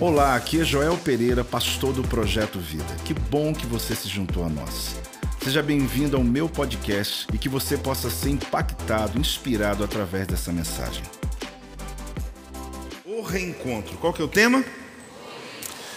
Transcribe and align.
Olá, 0.00 0.34
aqui 0.34 0.60
é 0.60 0.64
Joel 0.64 0.96
Pereira, 0.98 1.44
pastor 1.44 1.92
do 1.92 2.02
Projeto 2.02 2.58
Vida. 2.58 2.96
Que 3.04 3.14
bom 3.14 3.54
que 3.54 3.66
você 3.66 3.94
se 3.94 4.08
juntou 4.08 4.44
a 4.44 4.48
nós. 4.48 4.96
Seja 5.42 5.62
bem-vindo 5.62 6.16
ao 6.16 6.24
meu 6.24 6.48
podcast 6.48 7.26
e 7.32 7.38
que 7.38 7.48
você 7.48 7.76
possa 7.76 8.10
ser 8.10 8.30
impactado, 8.30 9.18
inspirado 9.18 9.84
através 9.84 10.26
dessa 10.26 10.52
mensagem. 10.52 11.02
O 13.04 13.22
reencontro. 13.22 13.96
Qual 13.98 14.12
que 14.12 14.20
é 14.22 14.24
o 14.24 14.28
tema? 14.28 14.64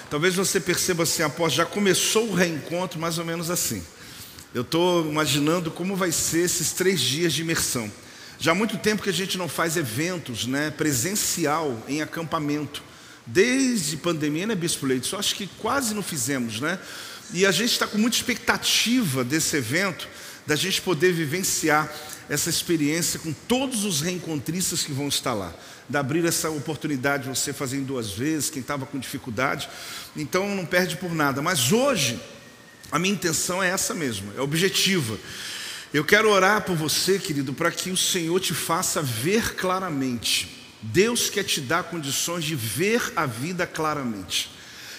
Talvez 0.10 0.36
você 0.36 0.60
perceba 0.60 1.04
assim, 1.04 1.24
após 1.24 1.54
já 1.54 1.66
começou 1.66 2.28
o 2.30 2.36
reencontro 2.36 3.00
mais 3.00 3.18
ou 3.18 3.26
menos 3.26 3.50
assim. 3.50 3.84
Eu 4.54 4.62
estou 4.62 5.06
imaginando 5.06 5.72
como 5.72 5.96
vai 5.96 6.12
ser 6.12 6.42
esses 6.42 6.72
três 6.74 7.02
dias 7.02 7.34
de 7.34 7.42
imersão. 7.42 7.92
Já 8.38 8.52
há 8.52 8.56
muito 8.56 8.78
tempo 8.78 9.02
que 9.02 9.10
a 9.10 9.14
gente 9.14 9.38
não 9.38 9.48
faz 9.48 9.78
eventos 9.78 10.46
né, 10.46 10.70
presencial 10.70 11.82
em 11.88 12.02
acampamento. 12.02 12.84
Desde 13.26 13.98
pandemia, 13.98 14.46
né, 14.46 14.56
Bispo 14.56 14.86
Leite? 14.86 15.08
Só 15.08 15.18
acho 15.18 15.36
que 15.36 15.48
quase 15.60 15.94
não 15.94 16.04
fizemos, 16.04 16.60
né? 16.60 16.80
E 17.34 17.46
a 17.46 17.52
gente 17.52 17.72
está 17.72 17.88
com 17.88 17.98
muita 17.98 18.18
expectativa 18.18 19.24
desse 19.24 19.58
evento, 19.58 20.08
da 20.46 20.56
gente 20.56 20.82
poder 20.82 21.12
vivenciar 21.12 21.92
essa 22.30 22.50
experiência 22.50 23.20
com 23.20 23.34
todos 23.34 23.84
os 23.84 24.02
reencontristas 24.02 24.84
que 24.84 24.92
vão 24.92 25.08
estar 25.08 25.34
lá. 25.34 25.54
De 25.90 25.98
abrir 25.98 26.26
essa 26.26 26.50
oportunidade 26.50 27.24
de 27.24 27.30
você 27.30 27.54
fazer 27.54 27.78
em 27.78 27.84
duas 27.84 28.12
vezes, 28.12 28.50
quem 28.50 28.62
estava 28.62 28.86
com 28.86 29.00
dificuldade. 29.00 29.70
Então 30.16 30.56
não 30.56 30.66
perde 30.66 30.98
por 30.98 31.14
nada. 31.14 31.42
Mas 31.42 31.72
hoje, 31.72 32.20
a 32.92 33.00
minha 33.00 33.14
intenção 33.14 33.62
é 33.62 33.70
essa 33.70 33.94
mesmo, 33.94 34.32
é 34.38 34.42
objetiva. 34.42 35.18
Eu 35.94 36.04
quero 36.04 36.30
orar 36.30 36.62
por 36.62 36.76
você, 36.76 37.18
querido, 37.18 37.54
para 37.54 37.72
que 37.72 37.90
o 37.90 37.98
Senhor 37.98 38.40
te 38.40 38.54
faça 38.54 39.02
ver 39.02 39.56
claramente. 39.56 40.65
Deus 40.82 41.30
quer 41.30 41.44
te 41.44 41.62
dar 41.62 41.84
condições 41.84 42.44
de 42.44 42.56
ver 42.56 43.14
a 43.16 43.26
vida 43.26 43.66
claramente. 43.66 44.52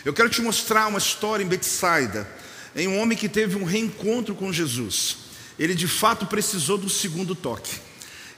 Eu 0.05 0.13
quero 0.13 0.29
te 0.29 0.41
mostrar 0.41 0.87
uma 0.87 0.99
história 0.99 1.43
em 1.43 1.49
Betsaida, 1.49 2.29
em 2.75 2.87
um 2.89 3.01
homem 3.01 3.17
que 3.17 3.29
teve 3.29 3.57
um 3.57 3.65
reencontro 3.65 4.35
com 4.35 4.53
Jesus. 4.53 5.17
Ele 5.59 5.75
de 5.75 5.89
fato 5.89 6.27
precisou 6.27 6.79
do 6.79 6.89
segundo 6.89 7.35
toque. 7.35 7.81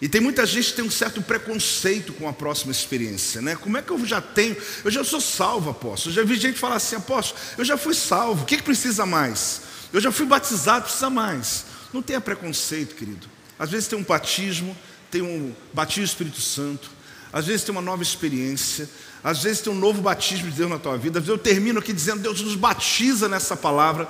E 0.01 0.09
tem 0.09 0.21
muita 0.21 0.47
gente 0.47 0.69
que 0.69 0.75
tem 0.75 0.85
um 0.85 0.91
certo 0.91 1.21
preconceito 1.21 2.13
com 2.13 2.29
a 2.29 2.33
próxima 2.33 2.71
experiência, 2.71 3.43
né? 3.43 3.57
Como 3.57 3.77
é 3.77 3.83
que 3.83 3.91
eu 3.91 4.07
já 4.07 4.21
tenho? 4.21 4.57
Eu 4.85 4.91
já 4.91 5.03
sou 5.03 5.21
salvo, 5.21 5.71
apóstolo. 5.71 6.13
Eu 6.13 6.23
já 6.23 6.29
vi 6.29 6.37
gente 6.37 6.59
falar 6.59 6.77
assim, 6.77 6.95
apóstolo, 6.95 7.41
eu 7.59 7.65
já 7.65 7.77
fui 7.77 7.95
salvo, 7.95 8.45
o 8.45 8.47
que, 8.47 8.59
que 8.59 8.63
precisa 8.63 9.05
mais? 9.05 9.63
Eu 9.93 10.01
já 10.01 10.13
fui 10.13 10.25
batizado, 10.25 10.85
precisa 10.85 11.11
mais. 11.11 11.65
Não 11.93 12.01
tenha 12.01 12.21
preconceito, 12.21 12.95
querido. 12.95 13.27
Às 13.59 13.71
vezes 13.71 13.89
tem 13.89 13.99
um 13.99 14.05
batismo, 14.05 14.77
tem 15.11 15.21
um 15.23 15.53
batismo 15.73 16.05
do 16.05 16.09
Espírito 16.09 16.41
Santo, 16.41 16.91
às 17.33 17.47
vezes 17.47 17.63
tem 17.63 17.73
uma 17.73 17.83
nova 17.83 18.03
experiência, 18.03 18.89
às 19.23 19.43
vezes 19.43 19.61
tem 19.61 19.73
um 19.73 19.77
novo 19.77 20.01
batismo 20.01 20.51
de 20.51 20.57
Deus 20.57 20.71
na 20.71 20.79
tua 20.79 20.97
vida. 20.97 21.19
Às 21.19 21.27
vezes 21.27 21.39
eu 21.39 21.43
termino 21.43 21.79
aqui 21.79 21.93
dizendo, 21.93 22.23
Deus 22.23 22.41
nos 22.41 22.55
batiza 22.55 23.29
nessa 23.29 23.57
palavra. 23.57 24.09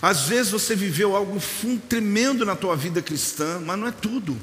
Às 0.00 0.22
vezes 0.22 0.52
você 0.52 0.74
viveu 0.74 1.16
algo 1.16 1.40
tremendo 1.88 2.44
na 2.44 2.56
tua 2.56 2.76
vida 2.76 3.02
cristã, 3.02 3.60
mas 3.64 3.78
não 3.78 3.86
é 3.86 3.92
tudo. 3.92 4.36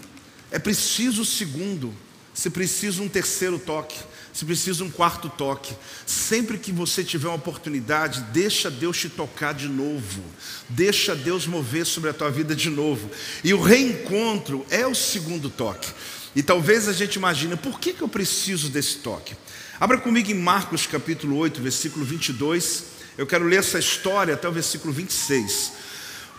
É 0.52 0.60
preciso 0.60 1.24
o 1.24 1.26
segundo, 1.26 1.94
se 2.34 2.50
precisa 2.50 3.02
um 3.02 3.10
terceiro 3.10 3.58
toque, 3.58 3.98
se 4.34 4.46
precisa 4.46 4.84
um 4.84 4.92
quarto 4.92 5.30
toque. 5.30 5.74
Sempre 6.06 6.58
que 6.58 6.72
você 6.72 7.04
tiver 7.04 7.28
uma 7.28 7.36
oportunidade, 7.36 8.22
deixa 8.32 8.70
Deus 8.70 8.98
te 8.98 9.10
tocar 9.10 9.54
de 9.54 9.68
novo. 9.68 10.22
Deixa 10.70 11.16
Deus 11.16 11.48
mover 11.48 11.86
sobre 11.86 12.10
a 12.10 12.14
tua 12.14 12.30
vida 12.30 12.54
de 12.54 12.70
novo. 12.70 13.10
E 13.44 13.54
o 13.54 13.62
reencontro 13.62 14.66
é 14.70 14.86
o 14.86 14.94
segundo 14.94 15.50
toque. 15.50 15.90
E 16.36 16.44
talvez 16.44 16.90
a 16.90 16.94
gente 16.94 17.16
imagine, 17.16 17.56
por 17.56 17.80
que, 17.80 17.94
que 17.94 18.02
eu 18.02 18.10
preciso 18.10 18.68
desse 18.68 18.98
toque? 18.98 19.36
Abra 19.80 19.98
comigo 19.98 20.30
em 20.30 20.36
Marcos 20.36 20.86
capítulo 20.86 21.38
8, 21.38 21.62
versículo 21.62 22.04
22. 22.04 22.84
Eu 23.18 23.26
quero 23.26 23.46
ler 23.46 23.60
essa 23.60 23.80
história 23.80 24.34
até 24.34 24.48
o 24.48 24.52
versículo 24.52 24.94
26. 24.94 25.72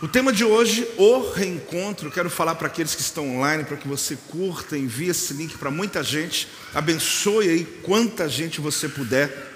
O 0.03 0.07
tema 0.07 0.31
de 0.31 0.45
hoje, 0.45 0.87
o 0.99 1.31
reencontro, 1.33 2.11
quero 2.11 2.29
falar 2.29 2.57
para 2.57 2.67
aqueles 2.67 2.95
que 2.95 3.01
estão 3.01 3.39
online, 3.39 3.65
para 3.65 3.79
que 3.79 3.89
você 3.89 4.19
curta, 4.29 4.77
envie 4.77 5.09
esse 5.09 5.33
link 5.33 5.57
para 5.57 5.71
muita 5.71 6.03
gente, 6.03 6.47
abençoe 6.75 7.49
aí 7.49 7.65
quanta 7.83 8.29
gente 8.29 8.61
você 8.61 8.91
puder 8.91 9.55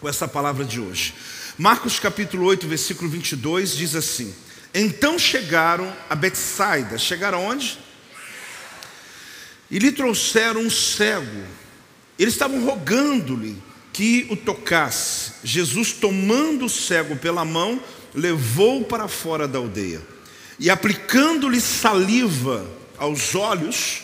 com 0.00 0.08
essa 0.08 0.26
palavra 0.26 0.64
de 0.64 0.80
hoje. 0.80 1.14
Marcos 1.56 2.00
capítulo 2.00 2.44
8, 2.46 2.66
versículo 2.66 3.08
22 3.08 3.76
diz 3.76 3.94
assim: 3.94 4.34
Então 4.74 5.16
chegaram 5.16 5.94
a 6.10 6.16
Betsaida, 6.16 6.98
chegaram 6.98 7.44
onde? 7.44 7.85
E 9.70 9.78
lhe 9.78 9.92
trouxeram 9.92 10.60
um 10.60 10.70
cego. 10.70 11.44
Eles 12.18 12.34
estavam 12.34 12.64
rogando-lhe 12.64 13.56
que 13.92 14.26
o 14.30 14.36
tocasse. 14.36 15.32
Jesus, 15.42 15.92
tomando 15.92 16.66
o 16.66 16.70
cego 16.70 17.16
pela 17.16 17.44
mão, 17.44 17.80
levou 18.14 18.84
para 18.84 19.08
fora 19.08 19.46
da 19.46 19.58
aldeia 19.58 20.02
e, 20.58 20.70
aplicando-lhe 20.70 21.60
saliva 21.60 22.66
aos 22.96 23.34
olhos, 23.34 24.02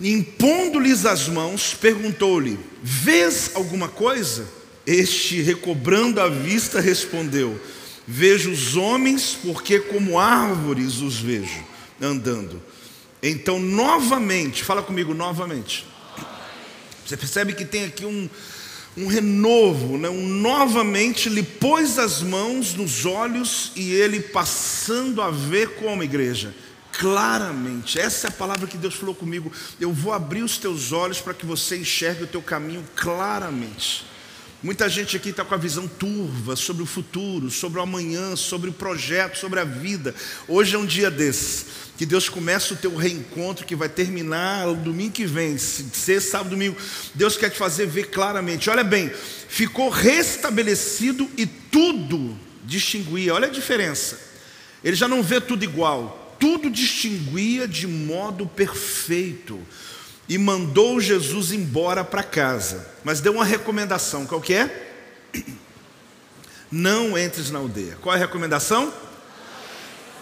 impondo-lhes 0.00 1.06
as 1.06 1.28
mãos, 1.28 1.74
perguntou-lhe: 1.74 2.58
Vês 2.82 3.52
alguma 3.54 3.88
coisa? 3.88 4.48
Este, 4.86 5.40
recobrando 5.40 6.20
a 6.20 6.28
vista, 6.28 6.80
respondeu: 6.80 7.60
Vejo 8.06 8.50
os 8.50 8.76
homens, 8.76 9.38
porque 9.42 9.78
como 9.78 10.18
árvores 10.18 11.00
os 11.00 11.18
vejo 11.18 11.64
andando. 12.00 12.60
Então, 13.22 13.58
novamente, 13.58 14.64
fala 14.64 14.82
comigo 14.82 15.12
novamente. 15.12 15.86
Você 17.04 17.16
percebe 17.16 17.54
que 17.54 17.64
tem 17.64 17.84
aqui 17.84 18.04
um, 18.06 18.28
um 18.96 19.06
renovo, 19.06 19.98
né? 19.98 20.08
um 20.08 20.26
novamente 20.26 21.28
lhe 21.28 21.42
pôs 21.42 21.98
as 21.98 22.22
mãos 22.22 22.74
nos 22.74 23.04
olhos 23.04 23.72
e 23.76 23.92
ele 23.92 24.20
passando 24.20 25.20
a 25.20 25.30
ver 25.30 25.74
como 25.74 26.02
igreja. 26.02 26.54
Claramente, 26.92 27.98
essa 27.98 28.26
é 28.26 28.28
a 28.28 28.32
palavra 28.32 28.66
que 28.66 28.76
Deus 28.76 28.94
falou 28.94 29.14
comigo. 29.14 29.52
Eu 29.80 29.92
vou 29.92 30.12
abrir 30.12 30.42
os 30.42 30.58
teus 30.58 30.92
olhos 30.92 31.20
para 31.20 31.34
que 31.34 31.46
você 31.46 31.78
enxergue 31.78 32.24
o 32.24 32.26
teu 32.26 32.42
caminho 32.42 32.84
claramente. 32.94 34.04
Muita 34.62 34.90
gente 34.90 35.16
aqui 35.16 35.30
está 35.30 35.42
com 35.42 35.54
a 35.54 35.58
visão 35.58 35.88
turva 35.88 36.54
sobre 36.54 36.82
o 36.82 36.86
futuro, 36.86 37.50
sobre 37.50 37.78
o 37.78 37.82
amanhã, 37.82 38.36
sobre 38.36 38.68
o 38.68 38.72
projeto, 38.74 39.38
sobre 39.38 39.58
a 39.58 39.64
vida. 39.64 40.14
Hoje 40.46 40.76
é 40.76 40.78
um 40.78 40.84
dia 40.84 41.10
desse, 41.10 41.64
que 42.00 42.06
Deus 42.06 42.30
começa 42.30 42.72
o 42.72 42.76
teu 42.78 42.96
reencontro, 42.96 43.66
que 43.66 43.76
vai 43.76 43.86
terminar 43.86 44.72
domingo 44.72 45.12
que 45.12 45.26
vem, 45.26 45.58
ser 45.58 46.18
sábado, 46.22 46.48
domingo. 46.48 46.74
Deus 47.14 47.36
quer 47.36 47.50
te 47.50 47.58
fazer 47.58 47.84
ver 47.84 48.08
claramente. 48.08 48.70
Olha 48.70 48.82
bem, 48.82 49.10
ficou 49.10 49.90
restabelecido 49.90 51.30
e 51.36 51.44
tudo 51.44 52.34
distinguia. 52.64 53.34
Olha 53.34 53.48
a 53.48 53.50
diferença. 53.50 54.18
Ele 54.82 54.96
já 54.96 55.06
não 55.06 55.22
vê 55.22 55.42
tudo 55.42 55.62
igual, 55.62 56.34
tudo 56.40 56.70
distinguia 56.70 57.68
de 57.68 57.86
modo 57.86 58.46
perfeito 58.46 59.60
e 60.26 60.38
mandou 60.38 61.02
Jesus 61.02 61.52
embora 61.52 62.02
para 62.02 62.22
casa, 62.22 62.88
mas 63.04 63.20
deu 63.20 63.34
uma 63.34 63.44
recomendação, 63.44 64.24
qual 64.24 64.40
que 64.40 64.54
é? 64.54 64.94
Não 66.72 67.18
entres 67.18 67.50
na 67.50 67.58
aldeia. 67.58 67.98
Qual 68.00 68.14
é 68.14 68.16
a 68.16 68.20
recomendação? 68.20 68.90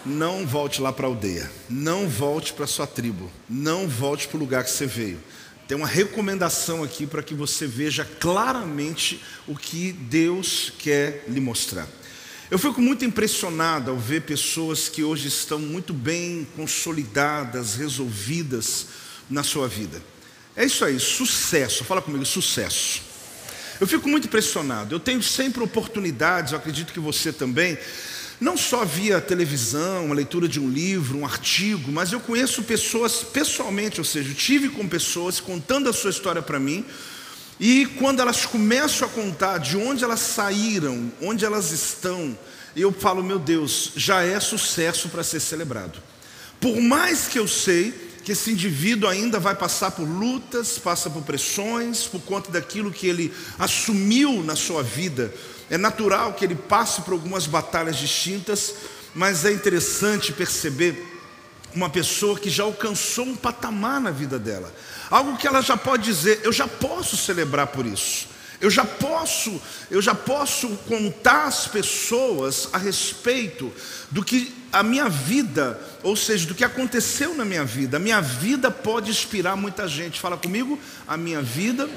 Não 0.05 0.45
volte 0.47 0.81
lá 0.81 0.93
para 0.93 1.05
a 1.05 1.09
aldeia, 1.09 1.51
não 1.69 2.07
volte 2.07 2.53
para 2.53 2.65
a 2.65 2.67
sua 2.67 2.87
tribo, 2.87 3.29
não 3.49 3.87
volte 3.87 4.27
para 4.27 4.37
o 4.37 4.39
lugar 4.39 4.63
que 4.63 4.71
você 4.71 4.85
veio. 4.85 5.19
Tem 5.67 5.77
uma 5.77 5.87
recomendação 5.87 6.83
aqui 6.83 7.05
para 7.05 7.21
que 7.21 7.33
você 7.33 7.67
veja 7.67 8.03
claramente 8.19 9.21
o 9.45 9.55
que 9.55 9.91
Deus 9.91 10.73
quer 10.79 11.25
lhe 11.27 11.39
mostrar. 11.39 11.87
Eu 12.49 12.57
fico 12.57 12.81
muito 12.81 13.05
impressionado 13.05 13.91
ao 13.91 13.97
ver 13.97 14.21
pessoas 14.21 14.89
que 14.89 15.03
hoje 15.03 15.27
estão 15.27 15.59
muito 15.59 15.93
bem 15.93 16.47
consolidadas, 16.55 17.75
resolvidas, 17.75 18.87
na 19.29 19.43
sua 19.43 19.67
vida. 19.67 20.01
É 20.55 20.65
isso 20.65 20.83
aí, 20.83 20.99
sucesso. 20.99 21.85
Fala 21.85 22.01
comigo, 22.01 22.25
sucesso. 22.25 23.01
Eu 23.79 23.87
fico 23.87 24.09
muito 24.09 24.27
impressionado. 24.27 24.93
Eu 24.93 24.99
tenho 24.99 25.21
sempre 25.21 25.63
oportunidades, 25.63 26.51
eu 26.51 26.57
acredito 26.57 26.91
que 26.91 26.99
você 26.99 27.31
também, 27.31 27.77
não 28.39 28.55
só 28.55 28.85
via 28.85 29.19
televisão, 29.19 30.11
a 30.11 30.15
leitura 30.15 30.47
de 30.47 30.59
um 30.59 30.69
livro, 30.69 31.17
um 31.17 31.25
artigo, 31.25 31.91
mas 31.91 32.11
eu 32.13 32.19
conheço 32.19 32.63
pessoas 32.63 33.23
pessoalmente, 33.23 33.99
ou 33.99 34.05
seja, 34.05 34.33
tive 34.33 34.69
com 34.69 34.87
pessoas 34.87 35.39
contando 35.39 35.89
a 35.89 35.93
sua 35.93 36.09
história 36.09 36.41
para 36.41 36.59
mim, 36.59 36.85
e 37.59 37.85
quando 37.97 38.21
elas 38.21 38.45
começam 38.45 39.07
a 39.07 39.11
contar 39.11 39.57
de 39.57 39.75
onde 39.75 40.03
elas 40.03 40.21
saíram, 40.21 41.11
onde 41.21 41.43
elas 41.43 41.71
estão, 41.71 42.37
eu 42.75 42.93
falo, 42.93 43.21
meu 43.21 43.37
Deus, 43.37 43.91
já 43.95 44.23
é 44.23 44.39
sucesso 44.39 45.09
para 45.09 45.23
ser 45.23 45.41
celebrado. 45.41 45.99
Por 46.61 46.79
mais 46.79 47.27
que 47.27 47.37
eu 47.37 47.47
sei 47.47 48.08
que 48.23 48.31
esse 48.31 48.51
indivíduo 48.51 49.09
ainda 49.09 49.39
vai 49.39 49.55
passar 49.55 49.91
por 49.91 50.07
lutas, 50.07 50.77
passa 50.77 51.09
por 51.09 51.23
pressões, 51.23 52.03
por 52.03 52.21
conta 52.21 52.51
daquilo 52.51 52.91
que 52.91 53.07
ele 53.07 53.33
assumiu 53.57 54.43
na 54.43 54.55
sua 54.55 54.83
vida. 54.83 55.33
É 55.69 55.77
natural 55.77 56.33
que 56.33 56.45
ele 56.45 56.55
passe 56.55 57.01
por 57.01 57.13
algumas 57.13 57.45
batalhas 57.45 57.97
distintas, 57.97 58.75
mas 59.13 59.45
é 59.45 59.51
interessante 59.51 60.31
perceber 60.31 61.05
uma 61.75 61.89
pessoa 61.89 62.39
que 62.39 62.49
já 62.49 62.63
alcançou 62.63 63.25
um 63.25 63.35
patamar 63.35 63.99
na 63.99 64.11
vida 64.11 64.39
dela, 64.39 64.73
algo 65.09 65.37
que 65.37 65.47
ela 65.47 65.61
já 65.61 65.77
pode 65.77 66.03
dizer: 66.03 66.41
eu 66.43 66.51
já 66.51 66.67
posso 66.67 67.17
celebrar 67.17 67.67
por 67.67 67.85
isso. 67.85 68.28
Eu 68.61 68.69
já 68.69 68.83
posso, 68.83 69.61
eu 69.89 70.01
já 70.01 70.13
posso 70.13 70.67
contar 70.87 71.45
às 71.45 71.67
pessoas 71.67 72.67
a 72.73 72.77
respeito 72.77 73.71
do 74.11 74.23
que 74.23 74.53
a 74.71 74.83
minha 74.83 75.07
vida, 75.07 75.79
ou 76.03 76.15
seja, 76.15 76.45
do 76.45 76.53
que 76.53 76.63
aconteceu 76.63 77.33
na 77.35 77.45
minha 77.45 77.63
vida. 77.63 77.97
A 77.97 77.99
minha 77.99 78.21
vida 78.21 78.69
pode 78.69 79.09
inspirar 79.09 79.55
muita 79.55 79.87
gente. 79.87 80.19
Fala 80.19 80.37
comigo, 80.37 80.77
a 81.07 81.15
minha 81.15 81.41
vida. 81.41 81.89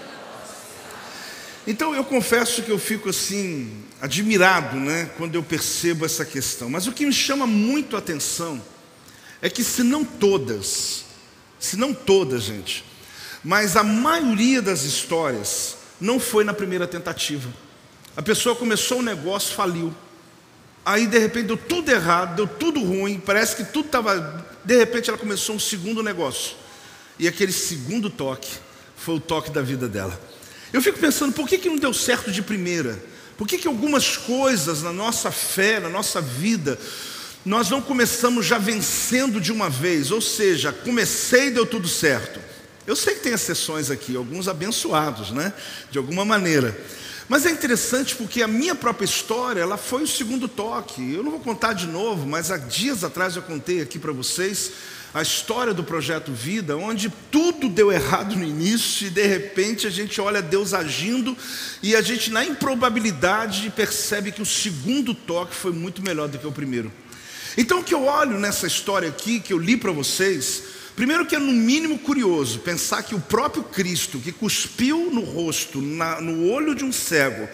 Então 1.67 1.95
eu 1.95 2.05
confesso 2.05 2.63
que 2.63 2.71
eu 2.71 2.79
fico 2.79 3.09
assim 3.09 3.85
admirado, 4.01 4.77
né, 4.77 5.11
quando 5.17 5.37
eu 5.37 5.43
percebo 5.43 6.05
essa 6.05 6.25
questão. 6.25 6.69
Mas 6.71 6.87
o 6.87 6.93
que 6.93 7.07
me 7.07 7.13
chama 7.13 7.47
muito 7.47 7.95
a 7.95 8.01
atenção 8.01 8.61
é 9.41 9.49
que 9.49 9.63
se 9.63 9.83
não 9.83 10.05
todas, 10.05 11.05
se 11.59 11.77
não 11.77 11.95
todas, 11.95 12.43
gente, 12.43 12.85
mas 13.45 13.77
a 13.77 13.85
maioria 13.85 14.61
das 14.61 14.83
histórias 14.83 15.77
não 16.03 16.19
foi 16.19 16.43
na 16.43 16.53
primeira 16.53 16.87
tentativa. 16.87 17.49
A 18.17 18.21
pessoa 18.21 18.57
começou 18.57 18.99
o 18.99 19.03
negócio, 19.03 19.55
faliu. 19.55 19.95
Aí 20.85 21.07
de 21.07 21.17
repente 21.17 21.47
deu 21.47 21.57
tudo 21.57 21.91
errado, 21.91 22.35
deu 22.35 22.47
tudo 22.47 22.83
ruim, 22.83 23.21
parece 23.25 23.55
que 23.55 23.65
tudo 23.65 23.87
estava. 23.87 24.45
De 24.65 24.77
repente 24.77 25.09
ela 25.09 25.19
começou 25.19 25.55
um 25.55 25.61
segundo 25.61 26.03
negócio. 26.03 26.57
E 27.19 27.29
aquele 27.29 27.53
segundo 27.53 28.11
toque 28.11 28.51
foi 28.97 29.15
o 29.15 29.21
toque 29.21 29.51
da 29.53 29.63
vida 29.63 29.89
dela. 29.89 30.21
Eu 30.73 30.83
fico 30.83 30.99
pensando, 30.99 31.33
por 31.33 31.49
que, 31.49 31.57
que 31.57 31.69
não 31.69 31.77
deu 31.77 31.95
certo 31.95 32.33
de 32.33 32.43
primeira? 32.43 33.01
Por 33.39 33.47
que, 33.47 33.59
que 33.59 33.69
algumas 33.69 34.17
coisas 34.17 34.83
na 34.83 34.93
nossa 34.93 35.31
fé, 35.31 35.79
na 35.79 35.89
nossa 35.89 36.21
vida, 36.21 36.79
nós 37.45 37.71
não 37.71 37.81
começamos 37.81 38.45
já 38.45 38.59
vencendo 38.59 39.41
de 39.41 39.53
uma 39.53 39.71
vez? 39.71 40.11
Ou 40.11 40.21
seja, 40.21 40.73
comecei 40.73 41.47
e 41.47 41.51
deu 41.51 41.65
tudo 41.65 41.87
certo. 41.87 42.41
Eu 42.87 42.97
sei 42.97 43.15
que 43.15 43.21
tem 43.21 43.33
exceções 43.33 43.91
aqui, 43.91 44.17
alguns 44.17 44.49
abençoados, 44.49 45.31
né? 45.31 45.53
De 45.91 45.99
alguma 45.99 46.25
maneira. 46.25 46.77
Mas 47.29 47.47
é 47.47 47.51
interessante 47.51 48.17
porque 48.17 48.43
a 48.43 48.49
minha 48.49 48.75
própria 48.75 49.05
história, 49.05 49.61
ela 49.61 49.77
foi 49.77 50.03
o 50.03 50.09
segundo 50.09 50.49
toque. 50.49 51.15
Eu 51.15 51.23
não 51.23 51.31
vou 51.31 51.41
contar 51.41 51.73
de 51.73 51.87
novo, 51.87 52.27
mas 52.27 52.51
há 52.51 52.59
dias 52.59 53.05
atrás 53.05 53.37
eu 53.37 53.43
contei 53.43 53.81
aqui 53.81 53.99
para 53.99 54.13
vocês 54.13 54.73
a 55.15 55.21
história 55.21 55.75
do 55.75 55.85
projeto 55.85 56.33
Vida, 56.33 56.77
onde 56.77 57.13
tudo 57.31 57.69
deu 57.69 57.93
errado 57.93 58.35
no 58.35 58.45
início 58.45 59.07
e 59.07 59.11
de 59.11 59.27
repente 59.27 59.87
a 59.87 59.91
gente 59.91 60.21
olha 60.21 60.41
Deus 60.41 60.73
agindo 60.73 61.37
e 61.83 61.95
a 61.95 62.01
gente 62.01 62.31
na 62.31 62.45
improbabilidade 62.45 63.71
percebe 63.77 64.33
que 64.33 64.41
o 64.41 64.47
segundo 64.47 65.15
toque 65.15 65.55
foi 65.55 65.73
muito 65.73 66.03
melhor 66.03 66.29
do 66.29 66.39
que 66.39 66.47
o 66.47 66.53
primeiro. 66.53 66.91
Então 67.59 67.81
o 67.81 67.85
que 67.85 67.95
eu 67.95 68.05
olho 68.07 68.39
nessa 68.39 68.67
história 68.67 69.09
aqui 69.09 69.39
que 69.39 69.53
eu 69.53 69.59
li 69.59 69.77
para 69.77 69.93
vocês, 69.93 70.63
Primeiro 71.03 71.27
que 71.27 71.35
é 71.35 71.39
no 71.41 71.51
mínimo 71.51 71.99
curioso 71.99 72.61
pensar 72.61 73.03
que 73.03 73.13
o 73.13 73.21
próprio 73.21 73.65
Cristo, 73.65 74.21
que 74.21 74.31
cuspiu 74.31 75.11
no 75.11 75.23
rosto, 75.23 75.83
na, 75.83 76.21
no 76.21 76.49
olho 76.49 76.77
de 76.77 76.85
um 76.85 76.93
cego, 76.93 77.49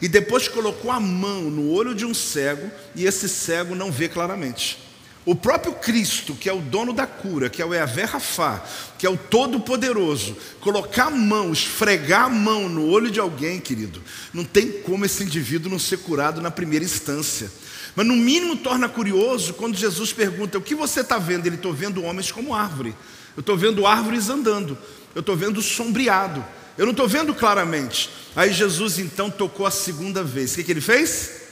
e 0.00 0.08
depois 0.08 0.48
colocou 0.48 0.90
a 0.90 0.98
mão 0.98 1.42
no 1.50 1.70
olho 1.70 1.94
de 1.94 2.06
um 2.06 2.14
cego, 2.14 2.70
e 2.96 3.04
esse 3.04 3.28
cego 3.28 3.74
não 3.74 3.92
vê 3.92 4.08
claramente. 4.08 4.78
O 5.26 5.34
próprio 5.34 5.74
Cristo, 5.74 6.34
que 6.34 6.48
é 6.48 6.52
o 6.54 6.62
dono 6.62 6.94
da 6.94 7.06
cura, 7.06 7.50
que 7.50 7.60
é 7.60 7.66
o 7.66 7.74
Eavé 7.74 8.04
Rafá, 8.04 8.64
que 8.98 9.06
é 9.06 9.10
o 9.10 9.18
Todo-Poderoso, 9.18 10.34
colocar 10.60 11.08
a 11.08 11.10
mão, 11.10 11.52
esfregar 11.52 12.24
a 12.24 12.30
mão 12.30 12.70
no 12.70 12.88
olho 12.88 13.10
de 13.10 13.20
alguém, 13.20 13.60
querido, 13.60 14.02
não 14.32 14.44
tem 14.44 14.80
como 14.80 15.04
esse 15.04 15.22
indivíduo 15.22 15.70
não 15.70 15.78
ser 15.78 15.98
curado 15.98 16.40
na 16.40 16.50
primeira 16.50 16.86
instância. 16.86 17.52
Mas 17.96 18.06
no 18.06 18.14
mínimo 18.14 18.56
torna 18.56 18.88
curioso 18.88 19.54
quando 19.54 19.76
Jesus 19.76 20.12
pergunta: 20.12 20.58
O 20.58 20.62
que 20.62 20.74
você 20.74 21.00
está 21.00 21.18
vendo? 21.18 21.46
Ele 21.46 21.56
estou 21.56 21.72
vendo 21.72 22.02
homens 22.02 22.32
como 22.32 22.54
árvore. 22.54 22.94
Eu 23.36 23.40
estou 23.40 23.56
vendo 23.56 23.86
árvores 23.86 24.28
andando. 24.28 24.76
Eu 25.14 25.20
estou 25.20 25.36
vendo 25.36 25.62
sombreado. 25.62 26.44
Eu 26.76 26.86
não 26.86 26.90
estou 26.90 27.06
vendo 27.06 27.34
claramente. 27.34 28.10
Aí 28.34 28.52
Jesus 28.52 28.98
então 28.98 29.30
tocou 29.30 29.66
a 29.66 29.70
segunda 29.70 30.22
vez. 30.22 30.52
O 30.52 30.56
que, 30.56 30.64
que 30.64 30.72
ele 30.72 30.80
fez? 30.80 31.44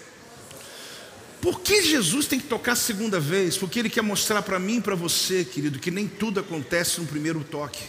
Por 1.41 1.61
que 1.61 1.83
Jesus 1.83 2.27
tem 2.27 2.39
que 2.39 2.47
tocar 2.47 2.73
a 2.73 2.77
segunda 2.77 3.19
vez? 3.19 3.57
Porque 3.57 3.81
Ele 3.81 3.91
quer 3.91 4.03
mostrar 4.03 4.43
para 4.43 4.61
mim 4.61 4.77
e 4.77 4.81
para 4.81 4.95
você, 4.95 5.45
querido, 5.45 5.81
que 5.81 5.91
nem 5.91 6.07
tudo 6.07 6.39
acontece 6.39 7.01
no 7.01 7.07
primeiro 7.09 7.43
toque, 7.43 7.83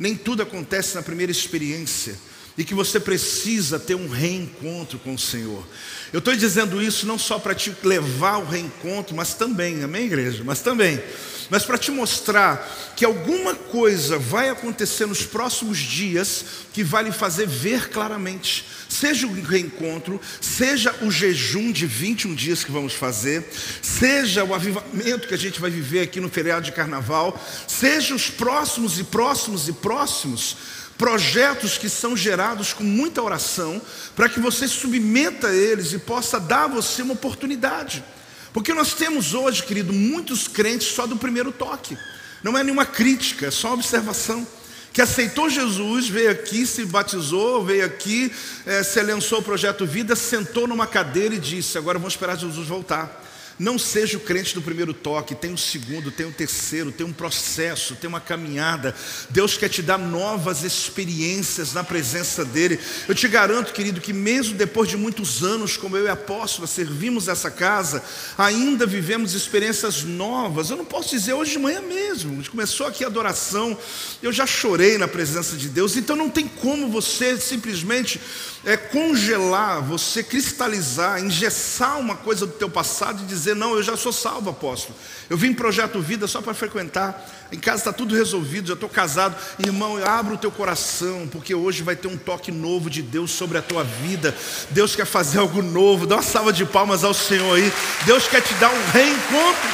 nem 0.00 0.16
tudo 0.16 0.42
acontece 0.42 0.96
na 0.96 1.02
primeira 1.02 1.30
experiência 1.30 2.18
e 2.58 2.64
que 2.64 2.74
você 2.74 2.98
precisa 2.98 3.78
ter 3.78 3.94
um 3.94 4.08
reencontro 4.08 4.98
com 4.98 5.14
o 5.14 5.18
Senhor. 5.18 5.64
Eu 6.12 6.18
estou 6.18 6.34
dizendo 6.34 6.82
isso 6.82 7.06
não 7.06 7.16
só 7.16 7.38
para 7.38 7.54
te 7.54 7.72
levar 7.84 8.32
ao 8.32 8.44
reencontro, 8.44 9.14
mas 9.14 9.32
também, 9.32 9.84
amém, 9.84 10.06
igreja? 10.06 10.42
Mas 10.44 10.60
também, 10.60 11.00
mas 11.48 11.64
para 11.64 11.78
te 11.78 11.92
mostrar 11.92 12.92
que 12.96 13.04
alguma 13.04 13.54
coisa 13.54 14.18
vai 14.18 14.48
acontecer 14.48 15.06
nos 15.06 15.22
próximos 15.22 15.78
dias 15.78 16.44
que 16.72 16.82
vai 16.82 17.04
lhe 17.04 17.12
fazer 17.12 17.46
ver 17.46 17.90
claramente. 17.90 18.64
Seja 18.88 19.28
o 19.28 19.32
reencontro, 19.32 20.20
seja 20.40 20.92
o 21.02 21.12
jejum 21.12 21.70
de 21.70 21.86
21 21.86 22.34
dias 22.34 22.64
que 22.64 22.72
vamos 22.72 22.94
fazer, 22.94 23.48
seja 23.80 24.42
o 24.42 24.52
avivamento 24.52 25.28
que 25.28 25.34
a 25.34 25.38
gente 25.38 25.60
vai 25.60 25.70
viver 25.70 26.00
aqui 26.00 26.20
no 26.20 26.28
feriado 26.28 26.64
de 26.64 26.72
carnaval, 26.72 27.40
seja 27.68 28.16
os 28.16 28.28
próximos 28.28 28.98
e 28.98 29.04
próximos 29.04 29.68
e 29.68 29.72
próximos 29.72 30.56
projetos 30.98 31.78
que 31.78 31.88
são 31.88 32.16
gerados 32.16 32.72
com 32.72 32.82
muita 32.82 33.22
oração, 33.22 33.80
para 34.16 34.28
que 34.28 34.40
você 34.40 34.66
submeta 34.66 35.54
eles 35.54 35.92
e 35.92 35.98
possa 35.98 36.40
dar 36.40 36.64
a 36.64 36.68
você 36.68 37.02
uma 37.02 37.14
oportunidade. 37.14 38.04
Porque 38.52 38.74
nós 38.74 38.94
temos 38.94 39.32
hoje, 39.32 39.62
querido, 39.62 39.92
muitos 39.92 40.48
crentes 40.48 40.88
só 40.88 41.06
do 41.06 41.16
primeiro 41.16 41.52
toque. 41.52 41.96
Não 42.42 42.58
é 42.58 42.64
nenhuma 42.64 42.84
crítica, 42.84 43.46
é 43.46 43.50
só 43.50 43.72
observação. 43.72 44.46
Que 44.92 45.02
aceitou 45.02 45.48
Jesus, 45.48 46.08
veio 46.08 46.30
aqui, 46.30 46.66
se 46.66 46.84
batizou, 46.84 47.64
veio 47.64 47.84
aqui, 47.84 48.32
é, 48.66 48.82
se 48.82 48.98
alençou 48.98 49.38
o 49.38 49.42
projeto 49.42 49.86
Vida, 49.86 50.16
sentou 50.16 50.66
numa 50.66 50.86
cadeira 50.86 51.34
e 51.34 51.38
disse: 51.38 51.78
Agora 51.78 51.98
vamos 51.98 52.14
esperar 52.14 52.36
Jesus 52.36 52.66
voltar. 52.66 53.24
Não 53.58 53.78
seja 53.78 54.16
o 54.16 54.20
crente 54.20 54.54
do 54.54 54.62
primeiro 54.62 54.94
toque, 54.94 55.34
tem 55.34 55.52
um 55.52 55.56
segundo, 55.56 56.10
tem 56.10 56.26
um 56.26 56.32
terceiro, 56.32 56.92
tem 56.92 57.04
um 57.04 57.12
processo, 57.12 57.96
tem 57.96 58.06
uma 58.08 58.20
caminhada. 58.20 58.94
Deus 59.30 59.56
quer 59.56 59.68
te 59.68 59.82
dar 59.82 59.98
novas 59.98 60.62
experiências 60.62 61.72
na 61.72 61.82
presença 61.82 62.44
dEle. 62.44 62.78
Eu 63.08 63.14
te 63.14 63.26
garanto, 63.26 63.72
querido, 63.72 64.00
que 64.00 64.12
mesmo 64.12 64.56
depois 64.56 64.88
de 64.88 64.96
muitos 64.96 65.42
anos, 65.42 65.76
como 65.76 65.96
eu 65.96 66.04
e 66.04 66.08
a 66.08 66.12
apóstola, 66.12 66.66
servimos 66.66 67.26
essa 67.26 67.50
casa, 67.50 68.02
ainda 68.36 68.86
vivemos 68.86 69.34
experiências 69.34 70.04
novas. 70.04 70.70
Eu 70.70 70.76
não 70.76 70.84
posso 70.84 71.10
dizer 71.10 71.32
hoje 71.32 71.52
de 71.52 71.58
manhã 71.58 71.80
mesmo, 71.80 72.32
a 72.32 72.36
gente 72.36 72.50
começou 72.50 72.86
aqui 72.86 73.02
a 73.02 73.08
adoração, 73.08 73.76
eu 74.22 74.32
já 74.32 74.46
chorei 74.46 74.98
na 74.98 75.08
presença 75.08 75.56
de 75.56 75.68
Deus, 75.68 75.96
então 75.96 76.14
não 76.14 76.30
tem 76.30 76.46
como 76.46 76.88
você 76.88 77.36
simplesmente 77.38 78.20
é, 78.68 78.76
congelar, 78.76 79.80
você 79.80 80.22
cristalizar, 80.22 81.18
engessar 81.24 81.98
uma 81.98 82.14
coisa 82.14 82.44
do 82.44 82.52
teu 82.52 82.68
passado 82.68 83.22
e 83.22 83.26
dizer, 83.26 83.56
não, 83.56 83.74
eu 83.74 83.82
já 83.82 83.96
sou 83.96 84.12
salvo, 84.12 84.50
apóstolo. 84.50 84.94
Eu 85.30 85.38
vim 85.38 85.54
Projeto 85.54 85.98
Vida 86.02 86.26
só 86.26 86.42
para 86.42 86.52
frequentar. 86.52 87.26
Em 87.50 87.58
casa 87.58 87.78
está 87.78 87.94
tudo 87.94 88.14
resolvido, 88.14 88.68
já 88.68 88.74
estou 88.74 88.90
casado. 88.90 89.34
Irmão, 89.58 89.96
abra 90.04 90.34
o 90.34 90.36
teu 90.36 90.50
coração, 90.50 91.26
porque 91.32 91.54
hoje 91.54 91.82
vai 91.82 91.96
ter 91.96 92.08
um 92.08 92.18
toque 92.18 92.52
novo 92.52 92.90
de 92.90 93.00
Deus 93.00 93.30
sobre 93.30 93.56
a 93.56 93.62
tua 93.62 93.82
vida. 93.84 94.36
Deus 94.68 94.94
quer 94.94 95.06
fazer 95.06 95.38
algo 95.38 95.62
novo. 95.62 96.06
Dá 96.06 96.16
uma 96.16 96.22
salva 96.22 96.52
de 96.52 96.66
palmas 96.66 97.04
ao 97.04 97.14
Senhor 97.14 97.56
aí. 97.56 97.72
Deus 98.04 98.28
quer 98.28 98.42
te 98.42 98.52
dar 98.54 98.70
um 98.70 98.90
reencontro. 98.92 99.70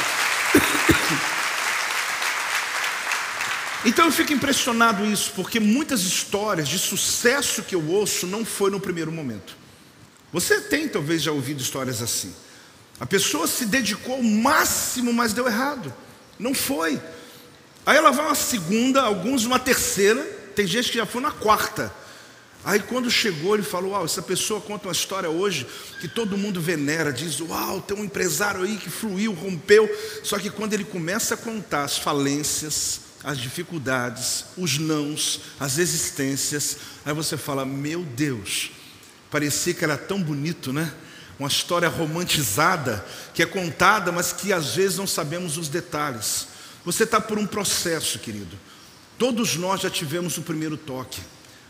Então 3.85 4.05
eu 4.05 4.11
fico 4.11 4.33
impressionado 4.33 5.05
isso, 5.05 5.31
porque 5.35 5.59
muitas 5.59 6.01
histórias 6.01 6.67
de 6.67 6.79
sucesso 6.79 7.61
que 7.61 7.75
eu 7.75 7.87
ouço 7.87 8.25
não 8.25 8.43
foi 8.43 8.71
no 8.71 8.79
primeiro 8.79 9.11
momento. 9.11 9.55
Você 10.33 10.59
tem 10.61 10.87
talvez 10.87 11.21
já 11.21 11.31
ouvido 11.31 11.61
histórias 11.61 12.01
assim. 12.01 12.33
A 12.99 13.05
pessoa 13.05 13.45
se 13.45 13.65
dedicou 13.65 14.15
ao 14.15 14.23
máximo, 14.23 15.13
mas 15.13 15.33
deu 15.33 15.47
errado. 15.47 15.93
Não 16.39 16.53
foi. 16.53 16.99
Aí 17.85 17.95
ela 17.95 18.09
vai 18.09 18.25
uma 18.25 18.35
segunda, 18.35 19.03
alguns 19.03 19.45
uma 19.45 19.59
terceira, 19.59 20.23
tem 20.55 20.65
gente 20.65 20.89
que 20.89 20.97
já 20.97 21.05
foi 21.05 21.21
na 21.21 21.31
quarta. 21.31 21.93
Aí 22.63 22.79
quando 22.79 23.11
chegou, 23.11 23.53
ele 23.53 23.63
falou: 23.63 23.91
Uau, 23.91 24.05
essa 24.05 24.23
pessoa 24.23 24.59
conta 24.59 24.87
uma 24.87 24.93
história 24.93 25.29
hoje 25.29 25.67
que 26.01 26.07
todo 26.07 26.35
mundo 26.35 26.59
venera, 26.59 27.13
diz: 27.13 27.39
Uau, 27.39 27.79
tem 27.81 27.95
um 27.95 28.03
empresário 28.03 28.63
aí 28.63 28.77
que 28.77 28.89
fluiu, 28.89 29.33
rompeu. 29.33 29.87
Só 30.23 30.39
que 30.39 30.49
quando 30.49 30.73
ele 30.73 30.83
começa 30.83 31.35
a 31.35 31.37
contar 31.37 31.83
as 31.83 31.99
falências, 31.99 33.04
as 33.25 33.39
dificuldades, 33.39 34.45
os 34.55 34.77
nãos, 34.77 35.41
as 35.59 35.79
existências, 35.79 36.77
aí 37.03 37.11
você 37.11 37.35
fala: 37.35 37.65
Meu 37.65 38.03
Deus, 38.03 38.69
parecia 39.31 39.73
que 39.73 39.83
era 39.83 39.97
tão 39.97 40.21
bonito, 40.21 40.71
né? 40.71 40.93
Uma 41.39 41.49
história 41.49 41.89
romantizada, 41.89 43.03
que 43.33 43.41
é 43.41 43.45
contada, 43.45 44.11
mas 44.11 44.31
que 44.31 44.53
às 44.53 44.75
vezes 44.75 44.97
não 44.97 45.07
sabemos 45.07 45.57
os 45.57 45.67
detalhes. 45.67 46.47
Você 46.85 47.03
está 47.03 47.19
por 47.19 47.39
um 47.39 47.47
processo, 47.47 48.19
querido. 48.19 48.57
Todos 49.17 49.55
nós 49.55 49.81
já 49.81 49.89
tivemos 49.89 50.37
o 50.37 50.43
primeiro 50.43 50.77
toque, 50.77 51.19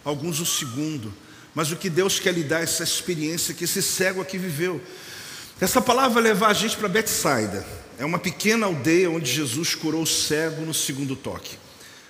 alguns 0.03 0.39
o 0.41 0.45
segundo, 0.45 1.13
mas 1.53 1.71
o 1.71 1.77
que 1.77 1.89
Deus 1.89 2.19
quer 2.19 2.33
lhe 2.33 2.43
dar 2.43 2.59
é 2.59 2.63
essa 2.63 2.83
experiência 2.83 3.53
que 3.53 3.63
esse 3.63 3.81
cego 3.81 4.21
aqui 4.21 4.37
viveu. 4.37 4.81
Essa 5.59 5.81
palavra 5.81 6.15
vai 6.15 6.23
levar 6.23 6.47
a 6.49 6.53
gente 6.53 6.75
para 6.75 6.89
Betsaida. 6.89 7.65
É 7.97 8.05
uma 8.05 8.19
pequena 8.19 8.65
aldeia 8.65 9.09
onde 9.09 9.31
Jesus 9.31 9.73
curou 9.73 10.03
o 10.03 10.07
cego 10.07 10.65
no 10.65 10.73
segundo 10.73 11.15
toque. 11.15 11.57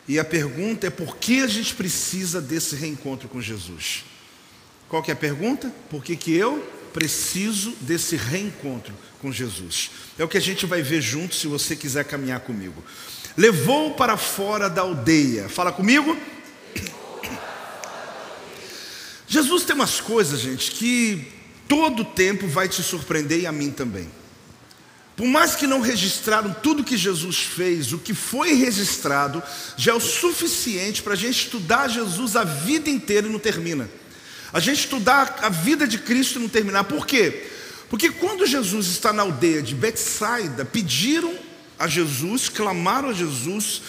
E 0.08 0.20
a 0.20 0.24
pergunta 0.24 0.88
é 0.88 0.90
por 0.90 1.18
que 1.18 1.42
a 1.42 1.48
gente 1.48 1.74
precisa 1.74 2.42
desse 2.42 2.76
reencontro 2.76 3.28
com 3.28 3.42
Jesus? 3.42 4.04
Qual 4.88 5.02
que 5.02 5.12
é 5.12 5.14
a 5.14 5.18
pergunta? 5.18 5.72
Por 5.90 6.04
que, 6.04 6.16
que 6.16 6.34
eu 6.34 6.64
preciso 6.94 7.72
desse 7.82 8.16
reencontro 8.16 8.94
com 9.20 9.32
Jesus? 9.32 9.92
É 10.18 10.24
o 10.24 10.28
que 10.28 10.38
a 10.38 10.42
gente 10.42 10.66
vai 10.66 10.82
ver 10.82 11.02
junto 11.02 11.36
se 11.36 11.48
você 11.48 11.76
quiser 11.76 12.06
caminhar 12.06 12.40
comigo. 12.42 12.84
Levou 13.36 13.96
para 13.96 14.16
fora 14.16 14.70
da 14.70 14.82
aldeia. 14.82 15.50
Fala 15.50 15.72
comigo. 15.72 16.16
Jesus 19.28 19.64
tem 19.64 19.76
umas 19.76 20.00
coisas, 20.00 20.40
gente, 20.40 20.72
que 20.72 21.28
todo 21.68 22.06
tempo 22.06 22.48
vai 22.48 22.70
te 22.70 22.82
surpreender 22.82 23.42
e 23.42 23.48
a 23.48 23.52
mim 23.52 23.72
também. 23.72 24.08
Por 25.16 25.28
mais 25.28 25.56
que 25.56 25.66
não 25.66 25.80
registraram 25.80 26.54
tudo 26.54 26.84
que 26.84 26.98
Jesus 26.98 27.40
fez, 27.40 27.94
o 27.94 27.98
que 27.98 28.14
foi 28.14 28.54
registrado 28.54 29.42
já 29.78 29.94
é 29.94 29.96
o 29.96 30.00
suficiente 30.00 31.02
para 31.02 31.14
a 31.14 31.18
gente 31.18 31.46
estudar 31.46 31.88
Jesus 31.88 32.36
a 32.36 32.44
vida 32.44 32.90
inteira 32.90 33.28
e 33.28 33.32
não 33.32 33.40
termina. 33.40 33.90
A 34.52 34.60
gente 34.60 34.80
estudar 34.80 35.40
a 35.42 35.50
vida 35.50 35.88
de 35.88 35.98
Cristo 36.00 36.38
e 36.38 36.42
não 36.42 36.50
terminar. 36.50 36.84
Por 36.84 37.08
quê? 37.08 37.48
Porque 37.90 38.10
quando 38.12 38.46
Jesus 38.46 38.88
está 38.88 39.14
na 39.14 39.22
aldeia 39.22 39.62
de 39.62 39.74
Betsaida, 39.74 40.66
pediram 40.66 41.34
a 41.80 41.88
Jesus, 41.88 42.50
clamaram 42.50 43.10
a 43.10 43.14
Jesus 43.14 43.82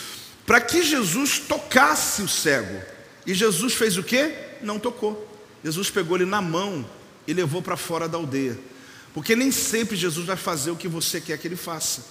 para 0.46 0.60
que 0.60 0.82
Jesus 0.82 1.40
tocasse 1.40 2.22
o 2.22 2.28
cego. 2.28 2.80
E 3.26 3.34
Jesus 3.34 3.74
fez 3.74 3.98
o 3.98 4.02
quê? 4.02 4.32
Não 4.62 4.78
tocou. 4.78 5.28
Jesus 5.64 5.90
pegou 5.90 6.16
ele 6.16 6.24
na 6.24 6.40
mão 6.40 6.88
e 7.26 7.32
levou 7.32 7.60
para 7.60 7.76
fora 7.76 8.08
da 8.08 8.16
aldeia. 8.16 8.56
Porque 9.16 9.34
nem 9.34 9.50
sempre 9.50 9.96
Jesus 9.96 10.26
vai 10.26 10.36
fazer 10.36 10.70
o 10.70 10.76
que 10.76 10.86
você 10.86 11.22
quer 11.22 11.38
que 11.38 11.48
ele 11.48 11.56
faça. 11.56 12.04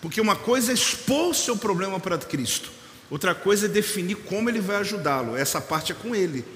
Porque 0.00 0.22
uma 0.22 0.34
coisa 0.34 0.72
é 0.72 0.74
expor 0.74 1.28
o 1.28 1.34
seu 1.34 1.54
problema 1.54 2.00
para 2.00 2.16
Cristo, 2.16 2.70
outra 3.10 3.34
coisa 3.34 3.66
é 3.66 3.68
definir 3.68 4.14
como 4.14 4.48
ele 4.48 4.58
vai 4.58 4.76
ajudá-lo. 4.76 5.36
Essa 5.36 5.60
parte 5.60 5.92
é 5.92 5.94
com 5.94 6.16
ele. 6.16 6.46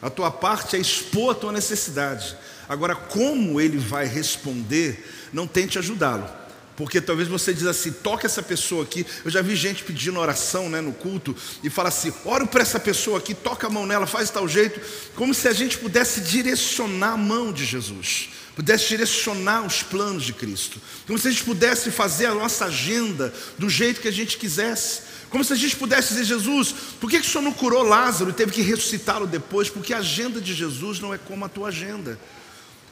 A 0.00 0.08
tua 0.08 0.30
parte 0.30 0.74
é 0.74 0.78
expor 0.78 1.32
a 1.32 1.38
tua 1.38 1.52
necessidade. 1.52 2.34
Agora, 2.66 2.94
como 2.96 3.60
ele 3.60 3.76
vai 3.76 4.06
responder, 4.06 5.06
não 5.34 5.46
tente 5.46 5.78
ajudá-lo. 5.78 6.26
Porque 6.74 6.98
talvez 6.98 7.28
você 7.28 7.52
diz 7.52 7.66
assim, 7.66 7.92
toca 7.92 8.26
essa 8.26 8.42
pessoa 8.42 8.84
aqui. 8.84 9.04
Eu 9.22 9.30
já 9.30 9.42
vi 9.42 9.54
gente 9.54 9.84
pedindo 9.84 10.18
oração 10.18 10.70
né, 10.70 10.80
no 10.80 10.94
culto 10.94 11.36
e 11.62 11.68
fala 11.68 11.90
assim: 11.90 12.10
ora 12.24 12.46
para 12.46 12.62
essa 12.62 12.80
pessoa 12.80 13.18
aqui, 13.18 13.34
toca 13.34 13.66
a 13.66 13.70
mão 13.70 13.86
nela, 13.86 14.06
faz 14.06 14.30
tal 14.30 14.48
jeito, 14.48 14.80
como 15.14 15.34
se 15.34 15.46
a 15.46 15.52
gente 15.52 15.76
pudesse 15.76 16.22
direcionar 16.22 17.12
a 17.12 17.16
mão 17.18 17.52
de 17.52 17.66
Jesus 17.66 18.30
pudesse 18.56 18.88
direcionar 18.88 19.66
os 19.66 19.82
planos 19.82 20.24
de 20.24 20.32
Cristo, 20.32 20.80
como 21.06 21.18
se 21.18 21.28
a 21.28 21.30
gente 21.30 21.44
pudesse 21.44 21.90
fazer 21.90 22.24
a 22.24 22.34
nossa 22.34 22.64
agenda 22.64 23.32
do 23.58 23.68
jeito 23.68 24.00
que 24.00 24.08
a 24.08 24.12
gente 24.12 24.38
quisesse, 24.38 25.02
como 25.28 25.44
se 25.44 25.52
a 25.52 25.56
gente 25.56 25.76
pudesse 25.76 26.14
dizer, 26.14 26.24
Jesus, 26.24 26.74
por 26.98 27.10
que, 27.10 27.20
que 27.20 27.26
o 27.26 27.30
Senhor 27.30 27.44
não 27.44 27.52
curou 27.52 27.82
Lázaro 27.82 28.30
e 28.30 28.32
teve 28.32 28.52
que 28.52 28.62
ressuscitá-lo 28.62 29.26
depois? 29.26 29.68
Porque 29.68 29.92
a 29.92 29.98
agenda 29.98 30.40
de 30.40 30.54
Jesus 30.54 31.00
não 31.00 31.12
é 31.12 31.18
como 31.18 31.44
a 31.44 31.48
tua 31.50 31.68
agenda. 31.68 32.18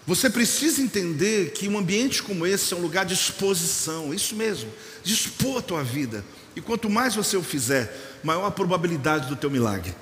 Você 0.07 0.29
precisa 0.29 0.83
entender 0.83 1.53
que 1.53 1.67
um 1.67 1.79
ambiente 1.79 2.23
como 2.23 2.47
esse 2.47 2.75
é 2.75 2.77
um 2.77 2.81
lugar 2.81 3.07
de 3.07 3.15
exposição, 3.15 4.13
isso 4.13 4.37
mesmo, 4.37 4.71
de 5.03 5.15
expor 5.15 5.61
a 5.61 5.63
tua 5.63 5.83
vida. 5.83 6.23
E 6.55 6.61
quanto 6.61 6.91
mais 6.91 7.15
você 7.15 7.39
o 7.39 7.43
fizer, 7.43 8.21
maior 8.23 8.45
a 8.45 8.51
probabilidade 8.51 9.29
do 9.29 9.37
teu 9.37 9.49
milagre. 9.49 9.95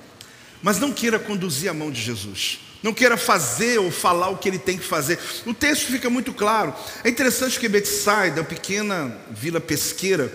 Mas 0.61 0.77
não 0.77 0.91
queira 0.91 1.17
conduzir 1.17 1.69
a 1.69 1.73
mão 1.73 1.89
de 1.89 2.01
Jesus 2.01 2.59
não 2.83 2.93
queira 2.93 3.15
fazer 3.15 3.79
ou 3.79 3.89
falar 3.89 4.27
o 4.29 4.37
que 4.37 4.49
ele 4.49 4.59
tem 4.59 4.77
que 4.77 4.85
fazer. 4.85 5.17
O 5.45 5.53
texto 5.53 5.87
fica 5.87 6.09
muito 6.09 6.33
claro. 6.33 6.75
É 7.03 7.09
interessante 7.09 7.57
que 7.57 7.69
Betsaida, 7.69 8.41
a 8.41 8.43
pequena 8.43 9.17
vila 9.31 9.61
pesqueira, 9.61 10.31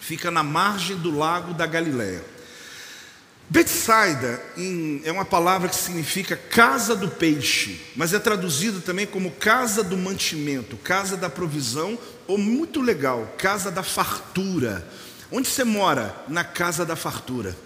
fica 0.00 0.30
na 0.30 0.42
margem 0.42 0.96
do 0.96 1.16
lago 1.16 1.54
da 1.54 1.64
Galileia. 1.64 2.24
Betsaida 3.48 4.40
é 5.04 5.10
uma 5.10 5.24
palavra 5.24 5.68
que 5.68 5.74
significa 5.74 6.36
casa 6.36 6.94
do 6.94 7.08
peixe, 7.08 7.80
mas 7.96 8.12
é 8.12 8.18
traduzida 8.18 8.80
também 8.80 9.06
como 9.06 9.30
casa 9.32 9.82
do 9.82 9.96
mantimento, 9.96 10.76
casa 10.76 11.16
da 11.16 11.28
provisão, 11.28 11.98
ou 12.28 12.38
muito 12.38 12.80
legal, 12.80 13.34
casa 13.38 13.70
da 13.70 13.82
fartura. 13.82 14.88
Onde 15.32 15.48
você 15.48 15.64
mora? 15.64 16.14
Na 16.28 16.44
casa 16.44 16.84
da 16.84 16.94
fartura. 16.94 17.56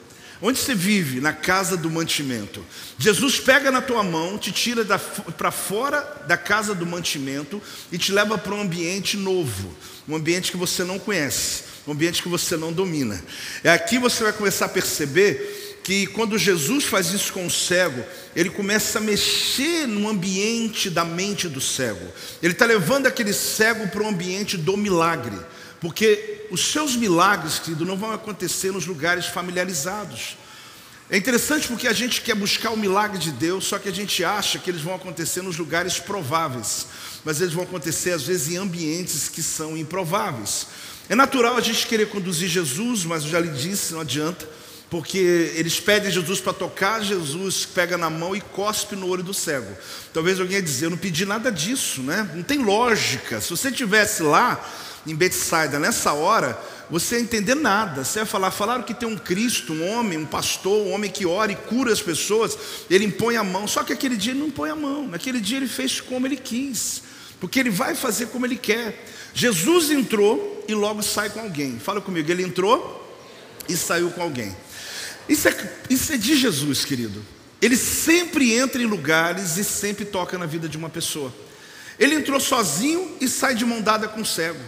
Onde 0.46 0.58
você 0.58 0.74
vive? 0.74 1.22
Na 1.22 1.32
casa 1.32 1.74
do 1.74 1.90
mantimento. 1.90 2.62
Jesus 2.98 3.40
pega 3.40 3.70
na 3.70 3.80
tua 3.80 4.02
mão, 4.02 4.36
te 4.36 4.52
tira 4.52 4.84
para 5.38 5.50
fora 5.50 6.02
da 6.28 6.36
casa 6.36 6.74
do 6.74 6.84
mantimento 6.84 7.62
e 7.90 7.96
te 7.96 8.12
leva 8.12 8.36
para 8.36 8.54
um 8.54 8.60
ambiente 8.60 9.16
novo, 9.16 9.74
um 10.06 10.14
ambiente 10.14 10.50
que 10.50 10.58
você 10.58 10.84
não 10.84 10.98
conhece, 10.98 11.62
um 11.86 11.92
ambiente 11.92 12.22
que 12.22 12.28
você 12.28 12.58
não 12.58 12.74
domina. 12.74 13.24
É 13.64 13.70
aqui 13.70 13.96
você 13.98 14.22
vai 14.22 14.34
começar 14.34 14.66
a 14.66 14.68
perceber 14.68 15.80
que 15.82 16.06
quando 16.08 16.36
Jesus 16.36 16.84
faz 16.84 17.10
isso 17.10 17.32
com 17.32 17.46
o 17.46 17.50
cego, 17.50 18.04
ele 18.36 18.50
começa 18.50 18.98
a 18.98 19.02
mexer 19.02 19.86
no 19.86 20.06
ambiente 20.10 20.90
da 20.90 21.06
mente 21.06 21.48
do 21.48 21.60
cego. 21.60 22.06
Ele 22.42 22.52
está 22.52 22.66
levando 22.66 23.06
aquele 23.06 23.32
cego 23.32 23.88
para 23.88 24.02
o 24.02 24.08
ambiente 24.08 24.58
do 24.58 24.76
milagre. 24.76 25.38
Porque 25.84 26.46
os 26.50 26.72
seus 26.72 26.96
milagres, 26.96 27.58
querido, 27.58 27.84
não 27.84 27.94
vão 27.94 28.10
acontecer 28.10 28.72
nos 28.72 28.86
lugares 28.86 29.26
familiarizados. 29.26 30.34
É 31.10 31.16
interessante 31.18 31.68
porque 31.68 31.86
a 31.86 31.92
gente 31.92 32.22
quer 32.22 32.34
buscar 32.34 32.70
o 32.70 32.76
milagre 32.76 33.18
de 33.18 33.30
Deus, 33.30 33.66
só 33.66 33.78
que 33.78 33.90
a 33.90 33.92
gente 33.92 34.24
acha 34.24 34.58
que 34.58 34.70
eles 34.70 34.80
vão 34.80 34.94
acontecer 34.94 35.42
nos 35.42 35.58
lugares 35.58 35.98
prováveis, 35.98 36.86
mas 37.22 37.42
eles 37.42 37.52
vão 37.52 37.64
acontecer 37.64 38.12
às 38.12 38.22
vezes 38.22 38.50
em 38.50 38.56
ambientes 38.56 39.28
que 39.28 39.42
são 39.42 39.76
improváveis. 39.76 40.68
É 41.06 41.14
natural 41.14 41.54
a 41.54 41.60
gente 41.60 41.86
querer 41.86 42.08
conduzir 42.08 42.48
Jesus, 42.48 43.04
mas 43.04 43.24
eu 43.24 43.28
já 43.28 43.38
lhe 43.38 43.50
disse, 43.50 43.92
não 43.92 44.00
adianta, 44.00 44.48
porque 44.88 45.52
eles 45.54 45.78
pedem 45.80 46.10
Jesus 46.10 46.40
para 46.40 46.54
tocar, 46.54 47.04
Jesus 47.04 47.66
pega 47.66 47.98
na 47.98 48.08
mão 48.08 48.34
e 48.34 48.40
cospe 48.40 48.96
no 48.96 49.06
olho 49.08 49.22
do 49.22 49.34
cego. 49.34 49.76
Talvez 50.14 50.40
alguém 50.40 50.56
ia 50.56 50.62
dizer, 50.62 50.86
eu 50.86 50.90
não 50.90 50.96
pedi 50.96 51.26
nada 51.26 51.52
disso, 51.52 52.00
né? 52.00 52.30
Não 52.34 52.42
tem 52.42 52.64
lógica. 52.64 53.38
Se 53.38 53.50
você 53.50 53.70
tivesse 53.70 54.22
lá, 54.22 54.64
em 55.06 55.14
Betsaida, 55.14 55.78
nessa 55.78 56.12
hora, 56.12 56.58
você 56.90 57.16
ia 57.16 57.22
entender 57.22 57.54
nada. 57.54 58.04
Você 58.04 58.20
ia 58.20 58.26
falar, 58.26 58.50
falaram 58.50 58.82
que 58.82 58.94
tem 58.94 59.08
um 59.08 59.16
Cristo, 59.16 59.72
um 59.72 59.88
homem, 59.90 60.18
um 60.18 60.26
pastor, 60.26 60.86
um 60.86 60.92
homem 60.92 61.10
que 61.10 61.26
ora 61.26 61.52
e 61.52 61.56
cura 61.56 61.92
as 61.92 62.00
pessoas, 62.00 62.56
ele 62.88 63.04
impõe 63.04 63.36
a 63.36 63.44
mão. 63.44 63.66
Só 63.66 63.82
que 63.82 63.92
aquele 63.92 64.16
dia 64.16 64.32
ele 64.32 64.40
não 64.40 64.50
põe 64.50 64.70
a 64.70 64.76
mão, 64.76 65.06
naquele 65.08 65.40
dia 65.40 65.58
ele 65.58 65.68
fez 65.68 66.00
como 66.00 66.26
ele 66.26 66.36
quis, 66.36 67.02
porque 67.40 67.60
ele 67.60 67.70
vai 67.70 67.94
fazer 67.94 68.26
como 68.26 68.46
ele 68.46 68.56
quer. 68.56 69.06
Jesus 69.34 69.90
entrou 69.90 70.64
e 70.68 70.74
logo 70.74 71.02
sai 71.02 71.30
com 71.30 71.40
alguém. 71.40 71.78
Fala 71.78 72.00
comigo, 72.00 72.30
ele 72.30 72.42
entrou 72.42 73.02
e 73.68 73.76
saiu 73.76 74.10
com 74.10 74.22
alguém. 74.22 74.54
Isso 75.28 75.48
é, 75.48 75.72
isso 75.90 76.12
é 76.12 76.16
de 76.16 76.36
Jesus, 76.36 76.84
querido. 76.84 77.24
Ele 77.60 77.76
sempre 77.76 78.52
entra 78.52 78.82
em 78.82 78.86
lugares 78.86 79.56
e 79.56 79.64
sempre 79.64 80.04
toca 80.04 80.36
na 80.36 80.44
vida 80.46 80.68
de 80.68 80.76
uma 80.76 80.90
pessoa. 80.90 81.34
Ele 81.98 82.14
entrou 82.14 82.38
sozinho 82.38 83.16
e 83.20 83.28
sai 83.28 83.54
de 83.54 83.64
mão 83.64 83.80
dada 83.80 84.06
com 84.06 84.20
o 84.20 84.26
cego. 84.26 84.60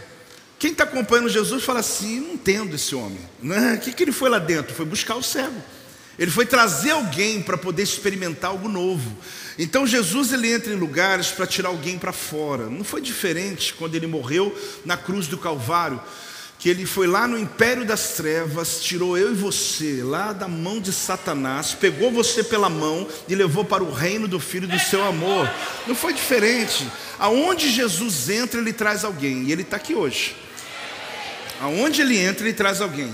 Quem 0.67 0.73
está 0.73 0.83
acompanhando 0.83 1.29
Jesus 1.29 1.63
fala 1.63 1.79
assim: 1.79 2.19
não 2.19 2.35
entendo 2.35 2.75
esse 2.75 2.93
homem. 2.93 3.21
Né? 3.41 3.75
O 3.75 3.79
que, 3.79 3.93
que 3.93 4.03
ele 4.03 4.11
foi 4.11 4.29
lá 4.29 4.41
dentro? 4.41 4.75
Foi 4.75 4.85
buscar 4.85 5.15
o 5.15 5.23
cego. 5.23 5.63
Ele 6.19 6.29
foi 6.29 6.45
trazer 6.45 6.91
alguém 6.91 7.41
para 7.41 7.57
poder 7.57 7.85
experimentar 7.85 8.51
algo 8.51 8.69
novo. 8.69 9.17
Então 9.57 9.87
Jesus 9.87 10.33
ele 10.33 10.53
entra 10.53 10.73
em 10.73 10.77
lugares 10.77 11.29
para 11.29 11.47
tirar 11.47 11.69
alguém 11.69 11.97
para 11.97 12.13
fora. 12.13 12.69
Não 12.69 12.83
foi 12.83 13.01
diferente 13.01 13.75
quando 13.75 13.95
ele 13.95 14.09
morreu 14.09 14.53
na 14.85 14.97
cruz 14.97 15.29
do 15.29 15.39
Calvário, 15.39 16.01
que 16.59 16.69
ele 16.69 16.85
foi 16.85 17.07
lá 17.07 17.29
no 17.29 17.39
império 17.39 17.85
das 17.85 18.15
trevas, 18.15 18.81
tirou 18.81 19.17
eu 19.17 19.31
e 19.31 19.37
você 19.37 20.03
lá 20.03 20.33
da 20.33 20.49
mão 20.49 20.81
de 20.81 20.93
Satanás, 20.93 21.77
pegou 21.81 22.11
você 22.11 22.43
pela 22.43 22.69
mão 22.69 23.07
e 23.29 23.37
levou 23.37 23.65
para 23.65 23.85
o 23.85 23.93
reino 23.93 24.27
do 24.27 24.41
filho 24.41 24.67
do 24.67 24.81
seu 24.81 25.05
amor. 25.05 25.49
Não 25.87 25.95
foi 25.95 26.13
diferente. 26.13 26.85
Aonde 27.21 27.71
Jesus 27.71 28.29
entra, 28.29 28.61
ele 28.61 28.73
traz 28.73 29.05
alguém, 29.05 29.45
e 29.45 29.53
ele 29.53 29.63
está 29.63 29.77
aqui 29.77 29.95
hoje. 29.95 30.35
Aonde 31.61 32.03
ele 32.03 32.19
entra, 32.19 32.47
ele 32.47 32.55
traz 32.55 32.81
alguém. 32.81 33.13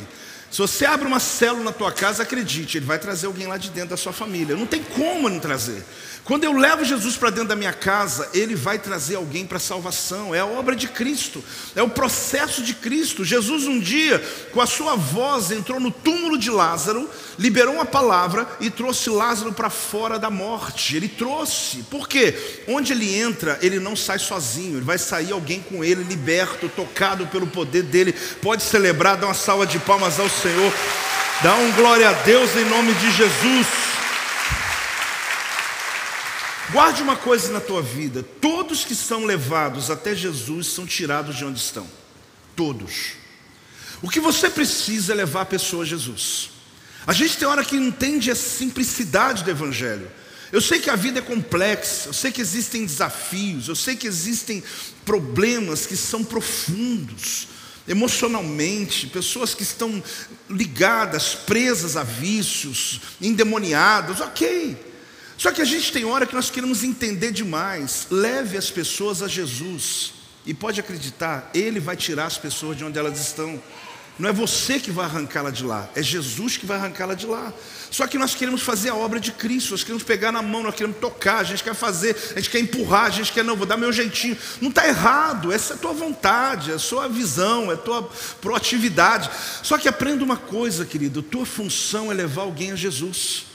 Se 0.53 0.59
você 0.59 0.85
abre 0.85 1.09
uma 1.09 1.19
célula 1.19 1.65
na 1.65 1.73
tua 1.73 1.91
casa, 1.91 2.25
acredite, 2.25 2.77
ele 2.77 2.85
vai 2.85 2.99
trazer 2.99 3.25
alguém 3.25 3.47
lá 3.47 3.57
de 3.57 3.71
dentro 3.71 3.89
da 3.89 3.97
sua 3.97 4.13
família. 4.13 4.55
Não 4.55 4.67
tem 4.67 4.83
como 4.83 5.31
não 5.31 5.41
trazer. 5.41 5.83
Quando 6.25 6.45
eu 6.45 6.53
levo 6.53 6.85
Jesus 6.85 7.17
para 7.17 7.31
dentro 7.31 7.49
da 7.49 7.57
minha 7.57 7.73
casa, 7.73 8.29
ele 8.33 8.55
vai 8.55 8.79
trazer 8.79 9.17
alguém 9.17 9.45
para 9.45 9.57
a 9.57 9.61
salvação. 9.61 10.33
É 10.33 10.39
a 10.39 10.47
obra 10.47 10.77
de 10.77 10.87
Cristo, 10.87 11.43
é 11.75 11.83
o 11.83 11.89
processo 11.89 12.63
de 12.63 12.75
Cristo. 12.75 13.25
Jesus, 13.25 13.65
um 13.65 13.81
dia, 13.81 14.21
com 14.53 14.61
a 14.61 14.67
sua 14.67 14.95
voz, 14.95 15.51
entrou 15.51 15.81
no 15.81 15.91
túmulo 15.91 16.39
de 16.39 16.49
Lázaro, 16.49 17.11
liberou 17.37 17.75
uma 17.75 17.85
palavra 17.85 18.47
e 18.61 18.71
trouxe 18.71 19.11
Lázaro 19.11 19.53
para 19.53 19.69
fora 19.69 20.17
da 20.17 20.31
morte. 20.31 20.97
Ele 20.97 21.09
trouxe, 21.09 21.79
por 21.91 22.07
quê? 22.07 22.63
Onde 22.69 22.93
ele 22.93 23.19
entra, 23.19 23.59
ele 23.61 23.81
não 23.81 23.97
sai 23.97 24.21
sozinho, 24.21 24.77
ele 24.77 24.85
vai 24.85 24.99
sair 24.99 25.33
alguém 25.33 25.61
com 25.61 25.83
ele, 25.83 26.05
liberto, 26.05 26.69
tocado 26.69 27.27
pelo 27.27 27.49
poder 27.49 27.83
dele. 27.83 28.13
Pode 28.41 28.63
celebrar, 28.63 29.17
dar 29.17 29.27
uma 29.27 29.35
salva 29.35 29.67
de 29.67 29.81
palmas 29.81 30.21
ao 30.21 30.29
dá 31.43 31.55
um 31.57 31.73
glória 31.73 32.09
a 32.09 32.13
Deus 32.13 32.57
em 32.57 32.65
nome 32.65 32.93
de 32.95 33.11
Jesus. 33.13 33.67
Guarde 36.73 37.03
uma 37.03 37.17
coisa 37.17 37.53
na 37.53 37.61
tua 37.61 37.83
vida: 37.83 38.25
todos 38.41 38.85
que 38.85 38.95
são 38.95 39.25
levados 39.25 39.91
até 39.91 40.15
Jesus 40.15 40.69
são 40.69 40.87
tirados 40.87 41.37
de 41.37 41.45
onde 41.45 41.61
estão. 41.61 41.87
Todos. 42.57 43.13
O 44.01 44.09
que 44.09 44.19
você 44.19 44.51
precisa 44.51 45.13
é 45.13 45.17
levar 45.17 45.43
a 45.43 45.47
pessoa 45.47 45.85
a 45.85 45.87
Jesus. 45.87 46.51
A 47.07 47.13
gente 47.13 47.37
tem 47.37 47.47
hora 47.47 47.65
que 47.65 47.77
entende 47.77 48.31
a 48.31 48.35
simplicidade 48.35 49.45
do 49.45 49.51
Evangelho. 49.51 50.11
Eu 50.51 50.61
sei 50.61 50.81
que 50.81 50.91
a 50.91 50.97
vida 50.97 51.21
é 51.21 51.23
complexa, 51.23 52.09
eu 52.09 52.13
sei 52.13 52.31
que 52.31 52.41
existem 52.41 52.85
desafios, 52.85 53.69
eu 53.69 53.75
sei 53.75 53.97
que 53.97 54.07
existem 54.07 54.63
problemas 55.05 55.87
que 55.87 55.97
são 55.97 56.23
profundos, 56.23 57.49
emocionalmente, 57.87 59.07
pessoas 59.07 59.55
que 59.55 59.63
estão 59.63 60.03
ligadas, 60.49 61.35
presas 61.35 61.97
a 61.97 62.03
vícios, 62.03 63.01
endemoniadas, 63.21 64.21
ok. 64.21 64.77
Só 65.37 65.51
que 65.51 65.61
a 65.61 65.65
gente 65.65 65.93
tem 65.93 66.05
hora 66.05 66.27
que 66.27 66.35
nós 66.35 66.51
queremos 66.51 66.85
entender 66.85 67.33
demais. 67.33 68.07
Leve 68.11 68.57
as 68.57 68.71
pessoas 68.71 69.23
a 69.23 69.29
Jesus. 69.29 70.13
E 70.47 70.55
pode 70.55 70.81
acreditar, 70.81 71.51
Ele 71.55 71.81
vai 71.81 71.97
tirar 71.97 72.27
as 72.27 72.39
pessoas 72.39 72.77
de 72.77 72.85
onde 72.85 72.99
elas 72.99 73.19
estão. 73.21 73.61
Não 74.19 74.29
é 74.29 74.33
você 74.33 74.79
que 74.79 74.91
vai 74.91 75.07
arrancá-la 75.07 75.51
de 75.51 75.65
lá, 75.65 75.89
é 75.95 76.03
Jesus 76.03 76.57
que 76.59 76.67
vai 76.67 76.77
arrancá-la 76.77 77.15
de 77.15 77.27
lá. 77.27 77.53
Só 77.91 78.07
que 78.07 78.19
nós 78.19 78.35
queremos 78.35 78.63
fazer 78.63 78.91
a 78.91 78.95
obra 78.95 79.19
de 79.19 79.33
Cristo, 79.33 79.71
nós 79.71 79.83
queremos 79.83 80.03
pegar 80.03 80.31
na 80.31 80.43
mão, 80.43 80.63
nós 80.63 80.75
queremos 80.75 80.99
tocar, 80.99 81.39
a 81.39 81.45
gente 81.45 81.65
quer 81.65 81.75
fazer, 81.75 82.17
a 82.33 82.39
gente 82.39 82.51
quer 82.51 82.61
empurrar, 82.61 83.07
a 83.07 83.11
gente 83.11 83.33
quer, 83.33 83.43
não, 83.43 83.57
vou 83.57 83.67
dar 83.67 83.77
meu 83.77 83.93
jeitinho. 83.93 84.37
Não 84.61 84.69
está 84.69 84.87
errado, 84.87 85.53
essa 85.53 85.75
é 85.75 85.77
a 85.77 85.79
tua 85.79 85.93
vontade, 85.93 86.71
é 86.71 86.75
a 86.75 86.79
sua 86.79 87.09
visão, 87.09 87.71
é 87.71 87.75
a 87.75 87.79
tua 87.79 88.03
proatividade. 88.41 89.31
Só 89.63 89.79
que 89.79 89.89
aprenda 89.89 90.23
uma 90.23 90.37
coisa, 90.37 90.85
querido, 90.85 91.23
tua 91.23 91.47
função 91.47 92.11
é 92.11 92.15
levar 92.15 92.43
alguém 92.43 92.73
a 92.73 92.77
Jesus. 92.77 93.52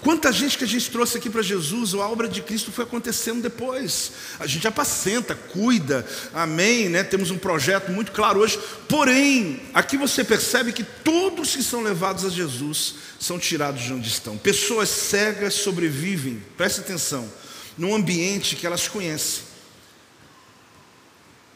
Quanta 0.00 0.30
gente 0.30 0.56
que 0.56 0.62
a 0.64 0.66
gente 0.66 0.90
trouxe 0.90 1.18
aqui 1.18 1.28
para 1.28 1.42
Jesus, 1.42 1.92
a 1.92 2.08
obra 2.08 2.28
de 2.28 2.40
Cristo 2.40 2.70
foi 2.70 2.84
acontecendo 2.84 3.42
depois. 3.42 4.12
A 4.38 4.46
gente 4.46 4.66
apacenta, 4.66 5.34
cuida, 5.34 6.06
amém, 6.32 6.88
né? 6.88 7.02
Temos 7.02 7.32
um 7.32 7.38
projeto 7.38 7.90
muito 7.90 8.12
claro 8.12 8.38
hoje. 8.40 8.58
Porém, 8.88 9.60
aqui 9.74 9.96
você 9.96 10.22
percebe 10.22 10.72
que 10.72 10.84
todos 10.84 11.56
que 11.56 11.64
são 11.64 11.82
levados 11.82 12.24
a 12.24 12.30
Jesus 12.30 12.94
são 13.18 13.40
tirados 13.40 13.82
de 13.82 13.92
onde 13.92 14.08
estão. 14.08 14.38
Pessoas 14.38 14.88
cegas 14.88 15.54
sobrevivem, 15.54 16.42
preste 16.56 16.80
atenção, 16.80 17.28
num 17.76 17.94
ambiente 17.94 18.54
que 18.54 18.66
elas 18.66 18.86
conhecem. 18.86 19.42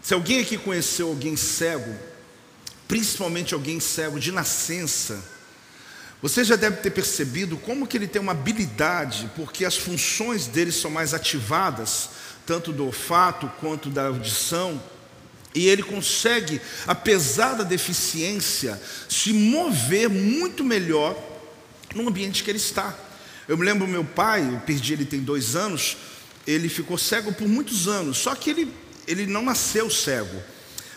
Se 0.03 0.15
alguém 0.15 0.41
aqui 0.41 0.59
conheceu 0.59 1.07
alguém 1.07 1.37
cego, 1.37 1.97
principalmente 2.89 3.55
alguém 3.55 3.79
cego 3.79 4.19
de 4.19 4.33
nascença, 4.33 5.23
você 6.23 6.45
já 6.45 6.55
deve 6.55 6.76
ter 6.76 6.91
percebido 6.91 7.57
como 7.57 7.85
que 7.85 7.97
ele 7.97 8.07
tem 8.07 8.23
uma 8.23 8.31
habilidade, 8.31 9.29
porque 9.35 9.64
as 9.64 9.76
funções 9.76 10.47
dele 10.47 10.71
são 10.71 10.88
mais 10.88 11.12
ativadas, 11.12 12.11
tanto 12.47 12.73
do 12.73 12.87
olfato 12.87 13.50
quanto 13.61 13.91
da 13.91 14.07
audição, 14.07 14.81
e 15.52 15.67
ele 15.67 15.83
consegue, 15.83 16.61
apesar 16.87 17.55
da 17.55 17.64
deficiência, 17.64 18.81
se 19.09 19.33
mover 19.33 20.09
muito 20.09 20.64
melhor 20.64 21.21
no 21.93 22.09
ambiente 22.09 22.45
que 22.45 22.50
ele 22.50 22.59
está. 22.59 22.97
Eu 23.49 23.59
me 23.59 23.64
lembro 23.64 23.87
meu 23.88 24.05
pai, 24.05 24.49
eu 24.49 24.61
perdi 24.61 24.93
ele 24.93 25.05
tem 25.05 25.21
dois 25.21 25.57
anos, 25.57 25.97
ele 26.47 26.69
ficou 26.69 26.97
cego 26.97 27.33
por 27.33 27.49
muitos 27.49 27.88
anos, 27.88 28.19
só 28.19 28.35
que 28.37 28.49
ele, 28.49 28.73
ele 29.09 29.26
não 29.26 29.43
nasceu 29.43 29.91
cego. 29.91 30.41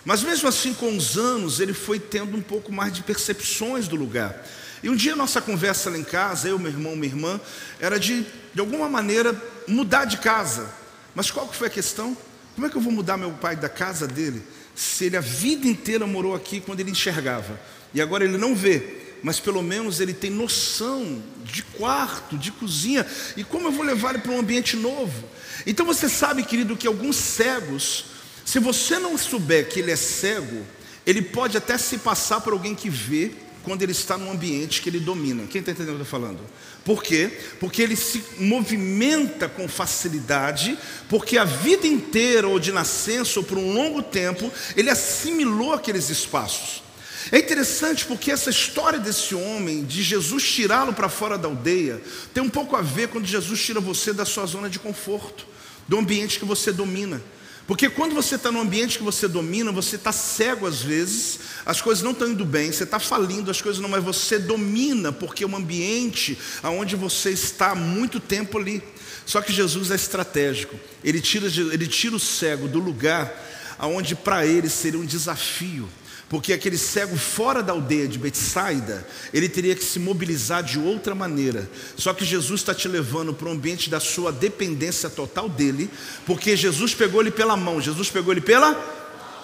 Mas 0.05 0.21
mesmo 0.21 0.47
assim, 0.47 0.71
com 0.71 0.95
os 0.95 1.17
anos, 1.17 1.59
ele 1.59 1.73
foi 1.73 1.99
tendo 1.99 2.37
um 2.37 2.41
pouco 2.41 2.71
mais 2.71 2.93
de 2.93 3.01
percepções 3.01 3.87
do 3.87 3.95
lugar. 3.95 4.45
E 4.85 4.89
um 4.89 4.95
dia 4.95 5.15
nossa 5.15 5.41
conversa 5.41 5.89
lá 5.89 5.97
em 5.97 6.03
casa, 6.03 6.47
eu, 6.47 6.59
meu 6.59 6.71
irmão, 6.71 6.95
minha 6.95 7.11
irmã, 7.11 7.41
era 7.79 7.99
de, 7.99 8.23
de 8.53 8.59
alguma 8.59 8.87
maneira, 8.87 9.35
mudar 9.67 10.05
de 10.05 10.17
casa. 10.17 10.69
Mas 11.15 11.31
qual 11.31 11.47
que 11.47 11.55
foi 11.55 11.69
a 11.69 11.71
questão? 11.71 12.15
Como 12.53 12.67
é 12.67 12.69
que 12.69 12.75
eu 12.75 12.81
vou 12.81 12.93
mudar 12.93 13.17
meu 13.17 13.31
pai 13.31 13.55
da 13.55 13.67
casa 13.67 14.07
dele, 14.07 14.43
se 14.75 15.05
ele 15.05 15.17
a 15.17 15.21
vida 15.21 15.65
inteira 15.65 16.05
morou 16.05 16.35
aqui 16.35 16.61
quando 16.61 16.81
ele 16.81 16.91
enxergava? 16.91 17.59
E 17.95 17.99
agora 17.99 18.25
ele 18.25 18.37
não 18.37 18.53
vê, 18.53 19.17
mas 19.23 19.39
pelo 19.39 19.63
menos 19.63 19.99
ele 19.99 20.13
tem 20.13 20.29
noção 20.29 21.19
de 21.43 21.63
quarto, 21.63 22.37
de 22.37 22.51
cozinha, 22.51 23.07
e 23.35 23.43
como 23.43 23.69
eu 23.69 23.71
vou 23.71 23.83
levar 23.83 24.11
ele 24.11 24.19
para 24.19 24.33
um 24.33 24.39
ambiente 24.39 24.75
novo? 24.75 25.27
Então 25.65 25.83
você 25.83 26.07
sabe, 26.07 26.43
querido, 26.43 26.77
que 26.77 26.85
alguns 26.85 27.15
cegos, 27.15 28.05
se 28.45 28.59
você 28.59 28.99
não 28.99 29.17
souber 29.17 29.67
que 29.67 29.79
ele 29.79 29.89
é 29.89 29.95
cego, 29.95 30.63
ele 31.07 31.23
pode 31.23 31.57
até 31.57 31.75
se 31.75 31.97
passar 31.97 32.39
por 32.41 32.53
alguém 32.53 32.75
que 32.75 32.87
vê, 32.87 33.31
quando 33.65 33.81
ele 33.81 33.91
está 33.91 34.17
num 34.17 34.31
ambiente 34.31 34.81
que 34.81 34.87
ele 34.87 34.99
domina. 34.99 35.43
Quem 35.47 35.59
está 35.59 35.71
entendendo 35.71 35.95
o 35.95 35.97
que 35.97 36.01
eu 36.01 36.05
estou 36.05 36.19
falando? 36.21 36.39
Por 36.85 37.01
quê? 37.01 37.31
Porque 37.59 37.81
ele 37.81 37.95
se 37.95 38.23
movimenta 38.37 39.49
com 39.49 39.67
facilidade, 39.67 40.77
porque 41.09 41.37
a 41.37 41.43
vida 41.43 41.87
inteira, 41.87 42.47
ou 42.47 42.59
de 42.59 42.71
nascença, 42.71 43.39
ou 43.39 43.43
por 43.43 43.57
um 43.57 43.73
longo 43.73 44.03
tempo, 44.03 44.51
ele 44.77 44.89
assimilou 44.89 45.73
aqueles 45.73 46.09
espaços. 46.09 46.83
É 47.31 47.39
interessante 47.39 48.05
porque 48.05 48.31
essa 48.31 48.51
história 48.51 48.99
desse 48.99 49.33
homem, 49.33 49.83
de 49.83 50.03
Jesus 50.03 50.43
tirá-lo 50.43 50.93
para 50.93 51.09
fora 51.09 51.37
da 51.37 51.47
aldeia, 51.47 51.99
tem 52.33 52.43
um 52.43 52.49
pouco 52.49 52.75
a 52.75 52.81
ver 52.81 53.07
quando 53.07 53.25
Jesus 53.25 53.59
tira 53.59 53.79
você 53.79 54.13
da 54.13 54.25
sua 54.25 54.45
zona 54.45 54.69
de 54.69 54.77
conforto, 54.77 55.47
do 55.87 55.97
ambiente 55.97 56.37
que 56.37 56.45
você 56.45 56.71
domina. 56.71 57.21
Porque 57.67 57.89
quando 57.89 58.13
você 58.13 58.35
está 58.35 58.51
no 58.51 58.61
ambiente 58.61 58.99
que 58.99 59.03
você 59.03 59.27
domina, 59.27 59.71
você 59.71 59.95
está 59.95 60.11
cego 60.11 60.67
às 60.67 60.81
vezes, 60.81 61.39
as 61.65 61.81
coisas 61.81 62.03
não 62.03 62.11
estão 62.11 62.29
indo 62.29 62.45
bem, 62.45 62.71
você 62.71 62.83
está 62.83 62.99
falindo, 62.99 63.49
as 63.49 63.59
coisas 63.59 63.81
não, 63.81 63.89
mas 63.89 64.03
você 64.03 64.37
domina, 64.37 65.11
porque 65.11 65.43
é 65.43 65.47
um 65.47 65.55
ambiente 65.55 66.37
onde 66.63 66.95
você 66.95 67.31
está 67.31 67.71
há 67.71 67.75
muito 67.75 68.19
tempo 68.19 68.59
ali. 68.59 68.83
Só 69.25 69.41
que 69.41 69.51
Jesus 69.51 69.89
é 69.89 69.95
estratégico, 69.95 70.79
ele 71.03 71.19
tira, 71.19 71.47
ele 71.47 71.87
tira 71.87 72.15
o 72.15 72.19
cego 72.19 72.67
do 72.67 72.79
lugar 72.79 73.33
onde 73.79 74.15
para 74.15 74.45
ele 74.45 74.69
seria 74.69 74.99
um 74.99 75.05
desafio. 75.05 75.89
Porque 76.27 76.53
aquele 76.53 76.77
cego 76.77 77.15
fora 77.15 77.61
da 77.61 77.71
aldeia 77.71 78.07
de 78.07 78.17
Betsaida, 78.17 79.05
ele 79.31 79.47
teria 79.47 79.75
que 79.75 79.83
se 79.83 79.99
mobilizar 79.99 80.63
de 80.63 80.79
outra 80.79 81.13
maneira. 81.13 81.69
Só 81.95 82.13
que 82.13 82.25
Jesus 82.25 82.61
está 82.61 82.73
te 82.73 82.87
levando 82.87 83.33
para 83.33 83.47
um 83.47 83.51
ambiente 83.51 83.89
da 83.89 83.99
sua 83.99 84.31
dependência 84.31 85.09
total 85.09 85.47
dele, 85.47 85.89
porque 86.25 86.57
Jesus 86.57 86.95
pegou 86.95 87.21
ele 87.21 87.31
pela 87.31 87.55
mão, 87.55 87.79
Jesus 87.79 88.09
pegou 88.09 88.33
ele 88.33 88.41
pela. 88.41 88.75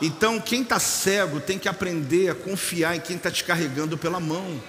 Então, 0.02 0.40
quem 0.40 0.64
está 0.64 0.80
cego 0.80 1.40
tem 1.40 1.60
que 1.60 1.70
aprender 1.70 2.30
a 2.30 2.36
confiar 2.36 2.96
em 2.96 3.00
quem 3.00 3.16
está 3.16 3.30
te 3.30 3.44
carregando 3.44 3.96
pela 3.98 4.20
mão. 4.20 4.60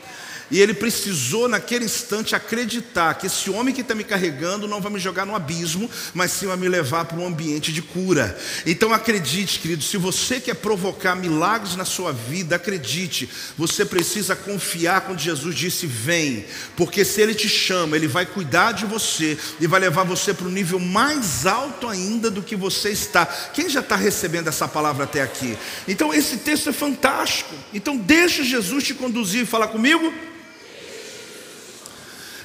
E 0.51 0.61
ele 0.61 0.75
precisou, 0.75 1.49
naquele 1.49 1.85
instante, 1.85 2.35
acreditar 2.35 3.15
que 3.15 3.27
esse 3.27 3.51
homem 3.51 3.75
que 3.75 3.81
está 3.81 3.95
me 3.95 4.05
carregando 4.05 4.69
não 4.69 4.81
vai 4.81 4.93
me 4.93 4.99
jogar 4.99 5.25
no 5.25 5.35
abismo, 5.35 5.91
mas 6.13 6.31
sim 6.33 6.47
vai 6.47 6.57
me 6.57 6.69
levar 6.69 7.05
para 7.07 7.19
um 7.19 7.27
ambiente 7.27 7.73
de 7.73 7.81
cura. 7.81 8.39
Então 8.67 8.93
acredite, 8.93 9.59
querido, 9.59 9.83
se 9.83 9.97
você 9.97 10.41
quer 10.41 10.55
provocar 10.55 11.15
milagres 11.15 11.77
na 11.77 11.85
sua 11.85 12.13
vida, 12.13 12.57
acredite, 12.57 13.29
você 13.57 13.85
precisa 13.85 14.37
confiar 14.37 15.03
quando 15.03 15.21
Jesus 15.21 15.55
disse: 15.55 15.87
Vem, 15.87 16.45
porque 16.77 17.05
se 17.05 17.21
Ele 17.21 17.35
te 17.35 17.49
chama, 17.49 17.97
Ele 17.97 18.09
vai 18.09 18.27
cuidar 18.27 18.73
de 18.73 18.85
você 18.85 19.39
e 19.61 19.67
vai 19.67 19.81
levar 19.81 20.05
você 20.05 20.35
para 20.35 20.47
um 20.47 20.51
nível 20.51 20.79
mais 20.79 21.47
alto 21.47 21.89
ainda 21.89 22.31
do 22.31 22.43
que 22.43 22.57
você 22.57 22.91
está. 22.91 23.25
Quem 23.27 23.69
já 23.69 23.81
está 23.81 23.97
recebendo 23.97 24.49
essa 24.49 24.69
palavra 24.69 25.05
até 25.05 25.23
aqui? 25.23 25.57
Então 25.89 26.13
esse 26.13 26.39
texto 26.39 26.69
é 26.69 26.73
fantástico. 26.73 27.55
Então 27.73 27.97
deixa 27.97 28.45
Jesus 28.45 28.85
te 28.85 28.95
conduzir 28.95 29.43
e 29.43 29.47
falar 29.47 29.69
comigo. 29.69 30.13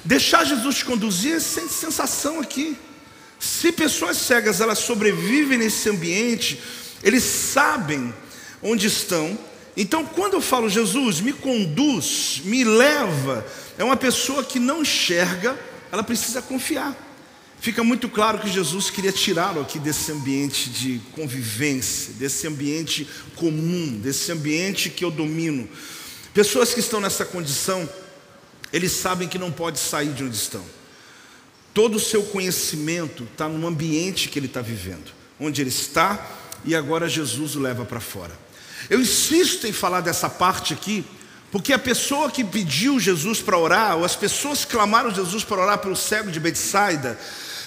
Deixar 0.04 0.44
Jesus 0.44 0.76
te 0.76 0.84
conduzir 0.84 1.34
é 1.34 1.40
sem 1.40 1.68
sensação 1.68 2.40
aqui. 2.40 2.76
Se 3.38 3.70
pessoas 3.72 4.16
cegas 4.16 4.60
elas 4.60 4.78
sobrevivem 4.78 5.58
nesse 5.58 5.88
ambiente, 5.88 6.60
eles 7.02 7.22
sabem 7.22 8.12
onde 8.62 8.86
estão. 8.86 9.38
Então, 9.76 10.04
quando 10.04 10.34
eu 10.34 10.40
falo 10.40 10.68
Jesus, 10.68 11.20
me 11.20 11.32
conduz, 11.32 12.42
me 12.44 12.64
leva, 12.64 13.46
é 13.78 13.84
uma 13.84 13.96
pessoa 13.96 14.42
que 14.42 14.58
não 14.58 14.82
enxerga, 14.82 15.56
ela 15.92 16.02
precisa 16.02 16.42
confiar. 16.42 16.96
Fica 17.60 17.82
muito 17.82 18.08
claro 18.08 18.38
que 18.38 18.48
Jesus 18.48 18.88
queria 18.88 19.10
tirá-lo 19.10 19.60
aqui 19.60 19.78
desse 19.78 20.12
ambiente 20.12 20.70
de 20.70 21.00
convivência, 21.12 22.12
desse 22.14 22.46
ambiente 22.46 23.06
comum, 23.34 23.98
desse 24.00 24.30
ambiente 24.30 24.90
que 24.90 25.04
eu 25.04 25.10
domino. 25.10 25.68
Pessoas 26.32 26.72
que 26.72 26.78
estão 26.80 27.00
nessa 27.00 27.24
condição, 27.24 27.88
eles 28.72 28.92
sabem 28.92 29.28
que 29.28 29.38
não 29.38 29.50
pode 29.50 29.78
sair 29.78 30.12
de 30.12 30.24
onde 30.24 30.36
estão. 30.36 30.64
Todo 31.72 31.96
o 31.96 32.00
seu 32.00 32.22
conhecimento 32.24 33.24
está 33.24 33.48
no 33.48 33.66
ambiente 33.66 34.28
que 34.28 34.38
ele 34.38 34.46
está 34.46 34.60
vivendo, 34.60 35.12
onde 35.38 35.60
ele 35.60 35.70
está, 35.70 36.26
e 36.64 36.74
agora 36.74 37.08
Jesus 37.08 37.56
o 37.56 37.60
leva 37.60 37.84
para 37.84 38.00
fora. 38.00 38.36
Eu 38.90 39.00
insisto 39.00 39.66
em 39.66 39.72
falar 39.72 40.00
dessa 40.00 40.28
parte 40.28 40.72
aqui, 40.72 41.04
porque 41.50 41.72
a 41.72 41.78
pessoa 41.78 42.30
que 42.30 42.44
pediu 42.44 42.98
Jesus 42.98 43.40
para 43.40 43.56
orar, 43.56 43.96
ou 43.96 44.04
as 44.04 44.16
pessoas 44.16 44.64
que 44.64 44.72
clamaram 44.72 45.14
Jesus 45.14 45.44
para 45.44 45.62
orar 45.62 45.78
pelo 45.78 45.96
cego 45.96 46.30
de 46.30 46.40
Betsaida, 46.40 47.18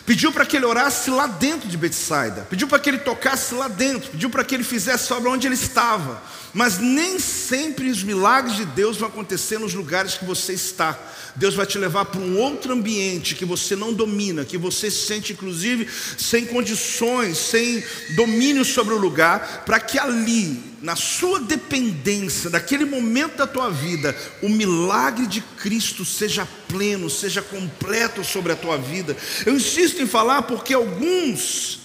Pediu 0.05 0.31
para 0.31 0.45
que 0.45 0.57
ele 0.57 0.65
orasse 0.65 1.09
lá 1.09 1.27
dentro 1.27 1.69
de 1.69 1.77
Betsaida, 1.77 2.47
pediu 2.49 2.67
para 2.67 2.79
que 2.79 2.89
ele 2.89 2.97
tocasse 2.97 3.53
lá 3.53 3.67
dentro, 3.67 4.11
pediu 4.11 4.29
para 4.29 4.43
que 4.43 4.55
ele 4.55 4.63
fizesse 4.63 5.13
obra 5.13 5.29
onde 5.29 5.47
ele 5.47 5.55
estava. 5.55 6.21
Mas 6.53 6.77
nem 6.79 7.17
sempre 7.19 7.89
os 7.89 8.03
milagres 8.03 8.55
de 8.57 8.65
Deus 8.65 8.97
vão 8.97 9.07
acontecer 9.07 9.57
nos 9.57 9.73
lugares 9.73 10.15
que 10.15 10.25
você 10.25 10.53
está. 10.53 10.97
Deus 11.35 11.55
vai 11.55 11.65
te 11.65 11.77
levar 11.77 12.05
para 12.05 12.19
um 12.19 12.37
outro 12.37 12.73
ambiente 12.73 13.35
que 13.35 13.45
você 13.45 13.75
não 13.75 13.93
domina, 13.93 14.43
que 14.43 14.57
você 14.57 14.91
se 14.91 15.07
sente 15.07 15.31
inclusive 15.33 15.87
sem 16.17 16.45
condições, 16.45 17.37
sem 17.37 17.83
domínio 18.15 18.65
sobre 18.65 18.93
o 18.93 18.97
lugar, 18.97 19.63
para 19.65 19.79
que 19.79 19.97
ali 19.97 20.71
na 20.81 20.95
sua 20.95 21.39
dependência, 21.39 22.49
daquele 22.49 22.85
momento 22.85 23.37
da 23.37 23.47
tua 23.47 23.69
vida, 23.69 24.15
o 24.41 24.49
milagre 24.49 25.27
de 25.27 25.39
Cristo 25.39 26.03
seja 26.03 26.47
pleno, 26.67 27.09
seja 27.09 27.41
completo 27.41 28.23
sobre 28.23 28.51
a 28.51 28.55
tua 28.55 28.77
vida. 28.77 29.15
Eu 29.45 29.55
insisto 29.55 30.01
em 30.01 30.07
falar 30.07 30.41
porque 30.43 30.73
alguns 30.73 31.79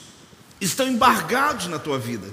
estão 0.61 0.89
embargados 0.89 1.67
na 1.67 1.79
tua 1.79 1.99
vida, 1.99 2.27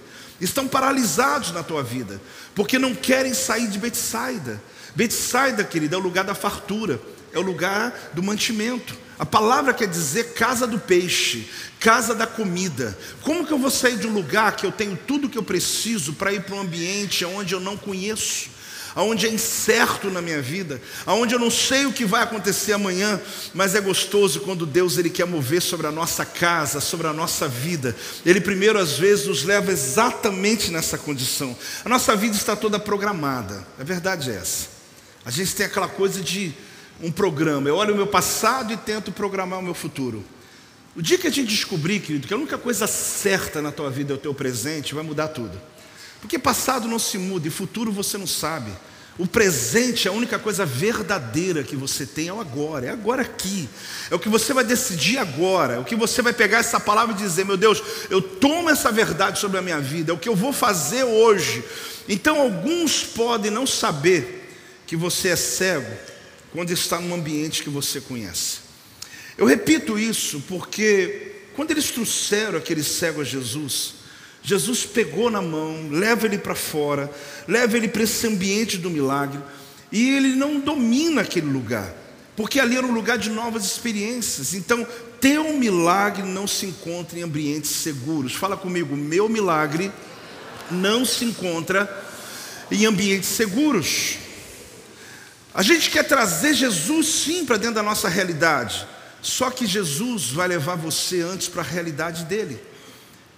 estão 0.44 0.68
paralisados 0.68 1.52
na 1.52 1.64
tua 1.64 1.84
vida, 1.84 2.22
porque 2.54 2.78
não 2.78 2.94
querem 2.94 3.34
sair 3.34 3.68
de 3.68 3.80
Betsaida. 3.80 4.62
Betsaida, 4.96 5.64
querida, 5.64 5.96
é 5.96 6.00
o 6.00 6.02
lugar 6.02 6.24
da 6.24 6.36
fartura, 6.36 7.02
é 7.32 7.40
o 7.40 7.42
lugar 7.42 8.12
do 8.14 8.22
mantimento. 8.22 8.96
A 9.18 9.26
palavra 9.26 9.74
quer 9.74 9.88
dizer 9.88 10.34
casa 10.34 10.68
do 10.68 10.80
peixe, 10.80 11.50
casa 11.80 12.14
da 12.14 12.28
comida. 12.28 12.98
Como 13.22 13.46
que 13.46 13.54
eu 13.54 13.60
vou 13.60 13.72
sair 13.72 13.98
de 13.98 14.08
um 14.08 14.14
lugar 14.14 14.56
que 14.56 14.66
eu 14.66 14.72
tenho 14.72 14.98
tudo 15.08 15.30
que 15.30 15.38
eu 15.38 15.44
preciso 15.44 16.14
para 16.14 16.34
ir 16.34 16.44
para 16.44 16.56
um 16.56 16.62
ambiente 16.62 17.24
onde 17.26 17.54
eu 17.54 17.60
não 17.60 17.78
conheço, 17.78 18.50
onde 18.96 19.26
é 19.26 19.30
incerto 19.30 20.10
na 20.10 20.22
minha 20.22 20.42
vida, 20.42 20.82
onde 21.08 21.34
eu 21.34 21.40
não 21.40 21.50
sei 21.50 21.86
o 21.86 21.94
que 21.94 22.06
vai 22.06 22.22
acontecer 22.22 22.74
amanhã, 22.74 23.20
mas 23.54 23.76
é 23.76 23.82
gostoso 23.82 24.42
quando 24.42 24.66
Deus 24.66 24.98
ele 24.98 25.10
quer 25.10 25.26
mover 25.26 25.62
sobre 25.62 25.88
a 25.88 25.92
nossa 25.92 26.26
casa, 26.26 26.80
sobre 26.80 27.08
a 27.08 27.14
nossa 27.14 27.48
vida. 27.48 27.96
Ele 28.26 28.40
primeiro 28.40 28.78
às 28.78 28.98
vezes 28.98 29.28
nos 29.28 29.44
leva 29.44 29.72
exatamente 29.72 30.72
nessa 30.72 30.98
condição. 30.98 31.56
A 31.84 31.90
nossa 31.90 32.16
vida 32.16 32.36
está 32.36 32.56
toda 32.56 32.78
programada. 32.78 33.66
A 33.80 33.84
verdade 33.84 34.30
é 34.30 34.36
essa. 34.36 34.68
A 35.26 35.32
gente 35.32 35.56
tem 35.56 35.66
aquela 35.66 35.88
coisa 35.88 36.22
de 36.22 36.54
um 37.02 37.12
programa. 37.12 37.68
Eu 37.68 37.76
olho 37.76 37.94
o 37.94 37.98
meu 37.98 38.08
passado 38.08 38.74
e 38.74 38.78
tento 38.78 39.12
programar 39.12 39.60
o 39.60 39.64
meu 39.64 39.74
futuro. 39.74 40.24
O 40.96 41.02
dia 41.02 41.18
que 41.18 41.26
a 41.26 41.32
gente 41.32 41.48
descobrir, 41.48 42.00
querido, 42.02 42.28
que 42.28 42.34
a 42.34 42.38
única 42.38 42.58
coisa 42.58 42.86
certa 42.86 43.62
na 43.62 43.72
tua 43.72 43.90
vida 43.90 44.14
é 44.14 44.16
o 44.16 44.20
teu 44.20 44.34
presente, 44.34 44.94
vai 44.94 45.04
mudar 45.04 45.30
tudo. 45.30 45.60
Porque 46.24 46.40
passado 46.40 46.88
não 46.88 46.98
se 46.98 47.18
muda 47.18 47.50
e 47.50 47.52
futuro 47.52 47.92
você 47.92 48.18
não 48.18 48.26
sabe. 48.26 48.72
O 49.20 49.28
presente 49.28 50.08
é 50.08 50.10
a 50.10 50.14
única 50.14 50.40
coisa 50.40 50.66
verdadeira 50.66 51.64
que 51.64 51.76
você 51.76 52.06
tem 52.06 52.30
é 52.30 52.34
o 52.34 52.40
agora, 52.40 52.86
é 52.86 52.90
agora 52.90 53.24
aqui. 53.24 53.68
É 54.10 54.16
o 54.16 54.20
que 54.20 54.30
você 54.30 54.54
vai 54.54 54.64
decidir 54.64 55.18
agora, 55.18 55.74
é 55.74 55.80
o 55.80 55.84
que 55.84 55.98
você 55.98 56.22
vai 56.22 56.32
pegar 56.32 56.60
essa 56.60 56.80
palavra 56.80 57.14
e 57.14 57.18
dizer: 57.18 57.44
meu 57.44 57.58
Deus, 57.58 57.84
eu 58.10 58.22
tomo 58.22 58.70
essa 58.70 58.90
verdade 58.90 59.38
sobre 59.38 59.58
a 59.58 59.62
minha 59.62 59.82
vida, 59.82 60.14
é 60.14 60.16
o 60.16 60.18
que 60.18 60.30
eu 60.30 60.36
vou 60.36 60.54
fazer 60.54 61.04
hoje. 61.04 61.62
Então, 62.08 62.40
alguns 62.40 63.04
podem 63.04 63.52
não 63.52 63.68
saber 63.68 64.50
que 64.88 64.96
você 64.96 65.28
é 65.28 65.36
cego 65.36 65.92
quando 66.54 66.72
está 66.72 67.02
num 67.02 67.14
ambiente 67.14 67.64
que 67.64 67.70
você 67.70 68.00
conhece. 68.00 68.60
Eu 69.38 69.46
repito 69.46 70.00
isso 70.00 70.42
porque 70.48 71.34
quando 71.54 71.72
eles 71.72 71.92
trouxeram 71.92 72.58
aquele 72.58 72.82
cego 72.82 73.20
a 73.20 73.26
Jesus, 73.26 74.03
Jesus 74.44 74.86
pegou 74.86 75.32
na 75.32 75.42
mão, 75.42 75.88
leva 75.90 76.26
ele 76.26 76.38
para 76.38 76.54
fora, 76.54 77.10
leva 77.48 77.78
ele 77.78 77.88
para 77.88 78.04
esse 78.04 78.28
ambiente 78.28 78.78
do 78.78 78.90
milagre, 78.90 79.40
e 79.90 80.16
ele 80.16 80.36
não 80.36 80.60
domina 80.60 81.22
aquele 81.22 81.48
lugar, 81.48 81.94
porque 82.36 82.60
ali 82.60 82.76
era 82.76 82.86
um 82.86 82.92
lugar 82.92 83.18
de 83.18 83.30
novas 83.30 83.64
experiências. 83.64 84.54
Então, 84.54 84.86
teu 85.22 85.54
milagre 85.54 86.24
não 86.24 86.46
se 86.46 86.66
encontra 86.66 87.18
em 87.18 87.24
ambientes 87.24 87.72
seguros. 87.72 88.34
Fala 88.34 88.58
comigo, 88.58 88.98
meu 88.98 89.30
milagre 89.30 89.90
não 90.70 91.06
se 91.06 91.24
encontra 91.24 91.90
em 92.70 92.86
ambientes 92.86 93.30
seguros. 93.30 94.18
A 95.54 95.62
gente 95.62 95.90
quer 95.90 96.04
trazer 96.04 96.54
Jesus 96.54 97.08
sim 97.08 97.46
para 97.46 97.56
dentro 97.56 97.76
da 97.76 97.84
nossa 97.84 98.10
realidade, 98.10 98.86
só 99.22 99.50
que 99.50 99.66
Jesus 99.66 100.32
vai 100.32 100.50
levar 100.50 100.76
você 100.76 101.22
antes 101.22 101.48
para 101.48 101.62
a 101.62 101.66
realidade 101.66 102.26
dele. 102.26 102.60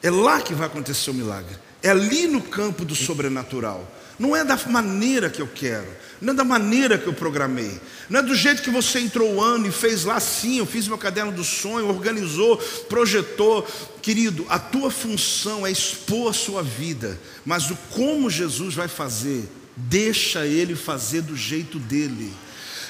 É 0.05 0.11
lá 0.11 0.39
que 0.39 0.53
vai 0.53 0.67
acontecer 0.67 1.09
o 1.09 1.15
milagre, 1.15 1.55
é 1.81 1.89
ali 1.89 2.27
no 2.27 2.39
campo 2.39 2.85
do 2.85 2.93
sobrenatural. 2.93 3.91
Não 4.19 4.35
é 4.35 4.45
da 4.45 4.55
maneira 4.67 5.31
que 5.31 5.41
eu 5.41 5.47
quero, 5.47 5.87
não 6.21 6.31
é 6.31 6.35
da 6.35 6.43
maneira 6.43 6.95
que 6.95 7.07
eu 7.07 7.13
programei, 7.13 7.81
não 8.07 8.19
é 8.19 8.23
do 8.23 8.35
jeito 8.35 8.61
que 8.61 8.69
você 8.69 8.99
entrou 8.99 9.33
o 9.33 9.41
ano 9.41 9.65
e 9.65 9.71
fez 9.71 10.03
lá 10.03 10.19
sim, 10.19 10.59
eu 10.59 10.65
fiz 10.67 10.87
meu 10.87 10.99
caderno 10.99 11.31
do 11.31 11.43
sonho, 11.43 11.89
organizou, 11.89 12.57
projetou. 12.87 13.67
Querido, 13.99 14.45
a 14.47 14.59
tua 14.59 14.91
função 14.91 15.65
é 15.65 15.71
expor 15.71 16.29
a 16.29 16.33
sua 16.33 16.61
vida, 16.61 17.19
mas 17.43 17.71
o 17.71 17.75
como 17.89 18.29
Jesus 18.29 18.75
vai 18.75 18.87
fazer 18.87 19.49
Deixa 19.75 20.45
ele 20.45 20.73
fazer 20.73 21.21
do 21.21 21.35
jeito 21.35 21.77
dele. 21.77 22.31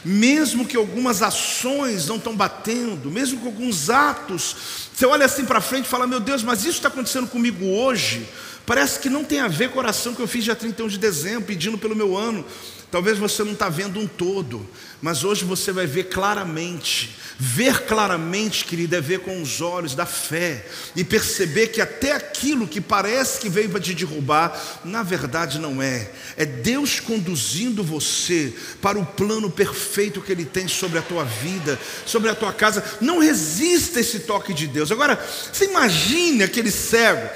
Mesmo 0.06 0.68
que 0.68 0.78
algumas 0.78 1.24
ações 1.24 2.06
não 2.06 2.18
estão 2.18 2.36
batendo, 2.36 3.10
mesmo 3.10 3.39
que 3.41 3.48
alguns 3.48 3.89
atos, 3.89 4.56
você 4.94 5.04
olha 5.04 5.26
assim 5.26 5.46
para 5.46 5.60
frente 5.60 5.86
e 5.86 5.89
fala: 5.89 6.06
Meu 6.06 6.20
Deus, 6.20 6.44
mas 6.44 6.60
isso 6.60 6.78
está 6.78 6.89
acontecendo 6.89 7.28
comigo 7.28 7.65
hoje. 7.65 8.30
Parece 8.68 9.00
que 9.00 9.10
não 9.10 9.24
tem 9.24 9.39
a 9.39 9.48
ver 9.48 9.72
com 9.72 9.80
a 9.80 9.84
oração 9.84 10.13
que 10.13 10.22
eu 10.22 10.28
fiz 10.28 10.44
dia 10.44 10.56
31 10.56 10.88
de 10.89 11.00
dezembro, 11.00 11.46
pedindo 11.46 11.78
pelo 11.78 11.96
meu 11.96 12.15
ano. 12.15 12.46
Talvez 12.91 13.17
você 13.17 13.43
não 13.43 13.54
está 13.54 13.67
vendo 13.67 14.00
um 14.00 14.08
todo, 14.08 14.67
mas 15.02 15.24
hoje 15.24 15.43
você 15.43 15.71
vai 15.71 15.86
ver 15.86 16.06
claramente. 16.06 17.15
Ver 17.38 17.82
claramente, 17.86 18.63
querida, 18.63 18.95
é 18.98 19.02
ver 19.02 19.19
com 19.19 19.41
os 19.41 19.60
olhos 19.60 19.93
da 19.93 20.06
fé 20.06 20.65
e 20.95 21.04
perceber 21.04 21.67
que 21.67 21.82
até 21.82 22.13
aquilo 22.13 22.65
que 22.65 22.80
parece 22.80 23.41
que 23.41 23.50
veio 23.50 23.69
para 23.69 23.82
te 23.82 23.93
derrubar, 23.93 24.58
na 24.86 25.04
verdade 25.04 25.60
não 25.60 25.82
é. 25.82 26.10
É 26.38 26.45
Deus 26.45 27.02
conduzindo 27.02 27.84
você 27.84 28.54
para 28.82 28.98
o 28.98 29.06
plano 29.06 29.52
perfeito 29.52 30.21
que 30.21 30.32
Ele 30.32 30.45
tem 30.45 30.65
sobre 30.69 30.98
a 30.98 31.02
tua 31.02 31.26
vida, 31.26 31.78
sobre 32.06 32.30
a 32.30 32.36
tua 32.36 32.54
casa. 32.54 32.82
Não 33.02 33.19
resista 33.19 34.00
esse 34.00 34.19
toque 34.19 34.54
de 34.54 34.67
Deus. 34.67 34.89
Agora, 34.89 35.19
você 35.52 35.65
imagine 35.65 36.41
aquele 36.41 36.71
cego 36.71 37.30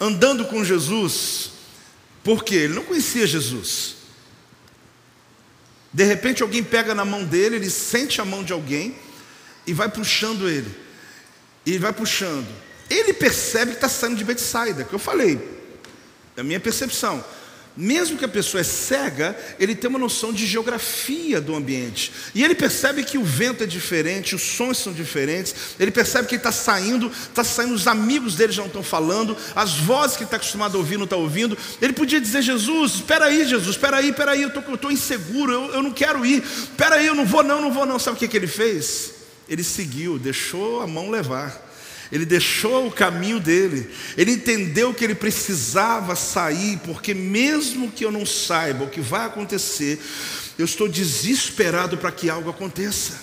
andando 0.00 0.44
com 0.44 0.64
Jesus, 0.64 1.50
porque 2.22 2.54
ele 2.54 2.74
não 2.74 2.84
conhecia 2.84 3.26
Jesus. 3.26 4.01
De 5.92 6.04
repente 6.04 6.42
alguém 6.42 6.64
pega 6.64 6.94
na 6.94 7.04
mão 7.04 7.24
dele, 7.24 7.56
ele 7.56 7.70
sente 7.70 8.20
a 8.20 8.24
mão 8.24 8.42
de 8.42 8.52
alguém 8.52 8.96
e 9.66 9.72
vai 9.72 9.88
puxando 9.88 10.48
ele. 10.48 10.74
E 11.66 11.78
vai 11.78 11.92
puxando. 11.92 12.48
Ele 12.88 13.12
percebe 13.12 13.72
que 13.72 13.76
está 13.76 13.88
saindo 13.88 14.16
de 14.16 14.24
Betsaida, 14.24 14.84
que 14.84 14.92
eu 14.92 14.98
falei, 14.98 15.38
é 16.36 16.40
a 16.40 16.44
minha 16.44 16.60
percepção. 16.60 17.24
Mesmo 17.74 18.18
que 18.18 18.24
a 18.24 18.28
pessoa 18.28 18.60
é 18.60 18.64
cega, 18.64 19.34
ele 19.58 19.74
tem 19.74 19.88
uma 19.88 19.98
noção 19.98 20.30
de 20.30 20.46
geografia 20.46 21.40
do 21.40 21.54
ambiente. 21.54 22.12
E 22.34 22.44
ele 22.44 22.54
percebe 22.54 23.02
que 23.02 23.16
o 23.16 23.24
vento 23.24 23.64
é 23.64 23.66
diferente, 23.66 24.34
os 24.34 24.42
sons 24.42 24.76
são 24.76 24.92
diferentes. 24.92 25.54
Ele 25.80 25.90
percebe 25.90 26.28
que 26.28 26.34
ele 26.34 26.40
está 26.40 26.52
saindo, 26.52 27.10
está 27.10 27.42
saindo, 27.42 27.72
os 27.74 27.86
amigos 27.86 28.34
dele 28.34 28.52
já 28.52 28.60
não 28.60 28.66
estão 28.66 28.82
falando, 28.82 29.34
as 29.56 29.72
vozes 29.72 30.16
que 30.16 30.22
ele 30.22 30.28
está 30.28 30.36
acostumado 30.36 30.76
a 30.76 30.78
ouvir 30.78 30.98
não 30.98 31.04
estão 31.04 31.20
ouvindo. 31.20 31.56
Ele 31.80 31.94
podia 31.94 32.20
dizer: 32.20 32.42
Jesus, 32.42 32.96
espera 32.96 33.24
aí, 33.24 33.48
Jesus, 33.48 33.76
espera 33.76 33.96
aí, 33.96 34.10
espera 34.10 34.32
aí, 34.32 34.42
eu 34.42 34.48
estou 34.48 34.92
inseguro, 34.92 35.50
eu, 35.50 35.74
eu 35.74 35.82
não 35.82 35.92
quero 35.92 36.26
ir, 36.26 36.42
espera 36.42 36.96
aí, 36.96 37.06
eu 37.06 37.14
não 37.14 37.24
vou, 37.24 37.42
não, 37.42 37.60
não 37.60 37.72
vou, 37.72 37.86
não. 37.86 37.98
Sabe 37.98 38.16
o 38.16 38.18
que, 38.18 38.28
que 38.28 38.36
ele 38.36 38.46
fez? 38.46 39.12
Ele 39.48 39.64
seguiu, 39.64 40.18
deixou 40.18 40.82
a 40.82 40.86
mão 40.86 41.10
levar 41.10 41.71
ele 42.12 42.26
deixou 42.26 42.86
o 42.86 42.92
caminho 42.92 43.40
dele, 43.40 43.88
ele 44.18 44.32
entendeu 44.32 44.92
que 44.92 45.02
ele 45.02 45.14
precisava 45.14 46.14
sair, 46.14 46.78
porque 46.84 47.14
mesmo 47.14 47.90
que 47.90 48.04
eu 48.04 48.12
não 48.12 48.26
saiba 48.26 48.84
o 48.84 48.90
que 48.90 49.00
vai 49.00 49.24
acontecer, 49.24 49.98
eu 50.58 50.66
estou 50.66 50.86
desesperado 50.90 51.96
para 51.96 52.12
que 52.12 52.28
algo 52.28 52.50
aconteça. 52.50 53.18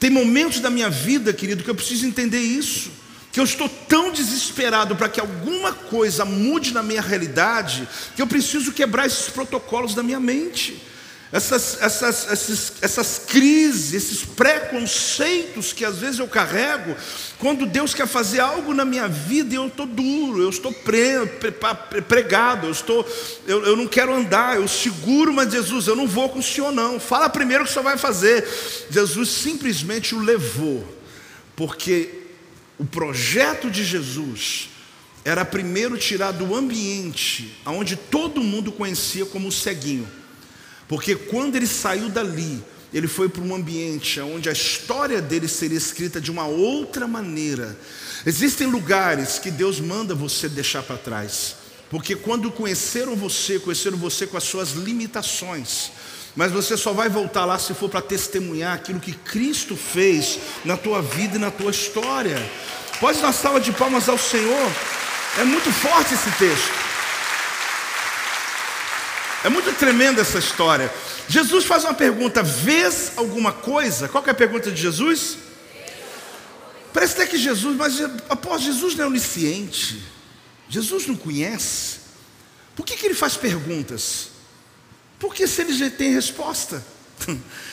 Tem 0.00 0.10
momentos 0.10 0.58
da 0.58 0.70
minha 0.70 0.90
vida, 0.90 1.32
querido, 1.32 1.62
que 1.62 1.70
eu 1.70 1.74
preciso 1.76 2.04
entender 2.04 2.40
isso, 2.40 2.90
que 3.30 3.38
eu 3.38 3.44
estou 3.44 3.68
tão 3.68 4.10
desesperado 4.10 4.96
para 4.96 5.08
que 5.08 5.20
alguma 5.20 5.72
coisa 5.72 6.24
mude 6.24 6.74
na 6.74 6.82
minha 6.82 7.00
realidade, 7.00 7.88
que 8.16 8.20
eu 8.20 8.26
preciso 8.26 8.72
quebrar 8.72 9.06
esses 9.06 9.28
protocolos 9.28 9.94
da 9.94 10.02
minha 10.02 10.18
mente 10.18 10.82
essas, 11.32 11.80
essas, 11.80 12.30
essas, 12.30 12.72
essas 12.82 13.18
crises, 13.18 13.94
esses 13.94 14.22
preconceitos 14.22 15.72
que 15.72 15.82
às 15.82 15.96
vezes 15.96 16.18
eu 16.18 16.28
carrego, 16.28 16.94
quando 17.38 17.64
Deus 17.64 17.94
quer 17.94 18.06
fazer 18.06 18.40
algo 18.40 18.74
na 18.74 18.84
minha 18.84 19.08
vida 19.08 19.54
e 19.54 19.56
eu 19.56 19.66
estou 19.68 19.86
duro, 19.86 20.42
eu 20.42 20.50
estou 20.50 20.70
pre, 20.70 21.24
pre, 21.40 22.02
pregado, 22.02 22.66
eu, 22.66 22.70
estou, 22.70 23.08
eu, 23.46 23.64
eu 23.64 23.74
não 23.74 23.86
quero 23.86 24.12
andar, 24.14 24.56
eu 24.56 24.68
seguro, 24.68 25.32
mas 25.32 25.50
Jesus, 25.50 25.86
eu 25.86 25.96
não 25.96 26.06
vou 26.06 26.28
com 26.28 26.40
o 26.40 26.42
Senhor 26.42 26.70
não, 26.70 27.00
fala 27.00 27.30
primeiro 27.30 27.62
o 27.62 27.66
que 27.66 27.70
o 27.70 27.72
Senhor 27.72 27.84
vai 27.84 27.96
fazer. 27.96 28.46
Jesus 28.90 29.30
simplesmente 29.30 30.14
o 30.14 30.20
levou, 30.20 30.86
porque 31.56 32.10
o 32.78 32.84
projeto 32.84 33.70
de 33.70 33.82
Jesus 33.82 34.68
era 35.24 35.46
primeiro 35.46 35.96
tirar 35.96 36.32
do 36.32 36.54
ambiente 36.54 37.56
onde 37.64 37.96
todo 37.96 38.42
mundo 38.42 38.70
conhecia 38.70 39.24
como 39.24 39.48
o 39.48 39.52
ceguinho 39.52 40.06
porque 40.92 41.16
quando 41.16 41.56
ele 41.56 41.66
saiu 41.66 42.10
dali, 42.10 42.62
ele 42.92 43.08
foi 43.08 43.26
para 43.26 43.40
um 43.40 43.54
ambiente 43.54 44.20
onde 44.20 44.50
a 44.50 44.52
história 44.52 45.22
dele 45.22 45.48
seria 45.48 45.78
escrita 45.78 46.20
de 46.20 46.30
uma 46.30 46.44
outra 46.44 47.06
maneira. 47.06 47.74
Existem 48.26 48.66
lugares 48.66 49.38
que 49.38 49.50
Deus 49.50 49.80
manda 49.80 50.14
você 50.14 50.50
deixar 50.50 50.82
para 50.82 50.98
trás, 50.98 51.56
porque 51.88 52.14
quando 52.14 52.52
conheceram 52.52 53.16
você, 53.16 53.58
conheceram 53.58 53.96
você 53.96 54.26
com 54.26 54.36
as 54.36 54.44
suas 54.44 54.72
limitações, 54.72 55.92
mas 56.36 56.52
você 56.52 56.76
só 56.76 56.92
vai 56.92 57.08
voltar 57.08 57.46
lá 57.46 57.58
se 57.58 57.72
for 57.72 57.88
para 57.88 58.02
testemunhar 58.02 58.74
aquilo 58.74 59.00
que 59.00 59.14
Cristo 59.14 59.74
fez 59.74 60.40
na 60.62 60.76
tua 60.76 61.00
vida 61.00 61.36
e 61.36 61.40
na 61.40 61.50
tua 61.50 61.70
história. 61.70 62.36
Pode 63.00 63.18
dar 63.18 63.32
salva 63.32 63.62
de 63.62 63.72
palmas 63.72 64.10
ao 64.10 64.18
Senhor, 64.18 64.70
é 65.38 65.44
muito 65.44 65.72
forte 65.72 66.12
esse 66.12 66.30
texto. 66.32 66.91
É 69.44 69.48
muito 69.48 69.72
tremenda 69.76 70.20
essa 70.20 70.38
história. 70.38 70.92
Jesus 71.28 71.64
faz 71.64 71.84
uma 71.84 71.94
pergunta: 71.94 72.42
vês 72.42 73.12
alguma 73.16 73.52
coisa? 73.52 74.08
Qual 74.08 74.24
é 74.26 74.30
a 74.30 74.34
pergunta 74.34 74.70
de 74.70 74.80
Jesus? 74.80 75.38
Parece 76.92 77.14
até 77.14 77.26
que 77.26 77.38
Jesus, 77.38 77.76
mas 77.76 78.00
após 78.28 78.62
Jesus 78.62 78.94
não 78.94 79.04
é 79.04 79.08
onisciente, 79.08 80.02
Jesus 80.68 81.06
não 81.06 81.16
conhece. 81.16 82.00
Por 82.76 82.84
que, 82.84 82.96
que 82.96 83.06
ele 83.06 83.14
faz 83.14 83.36
perguntas? 83.36 84.28
Porque 85.18 85.46
se 85.46 85.62
ele 85.62 85.72
já 85.72 85.90
tem 85.90 86.12
resposta. 86.12 86.84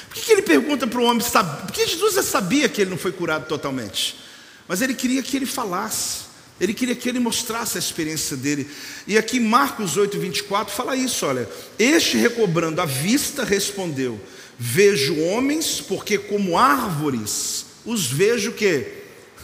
Por 0.10 0.16
que, 0.16 0.22
que 0.22 0.32
ele 0.32 0.42
pergunta 0.42 0.88
para 0.88 1.00
o 1.00 1.04
homem? 1.04 1.24
Porque 1.68 1.86
Jesus 1.86 2.16
já 2.16 2.24
sabia 2.24 2.68
que 2.68 2.82
ele 2.82 2.90
não 2.90 2.98
foi 2.98 3.12
curado 3.12 3.48
totalmente. 3.48 4.20
Mas 4.68 4.82
ele 4.82 4.96
queria 4.96 5.22
que 5.22 5.38
ele 5.38 5.46
falasse. 5.46 6.29
Ele 6.60 6.74
queria 6.74 6.96
que 6.96 7.08
ele 7.08 7.20
mostrasse 7.20 7.78
a 7.78 7.80
experiência 7.80 8.36
dele. 8.36 8.70
E 9.08 9.18
aqui 9.18 9.40
Marcos 9.40 9.98
8, 9.98 10.20
24 10.20 10.74
fala 10.74 10.96
isso: 10.96 11.26
olha. 11.26 11.48
Este 11.78 12.18
recobrando 12.18 12.82
a 12.82 12.86
vista 12.86 13.44
respondeu: 13.44 14.20
Vejo 14.58 15.18
homens, 15.22 15.80
porque 15.80 16.18
como 16.18 16.58
árvores 16.58 17.66
os 17.86 18.06
vejo 18.06 18.52
que. 18.52 18.86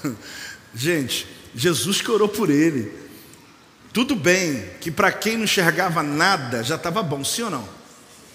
Gente, 0.76 1.26
Jesus 1.56 2.02
que 2.02 2.12
orou 2.12 2.28
por 2.28 2.50
ele. 2.50 2.92
Tudo 3.94 4.14
bem 4.14 4.62
que 4.82 4.92
para 4.92 5.10
quem 5.10 5.38
não 5.38 5.46
enxergava 5.46 6.04
nada 6.04 6.62
já 6.62 6.76
estava 6.76 7.02
bom, 7.02 7.24
sim 7.24 7.44
ou 7.44 7.50
não? 7.50 7.76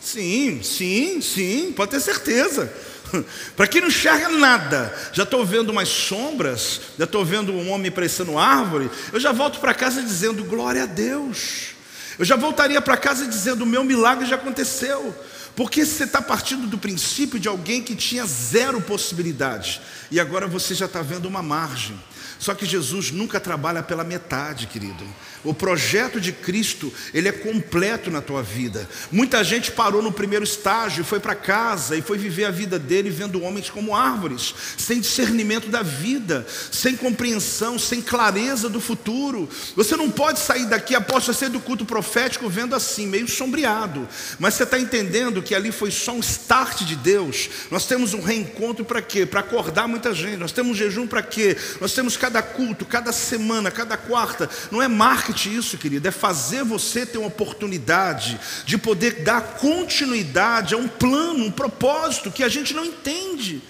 Sim, 0.00 0.62
sim, 0.62 1.20
sim, 1.20 1.72
pode 1.76 1.90
ter 1.90 2.00
certeza. 2.00 2.72
Para 3.56 3.66
quem 3.66 3.80
não 3.80 3.88
enxerga 3.88 4.28
nada, 4.28 4.94
já 5.12 5.22
estou 5.22 5.44
vendo 5.44 5.70
umas 5.70 5.88
sombras, 5.88 6.80
já 6.98 7.04
estou 7.04 7.24
vendo 7.24 7.52
um 7.52 7.70
homem 7.70 7.90
parecendo 7.90 8.38
árvore, 8.38 8.90
eu 9.12 9.20
já 9.20 9.32
volto 9.32 9.60
para 9.60 9.74
casa 9.74 10.02
dizendo 10.02 10.44
glória 10.44 10.84
a 10.84 10.86
Deus. 10.86 11.70
Eu 12.18 12.24
já 12.24 12.36
voltaria 12.36 12.80
para 12.80 12.96
casa 12.96 13.26
dizendo 13.26 13.62
o 13.62 13.66
meu 13.66 13.82
milagre 13.82 14.26
já 14.26 14.36
aconteceu. 14.36 15.14
Porque 15.56 15.84
você 15.84 16.04
está 16.04 16.22
partindo 16.22 16.66
do 16.66 16.78
princípio 16.78 17.38
de 17.38 17.48
alguém 17.48 17.82
que 17.82 17.94
tinha 17.94 18.24
zero 18.24 18.80
possibilidade, 18.80 19.80
e 20.10 20.20
agora 20.20 20.46
você 20.46 20.74
já 20.74 20.86
está 20.86 21.02
vendo 21.02 21.26
uma 21.26 21.42
margem. 21.42 21.98
Só 22.38 22.54
que 22.54 22.64
Jesus 22.64 23.10
nunca 23.10 23.38
trabalha 23.38 23.82
pela 23.82 24.02
metade, 24.02 24.66
querido. 24.66 25.04
O 25.42 25.55
projeto 25.55 26.20
de 26.20 26.33
Cristo, 26.33 26.92
ele 27.14 27.29
é 27.29 27.33
completo 27.33 28.11
na 28.11 28.20
tua 28.20 28.42
vida. 28.42 28.88
Muita 29.11 29.42
gente 29.42 29.70
parou 29.72 30.03
no 30.03 30.12
primeiro 30.12 30.44
estágio, 30.44 31.05
foi 31.05 31.18
para 31.18 31.35
casa 31.35 31.96
e 31.96 32.03
foi 32.03 32.18
viver 32.18 32.44
a 32.44 32.50
vida 32.50 32.79
dele 32.79 33.09
vendo 33.09 33.42
homens 33.42 33.70
como 33.70 33.96
árvores, 33.96 34.55
sem 34.76 35.00
discernimento 35.00 35.68
da 35.68 35.83
vida, 35.83 36.46
sem 36.70 36.96
compreensão, 36.96 37.79
sem 37.79 38.03
clareza 38.03 38.68
do 38.68 38.81
futuro. 38.81 39.48
Você 39.74 39.96
não 39.96 40.11
pode 40.11 40.40
sair 40.40 40.66
daqui 40.66 40.94
após 40.94 41.26
você 41.26 41.48
do 41.48 41.61
culto 41.61 41.85
profético 41.85 42.48
vendo 42.48 42.74
assim, 42.74 43.07
meio 43.07 43.29
sombreado. 43.29 44.07
Mas 44.38 44.55
você 44.55 44.64
está 44.64 44.79
entendendo 44.79 45.42
que 45.42 45.55
ali 45.55 45.72
foi 45.72 45.90
só 45.90 46.12
um 46.12 46.20
start 46.20 46.83
de 46.83 46.96
Deus. 46.96 47.48
Nós 47.70 47.87
temos 47.87 48.12
um 48.12 48.20
reencontro 48.20 48.85
para 48.85 49.00
quê? 49.00 49.24
Para 49.24 49.40
acordar 49.40 49.88
muita 49.88 50.12
gente. 50.12 50.37
Nós 50.37 50.53
temos 50.53 50.72
um 50.72 50.74
jejum 50.74 51.07
para 51.07 51.22
quê? 51.22 51.57
Nós 51.81 51.94
temos 51.94 52.16
cada 52.16 52.42
culto, 52.42 52.85
cada 52.85 53.12
semana, 53.12 53.70
cada 53.70 53.96
quarta. 53.96 54.48
Não 54.70 54.83
é 54.83 54.88
marketing 55.30 55.56
isso, 55.56 55.78
querido, 55.78 56.08
é 56.08 56.10
fazer 56.10 56.64
você 56.64 57.06
ter 57.06 57.18
uma 57.18 57.28
oportunidade 57.28 58.38
de 58.66 58.76
poder 58.76 59.22
dar 59.22 59.56
continuidade 59.56 60.74
a 60.74 60.76
um 60.76 60.88
plano, 60.88 61.44
um 61.44 61.50
propósito 61.50 62.30
que 62.30 62.42
a 62.42 62.48
gente 62.48 62.74
não 62.74 62.84
entende. 62.84 63.62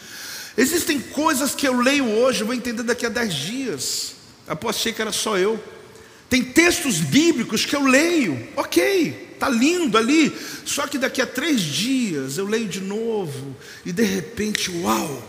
Existem 0.57 1.01
coisas 1.01 1.55
que 1.55 1.67
eu 1.67 1.79
leio 1.81 2.07
hoje, 2.07 2.41
eu 2.41 2.47
vou 2.47 2.55
entender 2.55 2.83
daqui 2.83 3.07
a 3.07 3.09
dez 3.09 3.35
dias. 3.35 4.15
Após 4.49 4.77
achei 4.77 4.93
que 4.93 5.01
era 5.01 5.13
só 5.13 5.39
eu. 5.39 5.63
Tem 6.29 6.43
textos 6.43 6.99
bíblicos 6.99 7.65
que 7.67 7.75
eu 7.75 7.85
leio, 7.85 8.49
ok, 8.57 9.33
está 9.35 9.49
lindo 9.49 9.99
ali, 9.99 10.33
só 10.65 10.87
que 10.87 10.97
daqui 10.97 11.21
a 11.21 11.27
três 11.27 11.61
dias 11.61 12.39
eu 12.39 12.47
leio 12.47 12.69
de 12.69 12.81
novo 12.81 13.57
e 13.85 13.91
de 13.91 14.05
repente, 14.05 14.71
uau, 14.71 15.23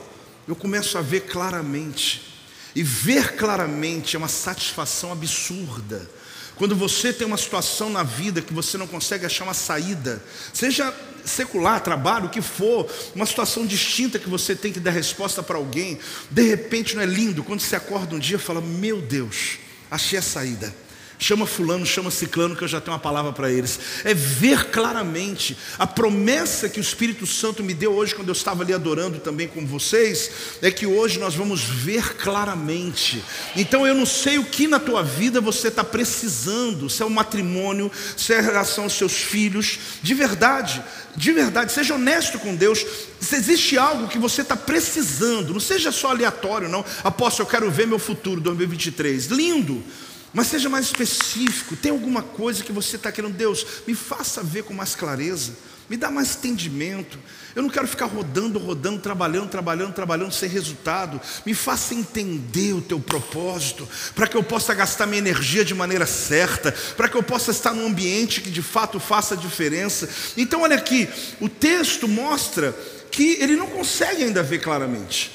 eu 0.48 0.56
começo 0.56 0.98
a 0.98 1.02
ver 1.02 1.22
claramente. 1.22 2.30
E 2.74 2.84
ver 2.84 3.36
claramente 3.36 4.16
é 4.16 4.20
uma 4.20 4.30
satisfação 4.30 5.12
absurda. 5.12 6.10
Quando 6.56 6.76
você 6.76 7.12
tem 7.12 7.26
uma 7.26 7.38
situação 7.38 7.90
na 7.90 8.04
vida 8.04 8.42
que 8.42 8.54
você 8.54 8.78
não 8.78 8.88
consegue 8.88 9.26
achar 9.26 9.46
uma 9.46 9.54
saída, 9.54 10.24
seja 10.54 10.94
secular, 11.26 11.82
trabalho, 11.82 12.26
o 12.26 12.30
que 12.30 12.42
for, 12.42 12.90
uma 13.16 13.26
situação 13.26 13.66
distinta 13.66 14.20
que 14.20 14.30
você 14.30 14.56
tem 14.56 14.72
que 14.72 14.80
dar 14.80 14.92
resposta 14.92 15.42
para 15.42 15.58
alguém, 15.58 16.00
de 16.30 16.42
repente 16.44 16.96
não 16.96 17.04
é 17.04 17.06
lindo 17.06 17.44
quando 17.44 17.62
você 17.62 17.76
acorda 17.76 18.16
um 18.16 18.20
dia 18.20 18.38
e 18.38 18.40
fala: 18.40 18.62
Meu 18.62 19.02
Deus, 19.02 19.58
achei 19.90 20.20
a 20.20 20.22
saída 20.22 20.74
chama 21.22 21.46
fulano, 21.46 21.86
chama 21.86 22.10
ciclano, 22.10 22.56
que 22.56 22.64
eu 22.64 22.68
já 22.68 22.82
tenho 22.82 22.94
uma 22.94 23.00
palavra 23.00 23.32
para 23.32 23.52
eles. 23.52 23.80
É 24.04 24.12
ver 24.12 24.72
claramente 24.72 25.56
a 25.78 25.86
promessa 25.86 26.68
que 26.68 26.80
o 26.80 26.82
Espírito 26.82 27.28
Santo 27.28 27.64
me 27.64 27.76
deu 27.76 27.94
hoje, 27.94 28.16
quando 28.16 28.30
eu 28.30 28.34
estava 28.34 28.64
ali 28.64 28.74
adorando 28.74 29.20
também 29.20 29.48
com 29.48 29.64
vocês, 29.66 30.32
é 30.64 30.72
que 30.72 30.88
hoje 30.88 31.20
nós 31.20 31.36
vamos 31.36 31.62
ver 31.62 32.16
claramente. 32.16 33.24
Então 33.56 33.86
eu 33.86 33.94
não 33.94 34.06
sei 34.06 34.40
o 34.40 34.46
que 34.46 34.68
na 34.68 34.80
tua 34.80 35.04
vida 35.04 35.40
você 35.40 35.68
está 35.68 35.84
precisando, 35.84 36.90
se 36.90 37.04
é 37.04 37.06
o 37.06 37.08
um 37.08 37.12
matrimônio, 37.12 37.92
se 38.18 38.34
é 38.34 38.40
a 38.40 38.42
relação 38.42 38.86
aos 38.86 38.94
seus 38.94 39.14
filhos, 39.14 39.78
de 40.02 40.16
verdade, 40.16 40.84
de 41.16 41.32
verdade, 41.32 41.72
seja 41.72 41.94
honesto 41.94 42.40
com 42.40 42.56
Deus. 42.56 42.84
Se 43.20 43.36
existe 43.36 43.78
algo 43.78 44.08
que 44.08 44.18
você 44.18 44.42
está 44.42 44.58
precisando, 44.58 45.54
não 45.54 45.60
seja 45.60 45.92
só 45.92 46.10
aleatório, 46.10 46.68
não. 46.68 46.84
Apóstolo, 47.04 47.48
eu 47.48 47.52
quero 47.52 47.70
ver 47.70 47.86
meu 47.86 48.00
futuro 48.00 48.42
2023. 48.42 49.28
Lindo. 49.28 49.84
Mas 50.34 50.48
seja 50.48 50.70
mais 50.70 50.86
específico, 50.86 51.76
tem 51.76 51.92
alguma 51.92 52.22
coisa 52.22 52.64
que 52.64 52.72
você 52.72 52.96
está 52.96 53.12
querendo, 53.12 53.34
Deus, 53.34 53.66
me 53.86 53.94
faça 53.94 54.42
ver 54.42 54.64
com 54.64 54.74
mais 54.74 54.96
clareza, 54.96 55.54
me 55.90 55.98
dá 55.98 56.10
mais 56.10 56.38
entendimento. 56.38 57.20
Eu 57.54 57.62
não 57.62 57.70
quero 57.70 57.86
ficar 57.86 58.06
rodando, 58.06 58.58
rodando, 58.58 59.02
trabalhando, 59.02 59.50
trabalhando, 59.50 59.94
trabalhando 59.94 60.32
sem 60.32 60.48
resultado. 60.48 61.20
Me 61.46 61.54
faça 61.54 61.94
entender 61.94 62.72
o 62.72 62.80
teu 62.80 62.98
propósito, 62.98 63.86
para 64.16 64.26
que 64.26 64.38
eu 64.38 64.44
possa 64.44 64.74
gastar 64.74 65.06
minha 65.06 65.20
energia 65.20 65.66
de 65.66 65.76
maneira 65.76 66.06
certa, 66.06 66.72
para 66.96 67.10
que 67.10 67.18
eu 67.18 67.24
possa 67.24 67.52
estar 67.52 67.74
num 67.74 67.88
ambiente 67.88 68.40
que 68.40 68.50
de 68.50 68.62
fato 68.62 69.02
faça 69.02 69.36
diferença. 69.36 70.08
Então, 70.38 70.62
olha 70.62 70.78
aqui, 70.78 71.10
o 71.42 71.50
texto 71.50 72.08
mostra 72.08 72.72
que 73.12 73.34
ele 73.42 73.58
não 73.58 73.68
consegue 73.68 74.24
ainda 74.24 74.42
ver 74.42 74.60
claramente. 74.60 75.30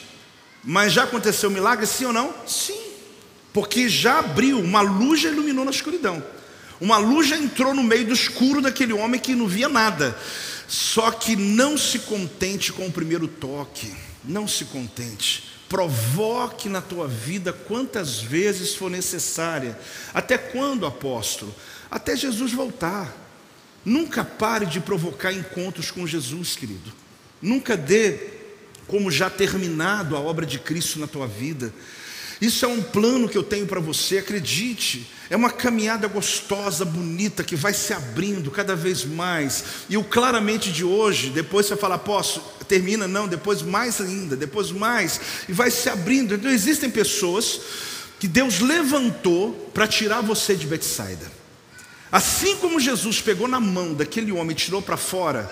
Mas 0.64 0.94
já 0.94 1.04
aconteceu 1.04 1.50
o 1.50 1.52
milagre, 1.52 1.87
sim 1.87 2.06
ou 2.06 2.14
não? 2.14 2.35
Sim 2.46 2.86
porque 3.57 3.88
já 3.88 4.19
abriu, 4.19 4.61
uma 4.61 4.83
luz 4.83 5.23
já 5.23 5.31
iluminou 5.31 5.64
na 5.64 5.71
escuridão. 5.71 6.23
Uma 6.79 6.99
luz 6.99 7.29
já 7.29 7.38
entrou 7.38 7.73
no 7.73 7.83
meio 7.83 8.05
do 8.05 8.12
escuro 8.12 8.61
daquele 8.61 8.92
homem 8.92 9.19
que 9.19 9.35
não 9.35 9.49
via 9.49 9.66
nada. 9.66 10.14
Só 10.69 11.11
que 11.11 11.35
não 11.35 11.79
se 11.79 12.01
contente 12.01 12.71
com 12.71 12.87
o 12.87 12.92
primeiro 12.92 13.27
toque, 13.27 13.90
não 14.23 14.47
se 14.47 14.66
contente. 14.66 15.45
Provoque 15.71 16.69
na 16.69 16.83
tua 16.83 17.09
vida 17.09 17.51
quantas 17.51 18.19
vezes 18.19 18.75
for 18.75 18.90
necessária. 18.90 19.81
Até 20.12 20.37
quando, 20.37 20.85
apóstolo? 20.85 21.55
Até 21.90 22.14
Jesus 22.14 22.53
voltar. 22.53 23.11
Nunca 23.83 24.23
pare 24.23 24.66
de 24.66 24.81
provocar 24.81 25.33
encontros 25.33 25.90
com 25.90 26.07
Jesus, 26.07 26.57
querido. 26.57 26.92
Nunca 27.40 27.75
dê 27.75 28.19
como 28.87 29.11
já 29.11 29.31
terminado 29.31 30.14
a 30.14 30.21
obra 30.21 30.45
de 30.45 30.59
Cristo 30.59 30.99
na 30.99 31.07
tua 31.07 31.27
vida. 31.27 31.73
Isso 32.40 32.64
é 32.64 32.68
um 32.68 32.83
plano 32.83 33.29
que 33.29 33.38
eu 33.38 33.42
tenho 33.42 33.66
para 33.66 33.81
você, 33.81 34.18
acredite. 34.18 35.11
É 35.31 35.37
uma 35.37 35.51
caminhada 35.51 36.07
gostosa, 36.07 36.85
bonita, 36.85 37.42
que 37.42 37.57
vai 37.57 37.72
se 37.72 37.94
abrindo 37.94 38.51
cada 38.51 38.77
vez 38.77 39.05
mais. 39.05 39.64
E 39.88 39.96
o 39.96 40.05
claramente 40.05 40.70
de 40.70 40.85
hoje, 40.85 41.31
depois 41.31 41.66
você 41.66 41.77
fala, 41.77 41.99
posso, 41.99 42.40
termina, 42.68 43.09
não, 43.09 43.27
depois 43.27 43.62
mais 43.62 44.01
ainda, 44.01 44.37
depois 44.37 44.70
mais, 44.70 45.20
e 45.49 45.53
vai 45.53 45.70
se 45.70 45.88
abrindo. 45.88 46.35
Então 46.35 46.51
existem 46.51 46.90
pessoas 46.90 47.61
que 48.20 48.29
Deus 48.29 48.61
levantou 48.61 49.53
para 49.72 49.88
tirar 49.88 50.20
você 50.20 50.55
de 50.55 50.66
Betsaida. 50.66 51.33
Assim 52.12 52.57
como 52.57 52.79
Jesus 52.79 53.20
pegou 53.20 53.49
na 53.49 53.61
mão 53.61 53.94
daquele 53.94 54.31
homem 54.31 54.53
e 54.53 54.55
tirou 54.55 54.83
para 54.83 54.96
fora, 54.96 55.51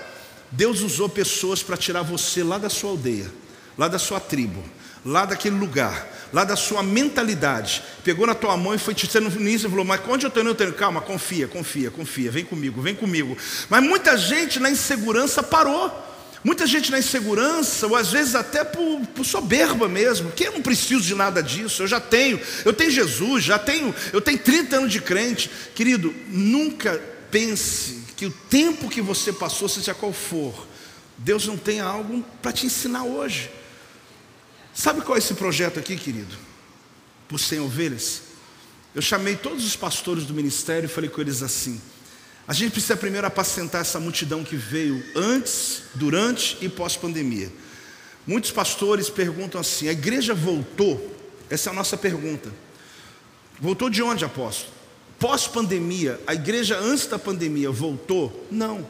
Deus 0.51 0.83
usou 0.83 1.09
pessoas 1.09 1.63
para 1.63 1.77
tirar 1.77 2.03
você 2.03 2.45
lá 2.45 2.59
da 2.59 2.69
sua 2.69 2.91
aldeia, 2.91 3.31
lá 3.77 3.89
da 3.89 3.99
sua 3.99 4.21
tribo 4.21 4.63
lá 5.05 5.27
daquele 5.27 5.57
lugar, 5.57 6.09
lá 6.33 6.45
da 6.45 6.57
sua 6.57 6.83
mentalidade, 6.83 7.83
pegou 8.03 8.27
na 8.27 8.35
tua 8.35 8.57
mão 8.57 8.75
e 8.75 8.79
foi 8.79 8.95
te 8.95 9.07
dizendo 9.07 9.31
nisso 9.39 9.67
e 9.67 9.71
falou: 9.71 9.85
Mas 9.85 10.01
onde 10.09 10.25
eu 10.25 10.29
estou 10.29 10.43
indo? 10.43 10.51
Eu 10.51 10.55
tenho, 10.55 10.73
calma, 10.73 11.01
confia, 11.01 11.47
confia, 11.47 11.91
confia, 11.91 12.31
vem 12.31 12.45
comigo, 12.45 12.81
vem 12.81 12.95
comigo. 12.95 13.37
Mas 13.69 13.83
muita 13.83 14.17
gente 14.17 14.59
na 14.59 14.71
insegurança 14.71 15.43
parou. 15.43 16.03
Muita 16.43 16.67
gente 16.67 16.91
na 16.91 16.99
insegurança, 16.99 17.87
ou 17.87 17.97
às 17.97 18.13
vezes 18.13 18.35
até 18.35 18.63
por, 18.63 19.01
por, 19.15 19.25
soberba 19.25 19.89
mesmo, 19.89 20.31
que 20.31 20.45
eu 20.45 20.53
não 20.53 20.61
preciso 20.61 21.01
de 21.01 21.15
nada 21.15 21.43
disso, 21.43 21.83
eu 21.83 21.87
já 21.87 21.99
tenho, 21.99 22.39
eu 22.67 22.73
tenho 22.75 22.91
Jesus, 22.91 23.43
já 23.43 23.59
tenho, 23.59 23.95
eu 24.13 24.21
tenho 24.21 24.39
30 24.39 24.77
anos 24.77 24.93
de 24.93 25.01
crente. 25.01 25.51
Querido, 25.75 26.15
nunca 26.29 27.01
pense 27.31 28.05
que 28.15 28.27
o 28.27 28.31
tempo 28.31 28.91
que 28.91 29.01
você 29.01 29.33
passou, 29.33 29.71
seja 29.71 29.95
qual 29.95 30.13
for, 30.13 30.67
Deus 31.17 31.47
não 31.47 31.57
tem 31.57 31.81
algo 31.81 32.23
para 32.43 32.53
te 32.53 32.67
ensinar 32.67 33.05
hoje. 33.05 33.51
Sabe 34.75 35.03
qual 35.03 35.15
é 35.17 35.19
esse 35.19 35.35
projeto 35.35 35.79
aqui, 35.79 35.97
querido? 35.97 36.37
Por 37.29 37.39
100 37.39 37.61
ovelhas. 37.61 38.23
Eu 38.93 39.01
chamei 39.01 39.37
todos 39.37 39.65
os 39.65 39.77
pastores 39.77 40.25
do 40.25 40.35
ministério 40.35 40.87
e 40.87 40.89
falei 40.89 41.09
com 41.09 41.21
eles 41.21 41.43
assim: 41.43 41.81
A 42.47 42.53
gente 42.53 42.73
precisa 42.73 42.97
primeiro 42.97 43.27
apacentar 43.27 43.81
essa 43.81 44.01
multidão 44.01 44.43
que 44.43 44.57
veio 44.57 45.03
antes, 45.15 45.83
durante 45.95 46.59
e 46.61 46.69
pós-pandemia. 46.69 47.53
Muitos 48.27 48.51
pastores 48.51 49.09
perguntam 49.09 49.61
assim: 49.61 49.89
a 49.89 49.93
igreja 49.93 50.35
voltou? 50.35 51.15
Essa 51.49 51.71
é 51.71 51.73
a 51.73 51.75
nossa 51.75 51.97
pergunta. 51.97 52.53
Voltou 53.61 53.89
de 53.89 54.03
onde, 54.03 54.25
apóstolo? 54.25 54.73
Pós-pandemia, 55.19 56.21
a 56.27 56.35
igreja 56.35 56.79
antes 56.79 57.07
da 57.07 57.19
pandemia 57.19 57.71
voltou? 57.71 58.47
Não. 58.51 58.87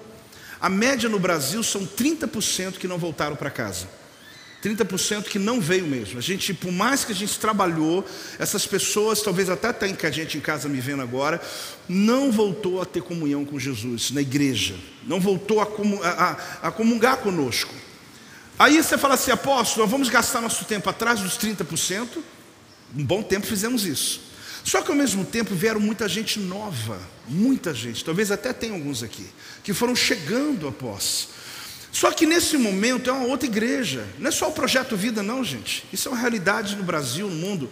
A 0.59 0.69
média 0.71 1.09
no 1.09 1.19
Brasil 1.19 1.63
são 1.63 1.87
30% 1.87 2.79
que 2.79 2.89
não 2.89 2.97
voltaram 2.97 3.37
para 3.37 3.51
casa. 3.51 3.87
30% 4.65 5.25
que 5.25 5.39
não 5.39 5.61
veio 5.61 5.87
mesmo. 5.87 6.19
A 6.19 6.23
gente, 6.23 6.55
por 6.55 6.73
mais 6.73 7.05
que 7.05 7.13
a 7.13 7.15
gente 7.15 7.39
trabalhou, 7.39 8.05
essas 8.39 8.67
pessoas, 8.67 9.21
talvez 9.21 9.51
até 9.51 9.73
tem 9.73 9.95
que 9.95 10.07
a 10.07 10.11
gente 10.11 10.39
em 10.39 10.41
casa 10.41 10.69
me 10.69 10.81
vendo 10.81 11.03
agora, 11.03 11.41
não 11.87 12.33
voltou 12.33 12.81
a 12.81 12.87
ter 12.87 13.03
comunhão 13.03 13.45
com 13.45 13.59
Jesus 13.59 14.11
na 14.11 14.23
igreja, 14.23 14.75
não 15.07 15.21
voltou 15.21 15.61
a, 15.61 15.65
a, 16.05 16.69
a 16.69 16.71
comungar 16.73 17.19
conosco. 17.19 17.75
Aí 18.59 18.83
você 18.83 18.97
fala 18.97 19.15
assim, 19.15 19.31
apóstolo, 19.31 19.87
vamos 19.87 20.09
gastar 20.09 20.41
nosso 20.41 20.65
tempo 20.65 20.89
atrás 20.89 21.21
dos 21.21 21.37
30%, 21.37 22.19
um 22.97 23.05
bom 23.05 23.23
tempo 23.23 23.47
fizemos 23.47 23.85
isso. 23.85 24.21
Só 24.63 24.81
que 24.81 24.91
ao 24.91 24.97
mesmo 24.97 25.27
tempo 25.27 25.55
vieram 25.55 25.79
muita 25.79 26.09
gente 26.09 26.39
nova, 26.39 26.99
muita 27.29 27.75
gente, 27.75 28.03
talvez 28.03 28.31
até 28.31 28.51
tenha 28.53 28.73
alguns 28.73 29.03
aqui, 29.03 29.27
que 29.63 29.75
foram 29.75 29.95
chegando 29.95 30.67
após. 30.67 31.29
Só 31.95 32.11
que 32.11 32.27
nesse 32.27 32.59
momento 32.59 33.09
é 33.09 33.13
uma 33.13 33.29
outra 33.29 33.47
igreja, 33.47 34.05
não 34.19 34.27
é 34.27 34.33
só 34.33 34.49
o 34.49 34.53
projeto 34.53 34.97
Vida, 34.97 35.23
não, 35.23 35.45
gente. 35.45 35.85
Isso 35.93 36.09
é 36.09 36.11
uma 36.11 36.21
realidade 36.21 36.75
no 36.75 36.83
Brasil, 36.83 37.31
no 37.31 37.37
mundo. 37.37 37.71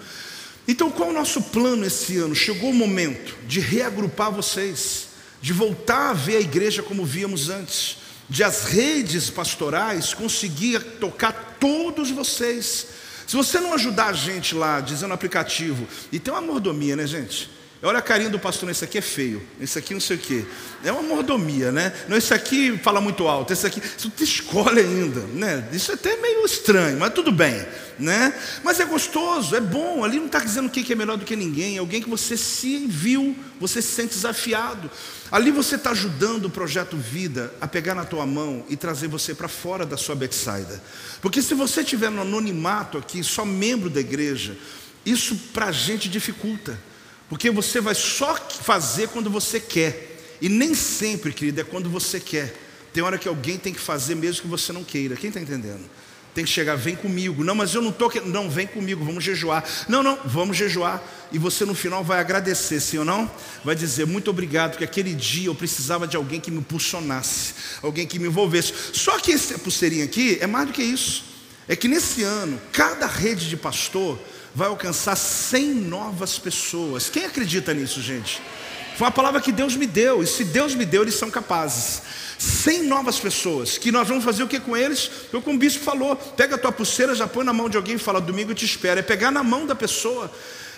Então, 0.66 0.92
qual 0.92 1.08
é 1.08 1.12
o 1.12 1.14
nosso 1.14 1.42
plano 1.42 1.84
esse 1.84 2.18
ano? 2.18 2.32
Chegou 2.32 2.70
o 2.70 2.74
momento 2.74 3.36
de 3.48 3.58
reagrupar 3.58 4.30
vocês, 4.30 5.08
de 5.40 5.52
voltar 5.52 6.10
a 6.10 6.12
ver 6.12 6.36
a 6.36 6.40
igreja 6.40 6.84
como 6.84 7.04
víamos 7.04 7.50
antes, 7.50 7.96
de 8.28 8.44
as 8.44 8.66
redes 8.66 9.28
pastorais 9.28 10.14
conseguir 10.14 10.78
tocar 11.00 11.56
todos 11.58 12.12
vocês. 12.12 12.86
Se 13.26 13.34
você 13.34 13.58
não 13.58 13.74
ajudar 13.74 14.06
a 14.06 14.12
gente 14.12 14.54
lá, 14.54 14.80
dizendo 14.80 15.14
aplicativo, 15.14 15.88
e 16.12 16.20
tem 16.20 16.32
uma 16.32 16.40
mordomia, 16.40 16.94
né, 16.94 17.08
gente? 17.08 17.50
Olha 17.84 17.98
a 17.98 18.02
carinha 18.02 18.30
do 18.30 18.38
pastor, 18.38 18.70
esse 18.70 18.84
aqui 18.84 18.96
é 18.96 19.00
feio, 19.00 19.42
esse 19.60 19.76
aqui 19.76 19.92
não 19.92 20.00
sei 20.00 20.16
o 20.16 20.20
quê. 20.20 20.44
É 20.84 20.92
uma 20.92 21.02
mordomia, 21.02 21.72
né? 21.72 21.92
Não, 22.08 22.16
esse 22.16 22.32
aqui 22.32 22.78
fala 22.78 23.00
muito 23.00 23.26
alto, 23.26 23.52
esse 23.52 23.66
aqui, 23.66 23.82
isso 23.98 24.08
te 24.08 24.22
escolhe 24.22 24.78
ainda, 24.78 25.18
né? 25.34 25.68
Isso 25.72 25.90
é 25.90 25.94
até 25.94 26.16
meio 26.18 26.46
estranho, 26.46 26.96
mas 27.00 27.12
tudo 27.12 27.32
bem, 27.32 27.66
né? 27.98 28.32
Mas 28.62 28.78
é 28.78 28.84
gostoso, 28.84 29.56
é 29.56 29.60
bom. 29.60 30.04
Ali 30.04 30.20
não 30.20 30.26
está 30.26 30.38
dizendo 30.38 30.70
quem 30.70 30.86
é 30.88 30.94
melhor 30.94 31.16
do 31.16 31.24
que 31.24 31.34
ninguém, 31.34 31.74
é 31.74 31.80
alguém 31.80 32.00
que 32.00 32.08
você 32.08 32.36
se 32.36 32.86
viu, 32.86 33.36
você 33.58 33.82
se 33.82 33.88
sente 33.88 34.14
desafiado. 34.14 34.88
Ali 35.28 35.50
você 35.50 35.74
está 35.74 35.90
ajudando 35.90 36.44
o 36.44 36.50
projeto 36.50 36.96
Vida 36.96 37.52
a 37.60 37.66
pegar 37.66 37.96
na 37.96 38.04
tua 38.04 38.24
mão 38.24 38.64
e 38.68 38.76
trazer 38.76 39.08
você 39.08 39.34
para 39.34 39.48
fora 39.48 39.84
da 39.84 39.96
sua 39.96 40.14
Betsaida. 40.14 40.80
Porque 41.20 41.42
se 41.42 41.52
você 41.52 41.80
estiver 41.80 42.12
no 42.12 42.22
anonimato 42.22 42.96
aqui, 42.96 43.24
só 43.24 43.44
membro 43.44 43.90
da 43.90 43.98
igreja, 43.98 44.56
isso 45.04 45.34
para 45.52 45.66
a 45.66 45.72
gente 45.72 46.08
dificulta. 46.08 46.78
Porque 47.32 47.50
você 47.50 47.80
vai 47.80 47.94
só 47.94 48.36
fazer 48.36 49.08
quando 49.08 49.30
você 49.30 49.58
quer. 49.58 50.18
E 50.38 50.50
nem 50.50 50.74
sempre, 50.74 51.32
querido, 51.32 51.62
é 51.62 51.64
quando 51.64 51.88
você 51.88 52.20
quer. 52.20 52.54
Tem 52.92 53.02
hora 53.02 53.16
que 53.16 53.26
alguém 53.26 53.56
tem 53.56 53.72
que 53.72 53.80
fazer 53.80 54.14
mesmo 54.14 54.42
que 54.42 54.48
você 54.48 54.70
não 54.70 54.84
queira. 54.84 55.16
Quem 55.16 55.28
está 55.28 55.40
entendendo? 55.40 55.80
Tem 56.34 56.44
que 56.44 56.50
chegar, 56.50 56.76
vem 56.76 56.94
comigo. 56.94 57.42
Não, 57.42 57.54
mas 57.54 57.72
eu 57.72 57.80
não 57.80 57.88
estou 57.88 58.10
querendo. 58.10 58.30
Não, 58.30 58.50
vem 58.50 58.66
comigo, 58.66 59.02
vamos 59.02 59.24
jejuar. 59.24 59.64
Não, 59.88 60.02
não, 60.02 60.18
vamos 60.26 60.58
jejuar. 60.58 61.02
E 61.32 61.38
você 61.38 61.64
no 61.64 61.74
final 61.74 62.04
vai 62.04 62.20
agradecer, 62.20 62.78
sim 62.80 62.98
ou 62.98 63.04
não? 63.06 63.30
Vai 63.64 63.74
dizer, 63.74 64.06
muito 64.06 64.28
obrigado, 64.28 64.72
porque 64.72 64.84
aquele 64.84 65.14
dia 65.14 65.46
eu 65.46 65.54
precisava 65.54 66.06
de 66.06 66.18
alguém 66.18 66.38
que 66.38 66.50
me 66.50 66.58
impulsionasse, 66.58 67.54
alguém 67.80 68.06
que 68.06 68.18
me 68.18 68.26
envolvesse. 68.26 68.74
Só 68.92 69.18
que 69.18 69.32
esse 69.32 69.56
pulseirinho 69.56 70.04
aqui 70.04 70.36
é 70.38 70.46
mais 70.46 70.66
do 70.66 70.74
que 70.74 70.82
isso. 70.82 71.24
É 71.66 71.74
que 71.74 71.88
nesse 71.88 72.24
ano, 72.24 72.60
cada 72.72 73.06
rede 73.06 73.48
de 73.48 73.56
pastor 73.56 74.18
vai 74.54 74.68
alcançar 74.68 75.16
100 75.16 75.74
novas 75.74 76.38
pessoas. 76.38 77.08
Quem 77.08 77.24
acredita 77.24 77.72
nisso, 77.72 78.00
gente? 78.00 78.42
Foi 78.96 79.06
uma 79.06 79.12
palavra 79.12 79.40
que 79.40 79.50
Deus 79.50 79.74
me 79.74 79.86
deu, 79.86 80.22
e 80.22 80.26
se 80.26 80.44
Deus 80.44 80.74
me 80.74 80.84
deu, 80.84 81.02
eles 81.02 81.14
são 81.14 81.30
capazes. 81.30 82.02
100 82.42 82.82
novas 82.88 83.20
pessoas, 83.20 83.78
que 83.78 83.92
nós 83.92 84.08
vamos 84.08 84.24
fazer 84.24 84.42
o 84.42 84.48
que 84.48 84.58
com 84.58 84.76
eles? 84.76 85.08
Eu, 85.32 85.40
como 85.40 85.56
o 85.56 85.58
bispo 85.60 85.84
falou, 85.84 86.16
pega 86.16 86.56
a 86.56 86.58
tua 86.58 86.72
pulseira, 86.72 87.14
já 87.14 87.28
põe 87.28 87.44
na 87.44 87.52
mão 87.52 87.68
de 87.68 87.76
alguém 87.76 87.94
e 87.94 87.98
fala, 87.98 88.20
domingo 88.20 88.50
eu 88.50 88.54
te 88.54 88.64
espero. 88.64 88.98
É 88.98 89.02
pegar 89.02 89.30
na 89.30 89.44
mão 89.44 89.64
da 89.64 89.76
pessoa, 89.76 90.28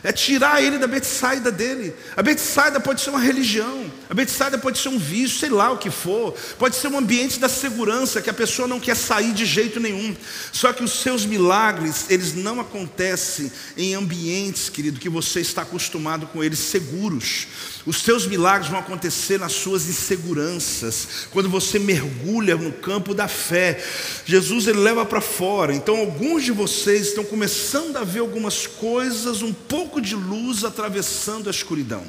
é 0.04 0.12
tirar 0.12 0.62
ele 0.62 0.76
da 0.76 0.86
Betsaida 0.86 1.50
dele. 1.50 1.94
A 2.14 2.22
Betsaida 2.22 2.78
pode 2.78 3.00
ser 3.00 3.08
uma 3.08 3.18
religião, 3.18 3.90
a 4.10 4.12
Betsaida 4.12 4.58
pode 4.58 4.78
ser 4.78 4.90
um 4.90 4.98
vício, 4.98 5.38
sei 5.38 5.48
lá 5.48 5.72
o 5.72 5.78
que 5.78 5.90
for, 5.90 6.34
pode 6.58 6.76
ser 6.76 6.88
um 6.88 6.98
ambiente 6.98 7.40
da 7.40 7.48
segurança 7.48 8.20
que 8.20 8.28
a 8.28 8.34
pessoa 8.34 8.68
não 8.68 8.78
quer 8.78 8.94
sair 8.94 9.32
de 9.32 9.46
jeito 9.46 9.80
nenhum. 9.80 10.14
Só 10.52 10.74
que 10.74 10.84
os 10.84 11.00
seus 11.00 11.24
milagres, 11.24 12.04
eles 12.10 12.34
não 12.34 12.60
acontecem 12.60 13.50
em 13.78 13.94
ambientes, 13.94 14.68
querido, 14.68 15.00
que 15.00 15.08
você 15.08 15.40
está 15.40 15.62
acostumado 15.62 16.26
com 16.26 16.44
eles 16.44 16.58
seguros. 16.58 17.46
Os 17.86 18.02
seus 18.02 18.26
milagres 18.26 18.70
vão 18.70 18.80
acontecer 18.80 19.38
nas 19.38 19.52
suas 19.52 19.88
inseguranças, 19.88 21.28
quando 21.30 21.48
você 21.54 21.78
mergulha 21.78 22.56
no 22.56 22.72
campo 22.72 23.14
da 23.14 23.28
fé. 23.28 23.82
Jesus 24.24 24.66
ele 24.66 24.78
leva 24.78 25.06
para 25.06 25.20
fora. 25.20 25.72
Então 25.72 25.96
alguns 25.98 26.42
de 26.42 26.50
vocês 26.50 27.08
estão 27.08 27.24
começando 27.24 27.96
a 27.96 28.02
ver 28.04 28.18
algumas 28.20 28.66
coisas 28.66 29.40
um 29.40 29.52
pouco 29.52 30.00
de 30.00 30.16
luz 30.16 30.64
atravessando 30.64 31.48
a 31.48 31.50
escuridão. 31.50 32.04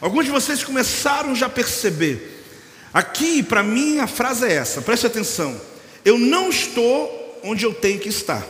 Alguns 0.00 0.26
de 0.26 0.30
vocês 0.30 0.62
começaram 0.62 1.34
já 1.34 1.46
a 1.46 1.50
perceber. 1.50 2.44
Aqui, 2.92 3.42
para 3.42 3.62
mim, 3.62 3.98
a 3.98 4.06
frase 4.06 4.44
é 4.44 4.52
essa, 4.52 4.82
preste 4.82 5.06
atenção. 5.06 5.58
Eu 6.04 6.18
não 6.18 6.50
estou 6.50 7.40
onde 7.42 7.64
eu 7.64 7.72
tenho 7.72 7.98
que 7.98 8.10
estar, 8.10 8.46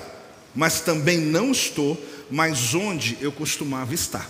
mas 0.55 0.81
também 0.81 1.19
não 1.19 1.53
estou 1.53 1.97
mais 2.29 2.75
onde 2.75 3.17
eu 3.21 3.31
costumava 3.31 3.95
estar. 3.95 4.29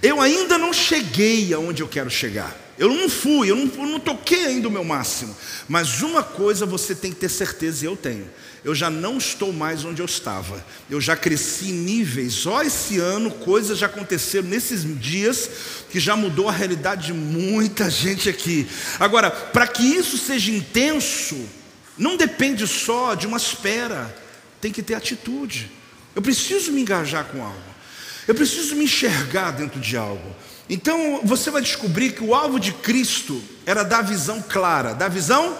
Eu 0.00 0.20
ainda 0.20 0.56
não 0.56 0.72
cheguei 0.72 1.52
aonde 1.52 1.82
eu 1.82 1.88
quero 1.88 2.10
chegar. 2.10 2.63
Eu 2.76 2.92
não 2.92 3.08
fui, 3.08 3.50
eu 3.50 3.56
não, 3.56 3.70
eu 3.76 3.86
não 3.86 4.00
toquei 4.00 4.46
ainda 4.46 4.68
o 4.68 4.70
meu 4.70 4.84
máximo. 4.84 5.34
Mas 5.68 6.02
uma 6.02 6.22
coisa 6.22 6.66
você 6.66 6.94
tem 6.94 7.12
que 7.12 7.20
ter 7.20 7.28
certeza, 7.28 7.84
e 7.84 7.88
eu 7.88 7.96
tenho 7.96 8.28
eu 8.64 8.74
já 8.74 8.88
não 8.88 9.18
estou 9.18 9.52
mais 9.52 9.84
onde 9.84 10.00
eu 10.00 10.06
estava. 10.06 10.64
Eu 10.88 10.98
já 10.98 11.14
cresci 11.14 11.66
em 11.66 11.72
níveis. 11.72 12.46
Ó, 12.46 12.62
esse 12.62 12.98
ano 12.98 13.30
coisas 13.30 13.78
já 13.78 13.86
aconteceram 13.86 14.48
nesses 14.48 14.82
dias 14.98 15.50
que 15.90 16.00
já 16.00 16.16
mudou 16.16 16.48
a 16.48 16.52
realidade 16.52 17.08
de 17.08 17.12
muita 17.12 17.90
gente 17.90 18.28
aqui. 18.28 18.66
Agora, 18.98 19.30
para 19.30 19.66
que 19.66 19.82
isso 19.82 20.16
seja 20.16 20.50
intenso, 20.50 21.38
não 21.98 22.16
depende 22.16 22.66
só 22.66 23.14
de 23.14 23.26
uma 23.26 23.36
espera. 23.36 24.16
Tem 24.62 24.72
que 24.72 24.82
ter 24.82 24.94
atitude. 24.94 25.70
Eu 26.16 26.22
preciso 26.22 26.72
me 26.72 26.80
engajar 26.80 27.26
com 27.26 27.44
algo. 27.44 27.74
Eu 28.26 28.34
preciso 28.34 28.74
me 28.74 28.84
enxergar 28.84 29.50
dentro 29.50 29.78
de 29.78 29.94
algo. 29.94 30.34
Então 30.68 31.20
você 31.24 31.50
vai 31.50 31.60
descobrir 31.60 32.12
que 32.12 32.24
o 32.24 32.34
alvo 32.34 32.58
de 32.58 32.72
Cristo 32.72 33.42
era 33.66 33.82
dar 33.82 34.02
visão 34.02 34.42
clara, 34.42 34.94
dar 34.94 35.08
visão 35.08 35.56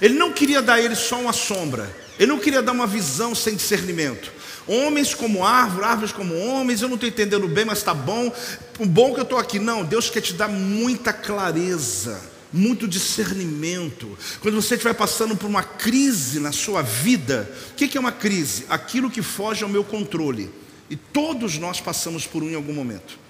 ele 0.00 0.14
não 0.14 0.32
queria 0.32 0.60
dar 0.60 0.74
a 0.74 0.80
ele 0.80 0.94
só 0.94 1.20
uma 1.20 1.32
sombra. 1.32 1.94
Ele 2.18 2.30
não 2.30 2.38
queria 2.38 2.62
dar 2.62 2.72
uma 2.72 2.86
visão 2.86 3.34
sem 3.34 3.54
discernimento. 3.54 4.32
Homens 4.66 5.14
como 5.14 5.44
árvore, 5.44 5.86
árvores 5.86 6.12
como 6.12 6.36
homens, 6.36 6.82
eu 6.82 6.88
não 6.88 6.96
estou 6.96 7.08
entendendo 7.08 7.46
bem, 7.46 7.64
mas 7.64 7.78
está 7.78 7.94
bom. 7.94 8.32
O 8.78 8.86
bom 8.86 9.14
que 9.14 9.20
eu 9.20 9.24
estou 9.24 9.38
aqui. 9.38 9.58
Não, 9.58 9.84
Deus 9.84 10.10
quer 10.10 10.20
te 10.20 10.32
dar 10.32 10.48
muita 10.48 11.12
clareza, 11.12 12.20
muito 12.52 12.88
discernimento. 12.88 14.18
Quando 14.40 14.60
você 14.60 14.74
estiver 14.74 14.94
passando 14.94 15.36
por 15.36 15.46
uma 15.46 15.62
crise 15.62 16.40
na 16.40 16.52
sua 16.52 16.82
vida, 16.82 17.50
o 17.72 17.74
que 17.74 17.96
é 17.96 18.00
uma 18.00 18.12
crise? 18.12 18.66
Aquilo 18.68 19.10
que 19.10 19.22
foge 19.22 19.62
ao 19.62 19.70
meu 19.70 19.84
controle. 19.84 20.50
E 20.88 20.96
todos 20.96 21.58
nós 21.58 21.80
passamos 21.80 22.26
por 22.26 22.42
um 22.42 22.50
em 22.50 22.54
algum 22.54 22.72
momento. 22.72 23.25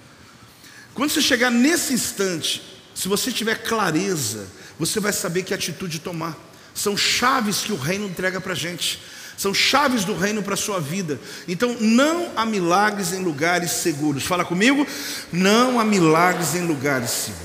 Quando 0.97 1.11
você 1.11 1.21
chegar 1.21 1.51
nesse 1.51 1.93
instante, 1.93 2.63
se 2.95 3.07
você 3.07 3.31
tiver 3.31 3.63
clareza, 3.63 4.49
você 4.79 4.99
vai 4.99 5.13
saber 5.13 5.43
que 5.43 5.53
atitude 5.53 5.99
tomar. 5.99 6.35
São 6.75 6.97
chaves 6.97 7.59
que 7.59 7.71
o 7.71 7.77
reino 7.77 8.07
entrega 8.07 8.41
para 8.41 8.55
a 8.55 8.57
gente. 8.57 8.99
São 9.37 9.53
chaves 9.53 10.07
do 10.07 10.17
reino 10.17 10.43
para 10.43 10.55
a 10.55 10.57
sua 10.57 10.81
vida. 10.81 11.21
Então, 11.47 11.77
não 11.79 12.33
há 12.35 12.47
milagres 12.47 13.13
em 13.13 13.23
lugares 13.23 13.73
seguros. 13.73 14.25
Fala 14.25 14.43
comigo. 14.43 14.87
Não 15.31 15.79
há 15.79 15.85
milagres 15.85 16.55
em 16.55 16.67
lugares 16.67 17.11
seguros. 17.11 17.45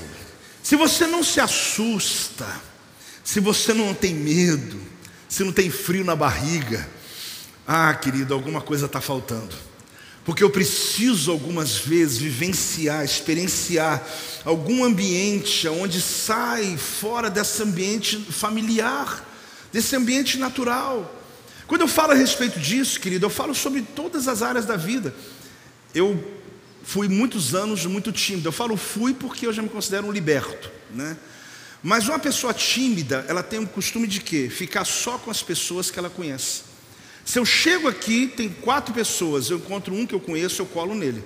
Se 0.62 0.74
você 0.74 1.06
não 1.06 1.22
se 1.22 1.38
assusta, 1.38 2.46
se 3.22 3.38
você 3.38 3.74
não 3.74 3.92
tem 3.92 4.14
medo, 4.14 4.80
se 5.28 5.44
não 5.44 5.52
tem 5.52 5.68
frio 5.68 6.04
na 6.04 6.16
barriga, 6.16 6.88
ah, 7.68 7.92
querido, 7.92 8.32
alguma 8.32 8.62
coisa 8.62 8.86
está 8.86 9.00
faltando. 9.00 9.54
Porque 10.24 10.44
eu 10.44 10.50
preciso 10.50 11.32
algumas 11.32 11.78
vezes 11.78 12.18
vivenciar, 12.18 13.04
experienciar 13.04 14.06
algum 14.44 14.84
ambiente 14.84 15.66
onde 15.68 16.00
sai 16.00 16.76
fora 16.76 17.28
desse 17.28 17.62
ambiente 17.62 18.16
familiar, 18.30 19.28
desse 19.72 19.96
ambiente 19.96 20.38
natural. 20.38 21.12
Quando 21.66 21.80
eu 21.80 21.88
falo 21.88 22.12
a 22.12 22.14
respeito 22.14 22.60
disso, 22.60 23.00
querido, 23.00 23.26
eu 23.26 23.30
falo 23.30 23.54
sobre 23.54 23.82
todas 23.82 24.28
as 24.28 24.42
áreas 24.42 24.64
da 24.64 24.76
vida. 24.76 25.12
Eu 25.92 26.22
fui 26.84 27.08
muitos 27.08 27.54
anos 27.54 27.84
muito 27.86 28.12
tímido. 28.12 28.48
Eu 28.48 28.52
falo 28.52 28.76
fui 28.76 29.14
porque 29.14 29.46
eu 29.46 29.52
já 29.52 29.62
me 29.62 29.68
considero 29.68 30.06
um 30.06 30.12
liberto. 30.12 30.70
né? 30.90 31.16
Mas 31.82 32.06
uma 32.06 32.18
pessoa 32.18 32.54
tímida, 32.54 33.24
ela 33.26 33.42
tem 33.42 33.58
o 33.58 33.66
costume 33.66 34.06
de 34.06 34.20
quê? 34.20 34.48
Ficar 34.48 34.84
só 34.84 35.18
com 35.18 35.30
as 35.32 35.42
pessoas 35.42 35.90
que 35.90 35.98
ela 35.98 36.08
conhece. 36.08 36.71
Se 37.24 37.38
eu 37.38 37.44
chego 37.44 37.88
aqui, 37.88 38.26
tem 38.26 38.48
quatro 38.48 38.92
pessoas, 38.92 39.48
eu 39.48 39.58
encontro 39.58 39.94
um 39.94 40.06
que 40.06 40.14
eu 40.14 40.20
conheço, 40.20 40.60
eu 40.60 40.66
colo 40.66 40.94
nele. 40.94 41.24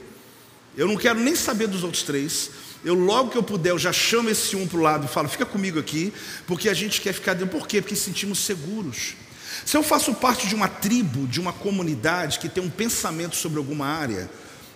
Eu 0.77 0.87
não 0.87 0.97
quero 0.97 1.19
nem 1.19 1.35
saber 1.35 1.67
dos 1.67 1.83
outros 1.83 2.03
três. 2.03 2.51
Eu 2.85 2.95
logo 2.95 3.31
que 3.31 3.39
eu 3.39 3.43
puder, 3.43 3.71
eu 3.71 3.79
já 3.79 3.93
chamo 3.93 4.29
esse 4.29 4.55
um 4.55 4.69
para 4.69 4.79
o 4.79 4.83
lado 4.83 5.07
e 5.07 5.09
falo, 5.09 5.29
fica 5.29 5.47
comigo 5.47 5.79
aqui, 5.79 6.13
porque 6.47 6.69
a 6.69 6.75
gente 6.75 7.01
quer 7.01 7.13
ficar 7.13 7.35
dentro. 7.35 7.59
Por 7.59 7.67
quê? 7.67 7.81
Porque 7.81 7.97
sentimos 7.97 8.41
seguros. 8.41 9.15
Se 9.65 9.77
eu 9.77 9.83
faço 9.83 10.15
parte 10.15 10.47
de 10.47 10.55
uma 10.55 10.69
tribo, 10.69 11.27
de 11.27 11.41
uma 11.41 11.53
comunidade 11.53 12.39
que 12.39 12.49
tem 12.49 12.63
um 12.63 12.71
pensamento 12.71 13.35
sobre 13.35 13.59
alguma 13.59 13.87
área, 13.87 14.31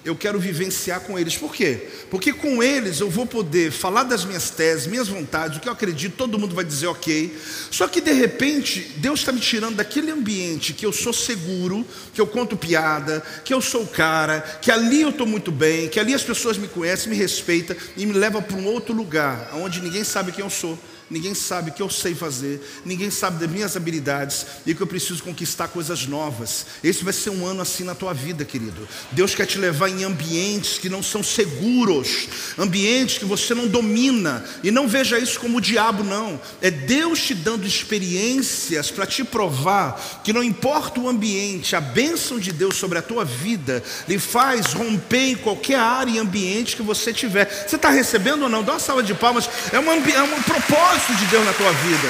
eu 0.05 0.17
quero 0.17 0.39
vivenciar 0.39 1.01
com 1.01 1.19
eles. 1.19 1.37
Por 1.37 1.55
quê? 1.55 1.89
Porque 2.11 2.33
com 2.33 2.63
eles 2.63 3.01
eu 3.01 3.11
vou 3.11 3.27
poder 3.27 3.71
falar 3.71 4.05
das 4.05 4.25
minhas 4.25 4.51
teses, 4.51 4.87
minhas 4.87 5.09
vontades, 5.09 5.59
o 5.59 5.61
que 5.61 5.69
eu 5.69 5.73
acredito, 5.73 6.17
todo 6.17 6.39
mundo 6.39 6.55
vai 6.55 6.65
dizer 6.65 6.87
ok. 6.87 7.37
Só 7.71 7.87
que 7.87 8.01
de 8.01 8.13
repente, 8.13 8.93
Deus 8.97 9.21
está 9.21 9.33
me 9.33 9.41
tirando 9.41 9.77
daquele 9.77 10.11
ambiente 10.11 10.73
que 10.73 10.87
eu 10.87 10.93
sou 10.93 11.13
seguro, 11.13 11.87
que 12.15 12.21
eu 12.21 12.27
conto 12.27 12.57
piada, 12.57 13.23
que 13.45 13.53
eu 13.53 13.61
sou 13.61 13.83
o 13.83 13.89
cara, 13.89 14.41
que 14.63 14.71
ali 14.71 15.03
eu 15.03 15.11
estou 15.11 15.27
muito 15.27 15.51
bem, 15.51 15.89
que 15.89 16.01
ali 16.01 16.15
as 16.15 16.23
pessoas 16.23 16.57
me 16.57 16.69
conhecem, 16.69 17.11
me 17.11 17.17
respeitam 17.17 17.77
e 17.97 18.07
me 18.07 18.13
leva 18.13 18.41
para 18.41 18.57
um 18.57 18.67
outro 18.67 18.95
lugar, 18.95 19.51
onde 19.55 19.81
ninguém 19.81 20.05
sabe 20.05 20.33
quem 20.33 20.45
eu 20.45 20.51
sou 20.51 20.79
ninguém 21.11 21.35
sabe 21.35 21.71
o 21.71 21.75
que 21.75 21.83
eu 21.83 21.91
sei 21.91 22.15
fazer, 22.15 22.61
ninguém 22.85 23.11
sabe 23.11 23.41
das 23.41 23.51
minhas 23.51 23.77
habilidades 23.77 24.47
e 24.65 24.75
que 24.75 24.81
eu 24.81 24.87
preciso 24.87 25.23
conquistar 25.25 25.69
coisas 25.69 26.07
novas. 26.07 26.67
Esse 26.85 27.03
vai 27.03 27.13
ser 27.13 27.31
um 27.31 27.45
ano 27.45 27.61
assim 27.61 27.83
na 27.83 27.95
tua 27.95 28.15
vida, 28.15 28.45
querido. 28.45 28.89
Deus 29.11 29.35
quer 29.35 29.47
te 29.47 29.59
levar 29.59 29.89
em 29.89 30.05
ambientes 30.05 30.79
que 30.79 30.89
não 30.89 31.03
são 31.03 31.23
seguros, 31.23 32.29
ambientes 32.57 33.19
que 33.19 33.25
você 33.25 33.55
não 33.55 33.67
domina, 33.67 34.45
e 34.63 34.71
não 34.71 34.87
veja 34.87 35.19
isso 35.19 35.41
como 35.41 35.59
o 35.59 35.61
diabo, 35.61 36.05
não. 36.05 36.41
É 36.63 36.71
Deus 36.71 37.21
te 37.21 37.35
dando 37.35 37.67
experiências 37.67 38.91
para 38.91 39.07
te 39.07 39.25
provar 39.25 40.21
que 40.23 40.33
não 40.33 40.45
importa 40.45 41.01
o 41.01 41.09
ambiente, 41.09 41.75
a 41.75 41.81
bênção 41.81 42.39
de 42.39 42.53
Deus 42.53 42.77
sobre 42.77 42.99
a 42.99 43.03
tua 43.03 43.25
vida 43.25 43.83
lhe 44.09 44.19
faz 44.19 44.73
romper 44.73 45.31
em 45.31 45.37
qualquer 45.37 45.79
área 45.79 46.13
e 46.13 46.19
ambiente 46.19 46.77
que 46.77 46.83
você 46.83 47.13
tiver. 47.13 47.47
Você 47.67 47.77
está 47.77 47.91
recebendo 47.91 48.43
ou 48.43 48.49
não? 48.49 48.63
Dá 48.63 48.75
uma 48.75 48.79
salva 48.79 49.03
de 49.03 49.15
palmas. 49.15 49.49
É, 49.73 49.79
uma, 49.79 49.95
é 49.95 50.23
um 50.23 50.43
propósito 50.43 51.00
propósito 51.01 51.15
de 51.15 51.27
Deus 51.27 51.45
na 51.45 51.53
tua 51.53 51.73
vida. 51.73 52.09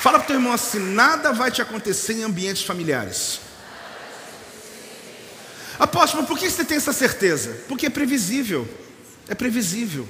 Fala 0.00 0.18
para 0.18 0.24
o 0.24 0.26
teu 0.26 0.36
irmão 0.36 0.52
assim: 0.52 0.78
nada 0.78 1.32
vai 1.32 1.50
te 1.50 1.62
acontecer 1.62 2.14
em 2.14 2.22
ambientes 2.22 2.62
familiares. 2.62 3.40
Apóstolo, 5.78 6.26
por 6.26 6.38
que 6.38 6.48
você 6.48 6.64
tem 6.64 6.76
essa 6.76 6.92
certeza? 6.92 7.56
Porque 7.66 7.86
é 7.86 7.90
previsível. 7.90 8.68
É 9.28 9.34
previsível. 9.34 10.06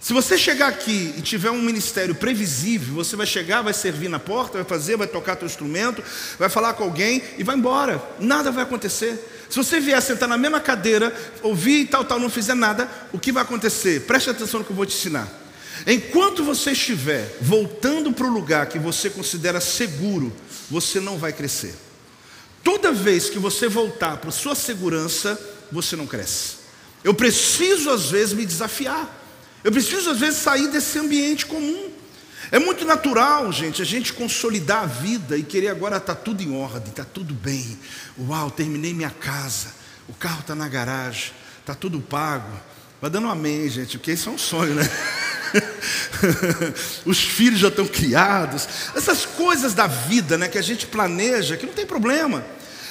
Se 0.00 0.12
você 0.12 0.36
chegar 0.36 0.68
aqui 0.68 1.14
e 1.16 1.22
tiver 1.22 1.50
um 1.50 1.62
ministério 1.62 2.14
previsível, 2.14 2.94
você 2.94 3.16
vai 3.16 3.26
chegar, 3.26 3.62
vai 3.62 3.72
servir 3.72 4.08
na 4.08 4.18
porta, 4.18 4.58
vai 4.58 4.64
fazer, 4.64 4.96
vai 4.96 5.06
tocar 5.06 5.36
teu 5.36 5.46
instrumento, 5.46 6.02
vai 6.38 6.50
falar 6.50 6.74
com 6.74 6.84
alguém 6.84 7.22
e 7.38 7.42
vai 7.42 7.56
embora. 7.56 8.02
Nada 8.18 8.50
vai 8.50 8.64
acontecer. 8.64 9.33
Se 9.54 9.58
você 9.58 9.78
vier 9.78 10.02
sentar 10.02 10.28
na 10.28 10.36
mesma 10.36 10.58
cadeira, 10.58 11.14
ouvir 11.40 11.82
e 11.82 11.86
tal, 11.86 12.04
tal, 12.04 12.18
não 12.18 12.28
fizer 12.28 12.56
nada, 12.56 12.90
o 13.12 13.20
que 13.20 13.30
vai 13.30 13.44
acontecer? 13.44 14.00
Preste 14.00 14.28
atenção 14.28 14.58
no 14.58 14.66
que 14.66 14.72
eu 14.72 14.76
vou 14.76 14.84
te 14.84 14.96
ensinar. 14.96 15.28
Enquanto 15.86 16.42
você 16.42 16.72
estiver 16.72 17.38
voltando 17.40 18.12
para 18.12 18.26
o 18.26 18.32
lugar 18.32 18.66
que 18.66 18.80
você 18.80 19.08
considera 19.08 19.60
seguro, 19.60 20.32
você 20.68 20.98
não 20.98 21.18
vai 21.18 21.32
crescer. 21.32 21.72
Toda 22.64 22.90
vez 22.90 23.30
que 23.30 23.38
você 23.38 23.68
voltar 23.68 24.16
para 24.16 24.32
sua 24.32 24.56
segurança, 24.56 25.40
você 25.70 25.94
não 25.94 26.04
cresce. 26.08 26.56
Eu 27.04 27.14
preciso, 27.14 27.90
às 27.90 28.10
vezes, 28.10 28.34
me 28.34 28.44
desafiar. 28.44 29.08
Eu 29.62 29.70
preciso, 29.70 30.10
às 30.10 30.18
vezes, 30.18 30.40
sair 30.40 30.66
desse 30.66 30.98
ambiente 30.98 31.46
comum. 31.46 31.92
É 32.54 32.58
muito 32.60 32.84
natural, 32.84 33.50
gente, 33.50 33.82
a 33.82 33.84
gente 33.84 34.12
consolidar 34.12 34.84
a 34.84 34.86
vida 34.86 35.36
e 35.36 35.42
querer 35.42 35.70
agora 35.70 35.96
estar 35.96 36.14
tá 36.14 36.20
tudo 36.20 36.40
em 36.40 36.56
ordem, 36.56 36.90
está 36.90 37.02
tudo 37.02 37.34
bem. 37.34 37.76
Uau, 38.16 38.48
terminei 38.48 38.94
minha 38.94 39.10
casa, 39.10 39.74
o 40.08 40.14
carro 40.14 40.38
está 40.38 40.54
na 40.54 40.68
garagem, 40.68 41.32
está 41.58 41.74
tudo 41.74 42.00
pago. 42.00 42.56
Vai 43.02 43.10
dando 43.10 43.26
um 43.26 43.30
amém, 43.32 43.68
gente, 43.68 43.98
porque 43.98 44.12
isso 44.12 44.28
é 44.28 44.32
um 44.32 44.38
sonho, 44.38 44.72
né? 44.72 44.88
Os 47.04 47.18
filhos 47.18 47.58
já 47.58 47.66
estão 47.66 47.88
criados. 47.88 48.68
Essas 48.94 49.26
coisas 49.26 49.74
da 49.74 49.88
vida, 49.88 50.38
né, 50.38 50.46
que 50.46 50.56
a 50.56 50.62
gente 50.62 50.86
planeja, 50.86 51.56
que 51.56 51.66
não 51.66 51.74
tem 51.74 51.84
problema. 51.84 52.46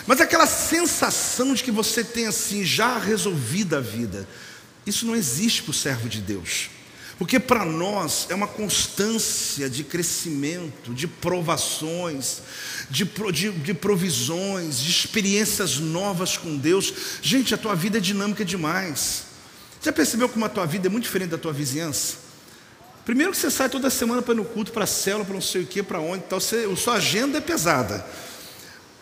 Mas 0.05 0.19
aquela 0.19 0.45
sensação 0.45 1.53
de 1.53 1.63
que 1.63 1.71
você 1.71 2.03
tem 2.03 2.27
assim 2.27 2.65
já 2.65 2.97
resolvida 2.97 3.77
a 3.77 3.81
vida, 3.81 4.27
isso 4.85 5.05
não 5.05 5.15
existe 5.15 5.63
para 5.63 5.71
o 5.71 5.73
servo 5.73 6.09
de 6.09 6.19
Deus. 6.19 6.69
Porque 7.17 7.39
para 7.39 7.63
nós 7.63 8.27
é 8.29 8.35
uma 8.35 8.47
constância 8.47 9.69
de 9.69 9.83
crescimento, 9.83 10.93
de 10.93 11.07
provações, 11.07 12.41
de, 12.89 13.05
de, 13.31 13.51
de, 13.51 13.73
provisões, 13.73 14.79
de 14.79 14.89
experiências 14.89 15.77
novas 15.77 16.37
com 16.37 16.57
Deus. 16.57 16.93
Gente, 17.21 17.53
a 17.53 17.57
tua 17.57 17.75
vida 17.75 17.97
é 17.97 18.01
dinâmica 18.01 18.43
demais. 18.43 19.25
Já 19.81 19.91
percebeu 19.91 20.27
como 20.27 20.45
a 20.45 20.49
tua 20.49 20.65
vida 20.65 20.87
é 20.87 20.89
muito 20.89 21.03
diferente 21.03 21.29
da 21.29 21.37
tua 21.37 21.53
vizinhança? 21.53 22.23
Primeiro 23.05 23.31
que 23.31 23.37
você 23.37 23.51
sai 23.51 23.69
toda 23.69 23.89
semana 23.89 24.21
para 24.21 24.33
ir 24.33 24.37
no 24.37 24.45
culto, 24.45 24.71
para 24.71 24.85
a 24.85 24.87
célula, 24.87 25.25
para 25.25 25.33
não 25.33 25.41
sei 25.41 25.63
o 25.63 25.65
que, 25.67 25.83
para 25.83 25.99
onde, 25.99 26.23
tal, 26.23 26.39
você, 26.39 26.67
a 26.71 26.75
sua 26.75 26.95
agenda 26.95 27.37
é 27.37 27.41
pesada. 27.41 28.05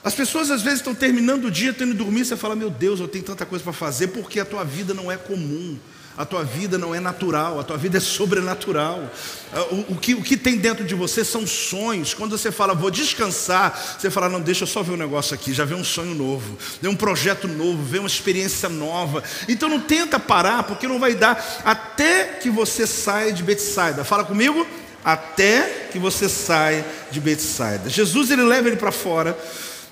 As 0.03 0.15
pessoas 0.15 0.49
às 0.49 0.63
vezes 0.63 0.79
estão 0.79 0.95
terminando 0.95 1.45
o 1.45 1.51
dia, 1.51 1.71
tendo 1.71 1.93
dormir, 1.93 2.25
você 2.25 2.35
fala, 2.35 2.55
meu 2.55 2.71
Deus, 2.71 2.99
eu 2.99 3.07
tenho 3.07 3.23
tanta 3.23 3.45
coisa 3.45 3.63
para 3.63 3.73
fazer, 3.73 4.07
porque 4.07 4.39
a 4.39 4.45
tua 4.45 4.63
vida 4.63 4.93
não 4.93 5.11
é 5.11 5.17
comum. 5.17 5.79
A 6.17 6.25
tua 6.25 6.43
vida 6.43 6.77
não 6.77 6.93
é 6.93 6.99
natural, 6.99 7.59
a 7.59 7.63
tua 7.63 7.77
vida 7.77 7.97
é 7.97 8.01
sobrenatural. 8.01 9.09
Ah, 9.53 9.63
o, 9.71 9.93
o, 9.93 9.95
que, 9.95 10.13
o 10.13 10.21
que 10.21 10.35
tem 10.35 10.57
dentro 10.57 10.83
de 10.83 10.93
você 10.93 11.23
são 11.23 11.47
sonhos. 11.47 12.13
Quando 12.13 12.37
você 12.37 12.51
fala, 12.51 12.73
vou 12.73 12.91
descansar, 12.91 13.97
você 13.97 14.09
fala, 14.09 14.27
não, 14.27 14.41
deixa 14.41 14.63
eu 14.63 14.67
só 14.67 14.83
ver 14.83 14.93
um 14.93 14.97
negócio 14.97 15.33
aqui, 15.33 15.53
já 15.53 15.65
vem 15.65 15.77
um 15.77 15.83
sonho 15.83 16.13
novo, 16.13 16.57
vem 16.81 16.91
um 16.91 16.95
projeto 16.95 17.47
novo, 17.47 17.81
vem 17.83 17.99
uma 17.99 18.07
experiência 18.07 18.67
nova. 18.67 19.23
Então 19.47 19.69
não 19.69 19.79
tenta 19.79 20.19
parar, 20.19 20.63
porque 20.63 20.87
não 20.87 20.99
vai 20.99 21.15
dar 21.15 21.61
até 21.63 22.25
que 22.41 22.49
você 22.49 22.85
saia 22.85 23.31
de 23.31 23.43
Betsaida. 23.43 24.03
Fala 24.03 24.23
comigo, 24.23 24.67
até 25.03 25.87
que 25.91 25.97
você 25.97 26.29
saia 26.29 26.85
de 27.09 27.19
Betsaida. 27.19 27.89
Jesus 27.89 28.31
ele 28.31 28.43
leva 28.43 28.67
ele 28.67 28.77
para 28.77 28.91
fora, 28.91 29.37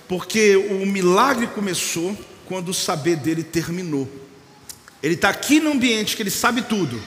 porque 0.08 0.56
o 0.56 0.86
milagre 0.86 1.48
começou 1.48 2.18
quando 2.46 2.70
o 2.70 2.74
saber 2.74 3.16
dele 3.16 3.44
terminou. 3.44 4.10
Ele 5.02 5.16
está 5.16 5.30
aqui 5.30 5.60
no 5.60 5.72
ambiente 5.72 6.16
que 6.16 6.22
ele 6.22 6.30
sabe 6.30 6.62
tudo, 6.62 7.02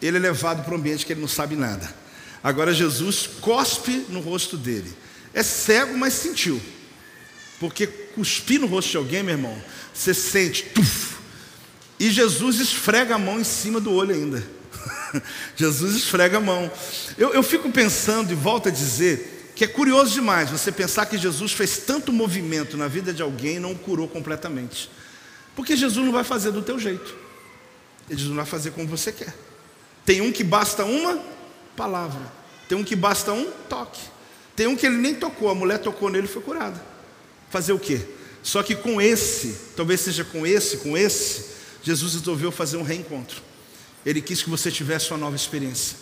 ele 0.00 0.16
é 0.16 0.20
levado 0.20 0.64
para 0.64 0.74
um 0.74 0.78
ambiente 0.78 1.04
que 1.04 1.12
ele 1.12 1.20
não 1.20 1.28
sabe 1.28 1.56
nada. 1.56 1.94
Agora 2.42 2.72
Jesus 2.72 3.28
cospe 3.40 4.06
no 4.08 4.20
rosto 4.20 4.56
dele. 4.56 4.92
É 5.34 5.42
cego, 5.42 5.96
mas 5.96 6.12
sentiu. 6.14 6.60
Porque 7.58 7.86
cuspir 7.86 8.60
no 8.60 8.66
rosto 8.66 8.90
de 8.90 8.96
alguém, 8.96 9.22
meu 9.22 9.34
irmão, 9.34 9.62
você 9.92 10.14
sente. 10.14 10.62
Tuf, 10.64 11.16
e 11.98 12.10
Jesus 12.10 12.60
esfrega 12.60 13.14
a 13.14 13.18
mão 13.18 13.40
em 13.40 13.44
cima 13.44 13.80
do 13.80 13.92
olho 13.92 14.14
ainda. 14.14 14.46
Jesus 15.56 15.96
esfrega 15.96 16.36
a 16.38 16.40
mão. 16.40 16.70
Eu, 17.16 17.32
eu 17.32 17.42
fico 17.42 17.70
pensando 17.70 18.30
e 18.32 18.34
volto 18.34 18.68
a 18.68 18.72
dizer 18.72 19.52
que 19.54 19.64
é 19.64 19.66
curioso 19.66 20.12
demais 20.12 20.50
você 20.50 20.70
pensar 20.70 21.06
que 21.06 21.16
Jesus 21.16 21.52
fez 21.52 21.78
tanto 21.78 22.12
movimento 22.12 22.76
na 22.76 22.88
vida 22.88 23.12
de 23.12 23.22
alguém 23.22 23.56
e 23.56 23.60
não 23.60 23.72
o 23.72 23.78
curou 23.78 24.06
completamente. 24.06 24.90
Porque 25.54 25.74
Jesus 25.74 26.04
não 26.04 26.12
vai 26.12 26.24
fazer 26.24 26.50
do 26.50 26.60
teu 26.60 26.78
jeito. 26.78 27.25
Ele 28.08 28.18
diz: 28.18 28.28
não 28.28 28.36
vai 28.36 28.46
fazer 28.46 28.70
como 28.72 28.86
você 28.86 29.12
quer. 29.12 29.34
Tem 30.04 30.20
um 30.20 30.30
que 30.30 30.44
basta 30.44 30.84
uma 30.84 31.20
palavra, 31.76 32.32
tem 32.68 32.78
um 32.78 32.84
que 32.84 32.94
basta 32.94 33.32
um 33.32 33.50
toque, 33.68 34.00
tem 34.54 34.66
um 34.66 34.76
que 34.76 34.86
ele 34.86 34.96
nem 34.96 35.14
tocou, 35.14 35.50
a 35.50 35.54
mulher 35.54 35.78
tocou 35.78 36.08
nele 36.08 36.26
e 36.26 36.30
foi 36.30 36.42
curada. 36.42 36.80
Fazer 37.50 37.72
o 37.72 37.78
quê? 37.78 38.00
Só 38.42 38.62
que 38.62 38.76
com 38.76 39.00
esse, 39.00 39.56
talvez 39.74 40.00
seja 40.00 40.24
com 40.24 40.46
esse, 40.46 40.76
com 40.76 40.96
esse, 40.96 41.46
Jesus 41.82 42.14
resolveu 42.14 42.52
fazer 42.52 42.76
um 42.76 42.82
reencontro. 42.82 43.42
Ele 44.04 44.20
quis 44.20 44.40
que 44.40 44.48
você 44.48 44.70
tivesse 44.70 45.10
uma 45.10 45.18
nova 45.18 45.34
experiência, 45.34 45.96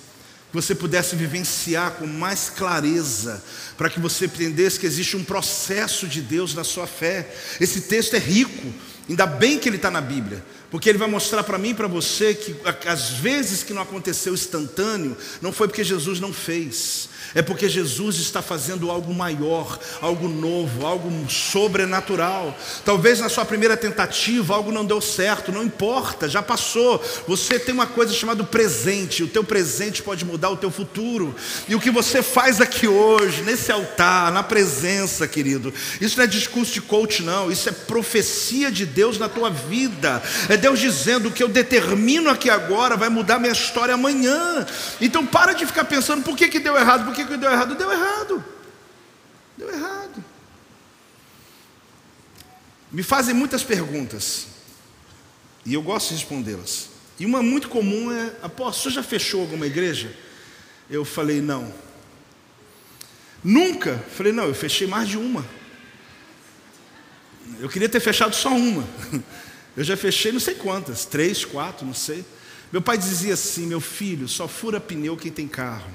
que 0.51 0.55
você 0.55 0.75
pudesse 0.75 1.17
vivenciar 1.17 1.93
com 1.93 2.07
mais 2.07 2.51
clareza, 2.51 3.43
para 3.79 3.89
que 3.89 3.99
você 3.99 4.27
entendesse 4.27 4.79
que 4.79 4.85
existe 4.85 5.17
um 5.17 5.25
processo 5.25 6.07
de 6.07 6.21
Deus 6.21 6.55
na 6.55 6.65
sua 6.65 6.87
fé. 6.87 7.35
Esse 7.59 7.81
texto 7.83 8.15
é 8.15 8.19
rico, 8.19 8.73
ainda 9.09 9.25
bem 9.25 9.59
que 9.59 9.67
ele 9.67 9.77
está 9.77 9.91
na 9.91 10.03
Bíblia, 10.03 10.45
porque 10.75 10.89
ele 10.89 10.99
vai 10.99 11.07
mostrar 11.07 11.45
para 11.45 11.57
mim 11.57 11.69
e 11.69 11.75
para 11.75 11.87
você 11.87 12.35
que 12.35 12.57
as 12.85 13.11
vezes 13.11 13.63
que 13.63 13.73
não 13.73 13.81
aconteceu 13.81 14.35
instantâneo, 14.35 15.17
não 15.41 15.53
foi 15.53 15.69
porque 15.69 15.85
Jesus 15.85 16.19
não 16.19 16.33
fez, 16.33 17.09
é 17.35 17.43
porque 17.43 17.69
Jesus 17.69 18.17
está 18.17 18.41
fazendo 18.41 18.91
algo 18.91 19.13
maior, 19.13 19.79
algo 20.01 20.29
novo, 20.29 20.87
algo 20.87 21.11
sobrenatural. 21.29 22.57
Talvez 22.85 23.21
na 23.21 23.29
sua 23.29 23.45
primeira 23.45 23.77
tentativa 23.77 24.55
algo 24.55 24.71
não 24.71 24.85
deu 24.85 25.01
certo, 25.01 25.51
não 25.51 25.65
importa, 25.65 26.29
já 26.29 26.43
passou. 26.43 27.03
Você 27.27 27.59
tem 27.59 27.75
uma 27.75 27.87
coisa 27.87 28.13
chamada 28.13 28.45
presente, 28.45 29.23
o 29.23 29.29
teu 29.29 29.43
presente 29.43 30.03
pode 30.03 30.25
mudar 30.25 30.51
o 30.51 30.57
teu 30.57 30.71
futuro. 30.71 31.35
E 31.69 31.75
o 31.75 31.81
que 31.81 31.91
você 31.91 32.23
faz 32.23 32.61
aqui 32.61 32.87
hoje, 32.87 33.43
nesse 33.43 33.73
altar, 33.73 34.31
na 34.31 34.43
presença, 34.43 35.27
querido, 35.27 35.73
isso 36.01 36.17
não 36.17 36.25
é 36.25 36.29
discurso 36.29 36.73
de 36.73 36.81
coach, 36.81 37.23
não, 37.23 37.51
isso 37.51 37.69
é 37.69 37.73
profecia 37.73 38.71
de 38.71 38.87
Deus 38.87 39.19
na 39.19 39.29
tua 39.29 39.51
vida. 39.51 40.23
É 40.49 40.57
Deus 40.57 40.79
dizendo 40.79 41.31
que 41.31 41.43
eu 41.43 41.49
determino 41.49 42.31
aqui 42.31 42.49
agora 42.49 42.97
vai 42.97 43.09
mudar 43.09 43.39
minha 43.39 43.53
história 43.53 43.95
amanhã. 43.95 44.67
Então 45.01 45.27
para 45.27 45.53
de 45.53 45.67
ficar 45.67 45.85
pensando 45.85 46.23
por 46.23 46.37
que, 46.37 46.49
que 46.49 46.61
deu 46.61 46.77
errado, 46.77 47.05
por 47.05 47.15
que, 47.15 47.24
que 47.27 47.37
deu 47.37 47.51
errado. 47.51 47.75
Deu 47.75 47.91
errado. 47.91 48.45
Deu 49.57 49.71
errado. 49.71 50.25
Me 52.91 53.03
fazem 53.03 53.35
muitas 53.35 53.63
perguntas 53.63 54.47
e 55.67 55.75
eu 55.75 55.83
gosto 55.83 56.11
de 56.11 56.15
respondê-las. 56.15 56.89
E 57.19 57.27
uma 57.27 57.43
muito 57.43 57.69
comum 57.69 58.13
é: 58.13 58.35
Apóstolo, 58.43 58.91
você 58.91 58.91
já 58.91 59.03
fechou 59.03 59.41
alguma 59.41 59.67
igreja? 59.67 60.15
Eu 60.91 61.05
falei: 61.05 61.41
Não. 61.41 61.73
Nunca? 63.43 63.99
Falei: 64.17 64.33
Não, 64.33 64.45
eu 64.45 64.55
fechei 64.55 64.87
mais 64.87 65.09
de 65.09 65.17
uma. 65.17 65.45
Eu 67.61 67.69
queria 67.69 67.89
ter 67.89 68.01
fechado 68.01 68.35
só 68.35 68.51
uma. 68.51 68.87
Eu 69.77 69.83
já 69.83 69.97
fechei 69.97 70.31
não 70.31 70.39
sei 70.39 70.55
quantas, 70.55 71.05
três, 71.05 71.45
quatro, 71.45 71.85
não 71.85 71.95
sei. 71.95 72.25
Meu 72.71 72.81
pai 72.81 72.97
dizia 72.97 73.35
assim: 73.35 73.67
Meu 73.67 73.81
filho, 73.81 74.29
só 74.29 74.47
fura 74.47 74.79
pneu 74.81 75.17
quem 75.17 75.33
tem 75.33 75.49
carro. 75.49 75.91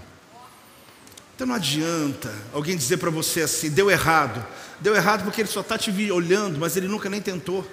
Então 1.40 1.48
não 1.48 1.56
adianta 1.56 2.30
alguém 2.52 2.76
dizer 2.76 2.98
para 2.98 3.10
você 3.10 3.44
assim: 3.44 3.70
deu 3.70 3.90
errado. 3.90 4.46
Deu 4.82 4.94
errado 4.94 5.24
porque 5.24 5.40
ele 5.40 5.48
só 5.48 5.62
está 5.62 5.78
te 5.78 5.90
olhando, 6.12 6.60
mas 6.60 6.76
ele 6.76 6.90
nunca 6.90 7.10
nem 7.10 7.22
tentou. 7.22 7.66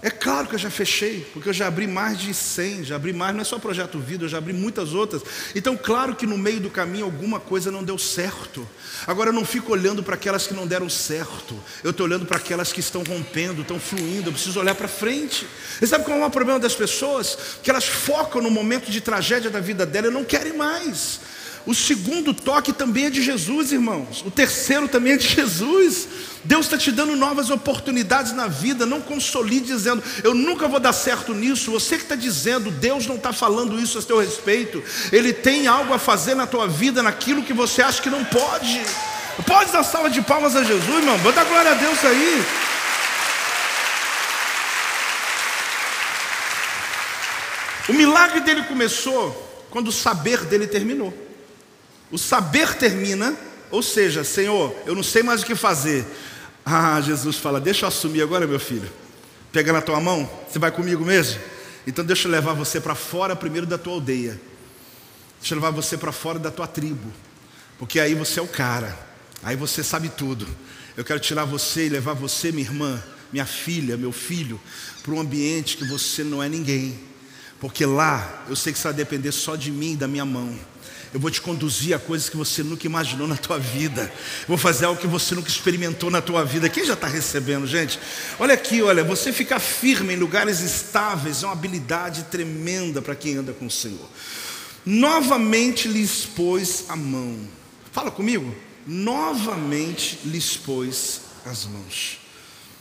É 0.00 0.10
claro 0.10 0.46
que 0.46 0.54
eu 0.54 0.58
já 0.60 0.70
fechei, 0.70 1.28
porque 1.32 1.48
eu 1.48 1.52
já 1.52 1.66
abri 1.66 1.88
mais 1.88 2.16
de 2.18 2.32
100, 2.32 2.84
já 2.84 2.94
abri 2.94 3.12
mais, 3.12 3.34
não 3.34 3.40
é 3.40 3.44
só 3.44 3.58
Projeto 3.58 3.98
Vida, 3.98 4.24
eu 4.24 4.28
já 4.28 4.38
abri 4.38 4.52
muitas 4.52 4.94
outras. 4.94 5.22
Então, 5.56 5.76
claro 5.76 6.14
que 6.14 6.24
no 6.24 6.38
meio 6.38 6.60
do 6.60 6.70
caminho 6.70 7.04
alguma 7.04 7.40
coisa 7.40 7.68
não 7.68 7.82
deu 7.82 7.98
certo. 7.98 8.64
Agora, 9.08 9.30
eu 9.30 9.34
não 9.34 9.44
fico 9.44 9.72
olhando 9.72 10.00
para 10.00 10.14
aquelas 10.14 10.46
que 10.46 10.54
não 10.54 10.64
deram 10.64 10.88
certo, 10.88 11.60
eu 11.82 11.90
estou 11.90 12.06
olhando 12.06 12.26
para 12.26 12.36
aquelas 12.36 12.72
que 12.72 12.78
estão 12.78 13.02
rompendo, 13.02 13.62
estão 13.62 13.80
fluindo, 13.80 14.28
eu 14.28 14.32
preciso 14.32 14.60
olhar 14.60 14.76
para 14.76 14.86
frente. 14.86 15.48
E 15.82 15.86
sabe 15.86 16.04
qual 16.04 16.16
é 16.16 16.24
o 16.24 16.30
problema 16.30 16.60
das 16.60 16.76
pessoas? 16.76 17.58
Que 17.60 17.70
elas 17.70 17.86
focam 17.86 18.40
no 18.40 18.52
momento 18.52 18.88
de 18.88 19.00
tragédia 19.00 19.50
da 19.50 19.58
vida 19.58 19.84
dela 19.84 20.06
e 20.06 20.10
não 20.10 20.22
querem 20.22 20.56
mais. 20.56 21.18
O 21.66 21.74
segundo 21.74 22.34
toque 22.34 22.74
também 22.74 23.06
é 23.06 23.10
de 23.10 23.22
Jesus, 23.22 23.72
irmãos. 23.72 24.22
O 24.26 24.30
terceiro 24.30 24.86
também 24.86 25.14
é 25.14 25.16
de 25.16 25.26
Jesus. 25.26 26.06
Deus 26.44 26.66
está 26.66 26.76
te 26.76 26.92
dando 26.92 27.16
novas 27.16 27.48
oportunidades 27.48 28.32
na 28.32 28.46
vida. 28.46 28.84
Não 28.84 29.00
consolide 29.00 29.68
dizendo, 29.68 30.02
eu 30.22 30.34
nunca 30.34 30.68
vou 30.68 30.78
dar 30.78 30.92
certo 30.92 31.32
nisso. 31.32 31.70
Você 31.70 31.96
que 31.96 32.02
está 32.02 32.14
dizendo, 32.14 32.70
Deus 32.70 33.06
não 33.06 33.16
está 33.16 33.32
falando 33.32 33.80
isso 33.80 33.98
a 33.98 34.02
teu 34.02 34.20
respeito. 34.20 34.82
Ele 35.10 35.32
tem 35.32 35.66
algo 35.66 35.94
a 35.94 35.98
fazer 35.98 36.34
na 36.34 36.46
tua 36.46 36.68
vida, 36.68 37.02
naquilo 37.02 37.42
que 37.42 37.54
você 37.54 37.80
acha 37.80 38.02
que 38.02 38.10
não 38.10 38.24
pode. 38.26 38.82
Pode 39.46 39.72
dar 39.72 39.82
salva 39.82 40.10
de 40.10 40.20
palmas 40.20 40.54
a 40.54 40.62
Jesus, 40.62 40.86
irmão. 40.86 41.18
Bota 41.20 41.44
glória 41.44 41.70
a 41.70 41.74
Deus 41.74 42.04
aí. 42.04 42.44
O 47.88 47.94
milagre 47.94 48.40
dele 48.40 48.64
começou 48.64 49.66
quando 49.70 49.88
o 49.88 49.92
saber 49.92 50.44
dele 50.44 50.66
terminou. 50.66 51.23
O 52.14 52.18
saber 52.18 52.76
termina, 52.76 53.36
ou 53.72 53.82
seja, 53.82 54.22
Senhor, 54.22 54.72
eu 54.86 54.94
não 54.94 55.02
sei 55.02 55.20
mais 55.20 55.42
o 55.42 55.46
que 55.46 55.56
fazer. 55.56 56.06
Ah, 56.64 57.00
Jesus 57.00 57.38
fala: 57.38 57.60
Deixa 57.60 57.84
eu 57.84 57.88
assumir 57.88 58.22
agora, 58.22 58.46
meu 58.46 58.60
filho. 58.60 58.88
Pega 59.50 59.72
na 59.72 59.82
tua 59.82 59.98
mão, 59.98 60.30
você 60.48 60.56
vai 60.60 60.70
comigo 60.70 61.04
mesmo? 61.04 61.40
Então 61.84 62.04
deixa 62.04 62.28
eu 62.28 62.30
levar 62.30 62.52
você 62.52 62.80
para 62.80 62.94
fora 62.94 63.34
primeiro 63.34 63.66
da 63.66 63.76
tua 63.76 63.94
aldeia. 63.94 64.40
Deixa 65.40 65.54
eu 65.54 65.56
levar 65.56 65.72
você 65.72 65.98
para 65.98 66.12
fora 66.12 66.38
da 66.38 66.52
tua 66.52 66.68
tribo. 66.68 67.12
Porque 67.80 67.98
aí 67.98 68.14
você 68.14 68.38
é 68.38 68.42
o 68.44 68.46
cara. 68.46 68.96
Aí 69.42 69.56
você 69.56 69.82
sabe 69.82 70.08
tudo. 70.08 70.46
Eu 70.96 71.04
quero 71.04 71.18
tirar 71.18 71.44
você 71.44 71.86
e 71.86 71.88
levar 71.88 72.12
você, 72.12 72.52
minha 72.52 72.64
irmã, 72.64 73.02
minha 73.32 73.44
filha, 73.44 73.96
meu 73.96 74.12
filho, 74.12 74.60
para 75.02 75.12
um 75.12 75.18
ambiente 75.18 75.76
que 75.76 75.84
você 75.84 76.22
não 76.22 76.40
é 76.40 76.48
ninguém. 76.48 76.96
Porque 77.58 77.84
lá 77.84 78.44
eu 78.48 78.54
sei 78.54 78.72
que 78.72 78.78
você 78.78 78.84
vai 78.84 78.94
depender 78.94 79.32
só 79.32 79.56
de 79.56 79.72
mim 79.72 79.94
e 79.94 79.96
da 79.96 80.06
minha 80.06 80.24
mão. 80.24 80.56
Eu 81.14 81.20
vou 81.20 81.30
te 81.30 81.40
conduzir 81.40 81.94
a 81.94 81.98
coisas 82.00 82.28
que 82.28 82.36
você 82.36 82.64
nunca 82.64 82.88
imaginou 82.88 83.28
na 83.28 83.36
tua 83.36 83.56
vida. 83.56 84.12
Vou 84.48 84.58
fazer 84.58 84.86
algo 84.86 85.00
que 85.00 85.06
você 85.06 85.32
nunca 85.36 85.48
experimentou 85.48 86.10
na 86.10 86.20
tua 86.20 86.44
vida. 86.44 86.68
Quem 86.68 86.84
já 86.84 86.94
está 86.94 87.06
recebendo, 87.06 87.68
gente? 87.68 88.00
Olha 88.36 88.54
aqui, 88.54 88.82
olha, 88.82 89.04
você 89.04 89.32
ficar 89.32 89.60
firme 89.60 90.14
em 90.14 90.16
lugares 90.16 90.58
estáveis 90.58 91.44
é 91.44 91.46
uma 91.46 91.52
habilidade 91.52 92.24
tremenda 92.24 93.00
para 93.00 93.14
quem 93.14 93.36
anda 93.36 93.52
com 93.52 93.66
o 93.66 93.70
Senhor. 93.70 94.08
Novamente 94.84 95.86
lhes 95.86 96.26
pôs 96.26 96.86
a 96.88 96.96
mão. 96.96 97.38
Fala 97.92 98.10
comigo. 98.10 98.52
Novamente 98.84 100.18
lhes 100.24 100.56
pôs 100.56 101.20
as 101.46 101.64
mãos. 101.64 102.18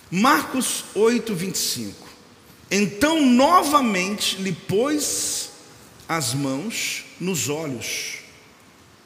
Marcos 0.09 0.85
8, 0.95 1.35
25. 1.35 2.09
Então 2.71 3.23
novamente 3.23 4.37
lhe 4.37 4.53
pôs 4.53 5.51
as 6.09 6.33
mãos 6.33 7.05
nos 7.19 7.47
olhos 7.47 8.22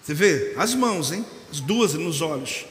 você 0.08 0.14
vê? 0.14 0.54
As 0.56 0.74
mãos, 0.74 1.12
hein? 1.12 1.26
As 1.52 1.60
duas 1.60 1.94
nos 1.96 2.22
olhos. 2.22 2.66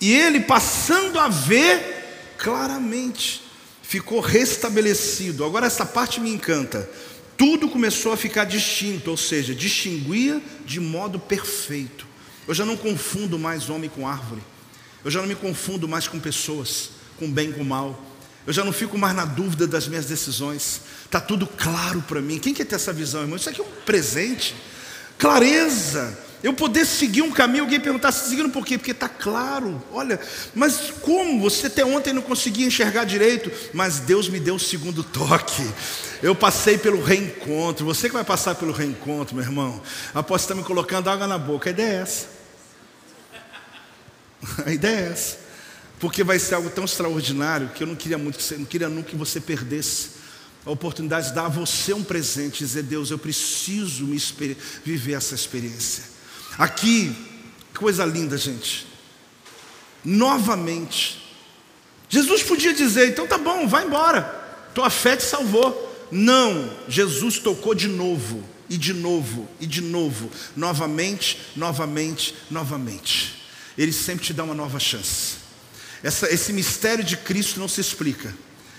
E 0.00 0.14
ele, 0.14 0.38
passando 0.38 1.18
a 1.18 1.26
ver 1.26 2.34
claramente, 2.38 3.42
ficou 3.82 4.20
restabelecido. 4.20 5.44
Agora, 5.44 5.66
essa 5.66 5.84
parte 5.84 6.20
me 6.20 6.30
encanta. 6.30 6.88
Tudo 7.36 7.68
começou 7.68 8.12
a 8.12 8.16
ficar 8.16 8.44
distinto, 8.44 9.10
ou 9.10 9.16
seja, 9.16 9.56
distinguia 9.56 10.40
de 10.64 10.78
modo 10.78 11.18
perfeito. 11.18 12.06
Eu 12.46 12.54
já 12.54 12.64
não 12.64 12.76
confundo 12.76 13.40
mais 13.40 13.68
homem 13.68 13.90
com 13.90 14.06
árvore. 14.06 14.40
Eu 15.04 15.10
já 15.10 15.18
não 15.20 15.26
me 15.26 15.34
confundo 15.34 15.88
mais 15.88 16.06
com 16.06 16.20
pessoas, 16.20 16.90
com 17.18 17.28
bem 17.28 17.50
com 17.50 17.64
mal. 17.64 18.00
Eu 18.46 18.52
já 18.52 18.64
não 18.64 18.72
fico 18.72 18.96
mais 18.96 19.16
na 19.16 19.24
dúvida 19.24 19.66
das 19.66 19.88
minhas 19.88 20.06
decisões. 20.06 20.80
Está 21.06 21.20
tudo 21.20 21.44
claro 21.44 22.02
para 22.02 22.20
mim. 22.20 22.38
Quem 22.38 22.54
quer 22.54 22.66
ter 22.66 22.76
essa 22.76 22.92
visão, 22.92 23.22
irmão? 23.22 23.34
Isso 23.34 23.50
aqui 23.50 23.60
é 23.60 23.64
um 23.64 23.84
presente. 23.84 24.54
Clareza. 25.18 26.25
Eu 26.46 26.54
poder 26.54 26.86
seguir 26.86 27.22
um 27.22 27.32
caminho, 27.32 27.64
alguém 27.64 27.80
perguntar, 27.80 28.12
se 28.12 28.30
seguindo 28.30 28.50
por 28.50 28.64
quê? 28.64 28.78
Porque 28.78 28.92
está 28.92 29.08
claro, 29.08 29.82
olha, 29.90 30.20
mas 30.54 30.92
como? 31.02 31.40
Você 31.40 31.66
até 31.66 31.84
ontem 31.84 32.12
não 32.12 32.22
conseguia 32.22 32.64
enxergar 32.64 33.02
direito, 33.02 33.50
mas 33.74 33.98
Deus 33.98 34.28
me 34.28 34.38
deu 34.38 34.54
o 34.54 34.60
segundo 34.60 35.02
toque. 35.02 35.68
Eu 36.22 36.36
passei 36.36 36.78
pelo 36.78 37.02
reencontro. 37.02 37.84
Você 37.84 38.06
que 38.06 38.14
vai 38.14 38.22
passar 38.22 38.54
pelo 38.54 38.70
reencontro, 38.70 39.34
meu 39.34 39.44
irmão, 39.44 39.82
após 40.14 40.42
estar 40.42 40.54
me 40.54 40.62
colocando 40.62 41.10
água 41.10 41.26
na 41.26 41.36
boca, 41.36 41.68
a 41.68 41.72
ideia 41.72 41.98
é 41.98 42.02
essa. 42.02 42.26
A 44.64 44.72
ideia 44.72 45.00
é 45.00 45.12
essa. 45.12 45.38
Porque 45.98 46.22
vai 46.22 46.38
ser 46.38 46.54
algo 46.54 46.70
tão 46.70 46.84
extraordinário 46.84 47.70
que 47.70 47.82
eu 47.82 47.88
não 47.88 47.96
queria 47.96 48.18
muito 48.18 48.38
não 48.56 48.66
queria 48.66 48.88
nunca 48.88 49.10
que 49.10 49.16
você 49.16 49.40
perdesse 49.40 50.10
a 50.64 50.70
oportunidade 50.70 51.30
de 51.30 51.34
dar 51.34 51.46
a 51.46 51.48
você 51.48 51.92
um 51.92 52.04
presente, 52.04 52.58
dizer, 52.58 52.84
Deus, 52.84 53.10
eu 53.10 53.18
preciso 53.18 54.06
viver 54.84 55.14
essa 55.14 55.34
experiência. 55.34 56.14
Aqui, 56.58 57.14
coisa 57.74 58.04
linda, 58.04 58.36
gente. 58.36 58.86
Novamente. 60.04 61.22
Jesus 62.08 62.42
podia 62.42 62.72
dizer, 62.72 63.08
então 63.08 63.26
tá 63.26 63.36
bom, 63.36 63.66
vai 63.66 63.84
embora. 63.84 64.22
Tua 64.74 64.88
fé 64.88 65.16
te 65.16 65.24
salvou. 65.24 65.84
Não, 66.10 66.70
Jesus 66.88 67.38
tocou 67.38 67.74
de 67.74 67.88
novo, 67.88 68.42
e 68.70 68.76
de 68.78 68.92
novo, 68.92 69.48
e 69.60 69.66
de 69.66 69.80
novo, 69.80 70.30
novamente, 70.56 71.38
novamente, 71.56 72.34
novamente. 72.50 73.42
Ele 73.76 73.92
sempre 73.92 74.24
te 74.24 74.32
dá 74.32 74.44
uma 74.44 74.54
nova 74.54 74.78
chance. 74.78 75.36
Essa, 76.02 76.32
esse 76.32 76.52
mistério 76.52 77.02
de 77.02 77.16
Cristo 77.16 77.58
não 77.58 77.68
se 77.68 77.80
explica. 77.80 78.32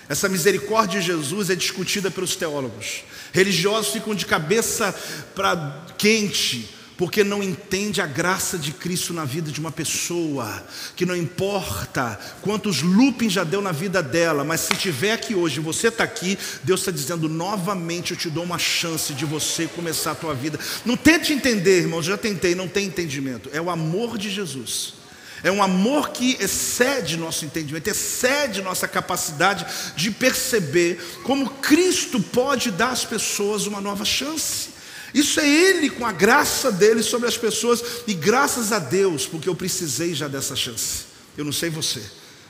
Essa 0.09 0.29
misericórdia 0.29 1.01
de 1.01 1.07
Jesus 1.07 1.49
é 1.49 1.55
discutida 1.55 2.09
pelos 2.09 2.35
teólogos. 2.35 3.03
Religiosos 3.33 3.91
ficam 3.91 4.15
de 4.15 4.25
cabeça 4.25 4.95
para 5.35 5.85
quente, 5.97 6.69
porque 6.97 7.23
não 7.23 7.43
entende 7.43 8.01
a 8.01 8.07
graça 8.07 8.57
de 8.57 8.71
Cristo 8.71 9.13
na 9.13 9.23
vida 9.23 9.51
de 9.51 9.59
uma 9.59 9.71
pessoa, 9.71 10.65
que 10.95 11.05
não 11.05 11.15
importa 11.15 12.19
quantos 12.41 12.81
loopings 12.81 13.33
já 13.33 13.43
deu 13.43 13.61
na 13.61 13.71
vida 13.71 14.01
dela, 14.01 14.43
mas 14.43 14.61
se 14.61 14.75
tiver 14.75 15.13
aqui 15.13 15.35
hoje, 15.35 15.59
você 15.59 15.89
está 15.89 16.03
aqui, 16.03 16.37
Deus 16.63 16.81
está 16.81 16.91
dizendo 16.91 17.29
novamente: 17.29 18.11
eu 18.11 18.17
te 18.17 18.29
dou 18.29 18.43
uma 18.43 18.57
chance 18.57 19.13
de 19.13 19.25
você 19.25 19.67
começar 19.67 20.11
a 20.11 20.15
tua 20.15 20.33
vida. 20.33 20.59
Não 20.83 20.97
tente 20.97 21.31
entender, 21.31 21.81
irmão, 21.81 22.01
já 22.01 22.17
tentei, 22.17 22.55
não 22.55 22.67
tem 22.67 22.87
entendimento. 22.87 23.49
É 23.53 23.61
o 23.61 23.69
amor 23.69 24.17
de 24.17 24.31
Jesus. 24.31 24.95
É 25.43 25.51
um 25.51 25.61
amor 25.61 26.09
que 26.09 26.35
excede 26.39 27.15
nosso 27.15 27.45
entendimento, 27.45 27.87
excede 27.87 28.63
nossa 28.63 28.87
capacidade 28.87 29.67
de 29.95 30.09
perceber 30.09 30.99
como 31.23 31.47
Cristo 31.47 32.19
pode 32.19 32.71
dar 32.71 32.89
às 32.89 33.05
pessoas 33.05 33.67
uma 33.67 33.79
nova 33.79 34.03
chance. 34.03 34.76
Isso 35.13 35.39
é 35.39 35.47
Ele 35.47 35.89
com 35.89 36.05
a 36.05 36.11
graça 36.11 36.71
dele 36.71 37.01
sobre 37.01 37.27
as 37.27 37.37
pessoas, 37.37 37.83
e 38.05 38.13
graças 38.13 38.71
a 38.71 38.79
Deus, 38.79 39.25
porque 39.25 39.47
eu 39.47 39.55
precisei 39.55 40.13
já 40.13 40.27
dessa 40.27 40.55
chance. 40.55 41.05
Eu 41.37 41.45
não 41.45 41.51
sei 41.51 41.69
você, 41.69 42.01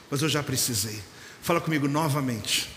mas 0.10 0.22
eu 0.22 0.30
já 0.30 0.42
precisei. 0.42 1.00
Fala 1.42 1.62
comigo 1.62 1.88
novamente. 1.88 2.70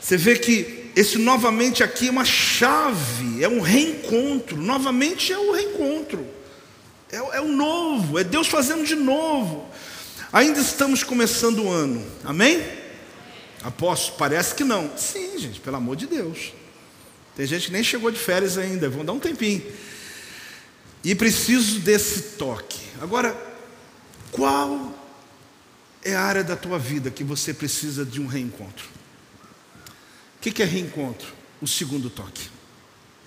Você 0.00 0.16
vê 0.16 0.36
que 0.36 0.90
esse 0.94 1.18
novamente 1.18 1.82
aqui 1.82 2.08
é 2.08 2.10
uma 2.10 2.24
chave, 2.24 3.42
é 3.42 3.48
um 3.48 3.60
reencontro. 3.60 4.56
Novamente 4.56 5.32
é 5.32 5.38
o 5.38 5.52
reencontro, 5.52 6.26
é, 7.10 7.16
é 7.16 7.40
o 7.40 7.48
novo, 7.48 8.18
é 8.18 8.24
Deus 8.24 8.46
fazendo 8.46 8.84
de 8.84 8.94
novo. 8.94 9.66
Ainda 10.32 10.60
estamos 10.60 11.02
começando 11.02 11.64
o 11.64 11.70
ano, 11.70 12.04
amém? 12.24 12.62
Apóstolo, 13.62 14.18
parece 14.18 14.54
que 14.54 14.62
não. 14.62 14.90
Sim, 14.96 15.38
gente, 15.38 15.58
pelo 15.58 15.76
amor 15.76 15.96
de 15.96 16.06
Deus. 16.06 16.52
Tem 17.36 17.46
gente 17.46 17.66
que 17.66 17.72
nem 17.72 17.82
chegou 17.82 18.10
de 18.10 18.18
férias 18.18 18.56
ainda, 18.56 18.88
vão 18.88 19.04
dar 19.04 19.12
um 19.12 19.18
tempinho. 19.18 19.62
E 21.02 21.14
preciso 21.14 21.80
desse 21.80 22.36
toque. 22.36 22.80
Agora, 23.00 23.36
qual 24.30 24.94
é 26.02 26.14
a 26.14 26.22
área 26.22 26.44
da 26.44 26.56
tua 26.56 26.78
vida 26.78 27.10
que 27.10 27.24
você 27.24 27.52
precisa 27.52 28.04
de 28.04 28.20
um 28.20 28.26
reencontro? 28.26 28.86
O 30.36 30.40
que 30.40 30.62
é 30.62 30.66
reencontro? 30.66 31.28
O 31.60 31.66
segundo 31.66 32.08
toque. 32.08 32.48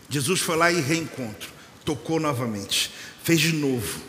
Jesus 0.10 0.40
foi 0.40 0.56
lá 0.56 0.72
e 0.72 0.80
reencontro, 0.80 1.50
tocou 1.84 2.20
novamente, 2.20 2.92
fez 3.24 3.42
de 3.42 3.52
novo. 3.54 4.02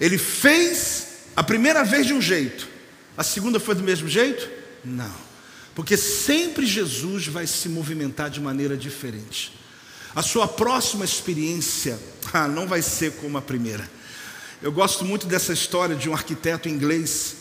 Ele 0.00 0.16
fez 0.16 1.08
a 1.34 1.42
primeira 1.42 1.82
vez 1.84 2.06
de 2.06 2.12
um 2.12 2.20
jeito, 2.20 2.68
a 3.16 3.22
segunda 3.22 3.58
foi 3.58 3.74
do 3.74 3.82
mesmo 3.82 4.08
jeito? 4.08 4.48
Não. 4.84 5.29
Porque 5.80 5.96
sempre 5.96 6.66
Jesus 6.66 7.26
vai 7.26 7.46
se 7.46 7.66
movimentar 7.66 8.28
de 8.28 8.38
maneira 8.38 8.76
diferente. 8.76 9.50
A 10.14 10.20
sua 10.20 10.46
próxima 10.46 11.06
experiência 11.06 11.98
ah, 12.34 12.46
não 12.46 12.68
vai 12.68 12.82
ser 12.82 13.12
como 13.12 13.38
a 13.38 13.40
primeira. 13.40 13.90
Eu 14.60 14.70
gosto 14.70 15.06
muito 15.06 15.26
dessa 15.26 15.54
história 15.54 15.96
de 15.96 16.06
um 16.06 16.12
arquiteto 16.12 16.68
inglês. 16.68 17.34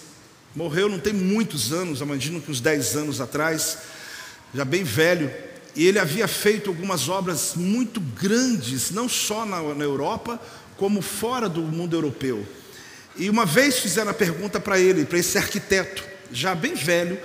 Morreu 0.56 0.88
não 0.88 1.00
tem 1.00 1.12
muitos 1.12 1.74
anos, 1.74 2.00
imagino 2.00 2.40
que 2.40 2.50
uns 2.50 2.62
10 2.62 2.96
anos 2.96 3.20
atrás, 3.20 3.78
já 4.56 4.64
bem 4.64 4.86
velho. 4.86 5.30
E 5.76 5.86
ele 5.86 6.00
havia 6.00 6.26
feito 6.26 6.70
algumas 6.70 7.10
obras 7.10 7.56
muito 7.58 8.00
grandes, 8.00 8.90
não 8.90 9.10
só 9.10 9.46
na, 9.46 9.62
na 9.76 9.84
Europa, 9.84 10.40
como 10.78 11.02
fora 11.02 11.50
do 11.50 11.62
mundo 11.64 11.94
europeu. 11.94 12.48
E 13.18 13.30
uma 13.30 13.46
vez 13.46 13.80
fizeram 13.80 14.12
a 14.12 14.14
pergunta 14.14 14.62
para 14.62 14.80
ele, 14.80 15.04
para 15.04 15.20
esse 15.20 15.38
arquiteto, 15.38 16.06
já 16.32 16.56
bem 16.56 16.74
velho, 16.74 17.20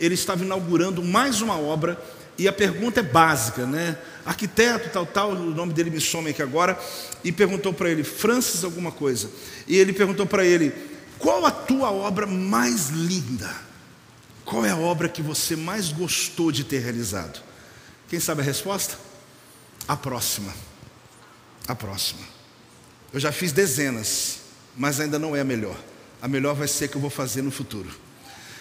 ele 0.00 0.14
estava 0.14 0.42
inaugurando 0.42 1.04
mais 1.04 1.42
uma 1.42 1.58
obra 1.58 2.02
e 2.38 2.48
a 2.48 2.52
pergunta 2.52 3.00
é 3.00 3.02
básica, 3.02 3.66
né? 3.66 3.98
Arquiteto, 4.24 4.88
tal, 4.88 5.04
tal, 5.04 5.32
o 5.32 5.54
nome 5.54 5.74
dele 5.74 5.90
me 5.90 6.00
some 6.00 6.30
aqui 6.30 6.40
agora, 6.40 6.78
e 7.22 7.30
perguntou 7.30 7.70
para 7.70 7.90
ele, 7.90 8.02
Francis 8.02 8.64
alguma 8.64 8.90
coisa. 8.90 9.30
E 9.68 9.76
ele 9.76 9.92
perguntou 9.92 10.24
para 10.24 10.42
ele, 10.42 10.72
qual 11.18 11.44
a 11.44 11.50
tua 11.50 11.90
obra 11.90 12.26
mais 12.26 12.88
linda? 12.88 13.54
Qual 14.42 14.64
é 14.64 14.70
a 14.70 14.76
obra 14.76 15.06
que 15.06 15.20
você 15.20 15.54
mais 15.54 15.92
gostou 15.92 16.50
de 16.50 16.64
ter 16.64 16.78
realizado? 16.78 17.42
Quem 18.08 18.18
sabe 18.18 18.40
a 18.40 18.44
resposta? 18.44 18.98
A 19.86 19.94
próxima. 19.94 20.52
A 21.68 21.74
próxima. 21.74 22.22
Eu 23.12 23.20
já 23.20 23.30
fiz 23.32 23.52
dezenas, 23.52 24.38
mas 24.74 24.98
ainda 24.98 25.18
não 25.18 25.36
é 25.36 25.40
a 25.40 25.44
melhor. 25.44 25.76
A 26.22 26.26
melhor 26.26 26.54
vai 26.54 26.68
ser 26.68 26.88
que 26.88 26.96
eu 26.96 27.00
vou 27.00 27.10
fazer 27.10 27.42
no 27.42 27.50
futuro. 27.50 27.90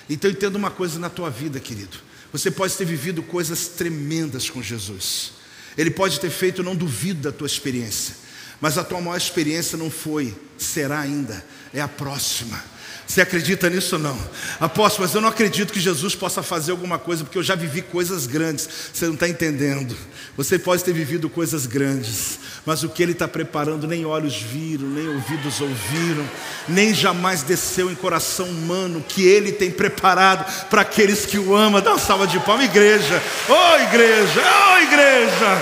Então 0.10 0.32
entenda 0.32 0.58
uma 0.58 0.72
coisa 0.72 0.98
na 0.98 1.10
tua 1.10 1.30
vida, 1.30 1.60
querido. 1.60 1.98
Você 2.32 2.50
pode 2.50 2.76
ter 2.76 2.86
vivido 2.86 3.22
coisas 3.22 3.68
tremendas 3.68 4.50
com 4.50 4.62
Jesus. 4.62 5.34
Ele 5.78 5.92
pode 5.92 6.20
ter 6.20 6.30
feito, 6.30 6.64
não 6.64 6.76
duvido 6.76 7.22
da 7.22 7.32
tua 7.32 7.48
experiência. 7.48 8.16
Mas 8.62 8.78
a 8.78 8.84
tua 8.84 9.00
maior 9.02 9.18
experiência 9.18 9.78
não 9.78 9.90
foi, 9.90 10.36
será 10.58 11.00
ainda, 11.00 11.44
é 11.74 11.82
a 11.82 11.88
próxima. 11.88 12.62
Você 13.10 13.22
acredita 13.22 13.68
nisso 13.72 13.96
ou 13.96 14.02
não? 14.04 14.16
Apóstolo, 14.60 15.08
mas 15.08 15.16
eu 15.16 15.20
não 15.20 15.30
acredito 15.30 15.74
que 15.74 15.80
Jesus 15.80 16.14
possa 16.14 16.44
fazer 16.44 16.70
alguma 16.70 17.00
coisa, 17.00 17.24
porque 17.24 17.40
eu 17.40 17.44
já 17.44 17.56
vivi 17.56 17.82
coisas 17.82 18.28
grandes. 18.28 18.70
Você 18.94 19.08
não 19.08 19.16
está 19.16 19.28
entendendo. 19.28 19.98
Você 20.38 20.60
pode 20.60 20.84
ter 20.84 20.94
vivido 20.94 21.28
coisas 21.28 21.66
grandes, 21.66 22.38
mas 22.68 22.84
o 22.84 22.90
que 22.90 23.02
Ele 23.02 23.14
está 23.14 23.28
preparando, 23.28 23.88
nem 23.88 24.06
olhos 24.06 24.36
viram, 24.36 24.88
nem 24.88 25.08
ouvidos 25.08 25.60
ouviram, 25.60 26.24
nem 26.68 26.94
jamais 26.94 27.42
desceu 27.42 27.90
em 27.90 27.96
coração 27.96 28.46
humano, 28.46 29.04
que 29.06 29.24
Ele 29.24 29.52
tem 29.52 29.72
preparado 29.72 30.46
para 30.70 30.82
aqueles 30.82 31.26
que 31.26 31.40
o 31.40 31.56
amam. 31.56 31.82
Dá 31.82 31.94
uma 31.94 32.00
salva 32.00 32.28
de 32.28 32.40
palmas, 32.42 32.66
igreja. 32.66 33.24
Ô 33.50 33.54
oh, 33.54 33.76
igreja, 33.86 34.40
ô 34.40 34.74
oh, 34.74 34.78
igreja. 34.84 35.62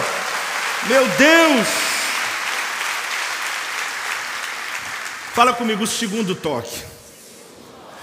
Meu 0.90 1.08
Deus. 1.18 1.97
Fala 5.38 5.54
comigo 5.54 5.84
o 5.84 5.88
segundo 5.88 6.34
toque. 6.34 6.84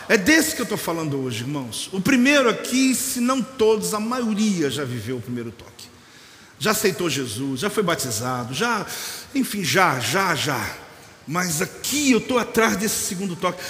É 0.09 0.17
desse 0.17 0.55
que 0.55 0.61
eu 0.61 0.63
estou 0.63 0.79
falando 0.79 1.21
hoje, 1.21 1.41
irmãos. 1.41 1.91
O 1.93 2.01
primeiro 2.01 2.49
aqui, 2.49 2.95
se 2.95 3.19
não 3.19 3.43
todos, 3.43 3.93
a 3.93 3.99
maioria 3.99 4.71
já 4.71 4.85
viveu 4.85 5.17
o 5.17 5.21
primeiro 5.21 5.51
toque. 5.51 5.89
Já 6.61 6.71
aceitou 6.71 7.11
Jesus, 7.11 7.59
já 7.59 7.69
foi 7.69 7.83
batizado, 7.83 8.55
já, 8.55 8.87
enfim, 9.35 9.65
já, 9.65 9.99
já, 9.99 10.33
já. 10.37 10.77
Mas 11.27 11.61
aqui 11.61 12.13
eu 12.13 12.19
estou 12.19 12.39
atrás 12.39 12.77
desse 12.77 13.05
segundo 13.05 13.35
toque. 13.35 13.61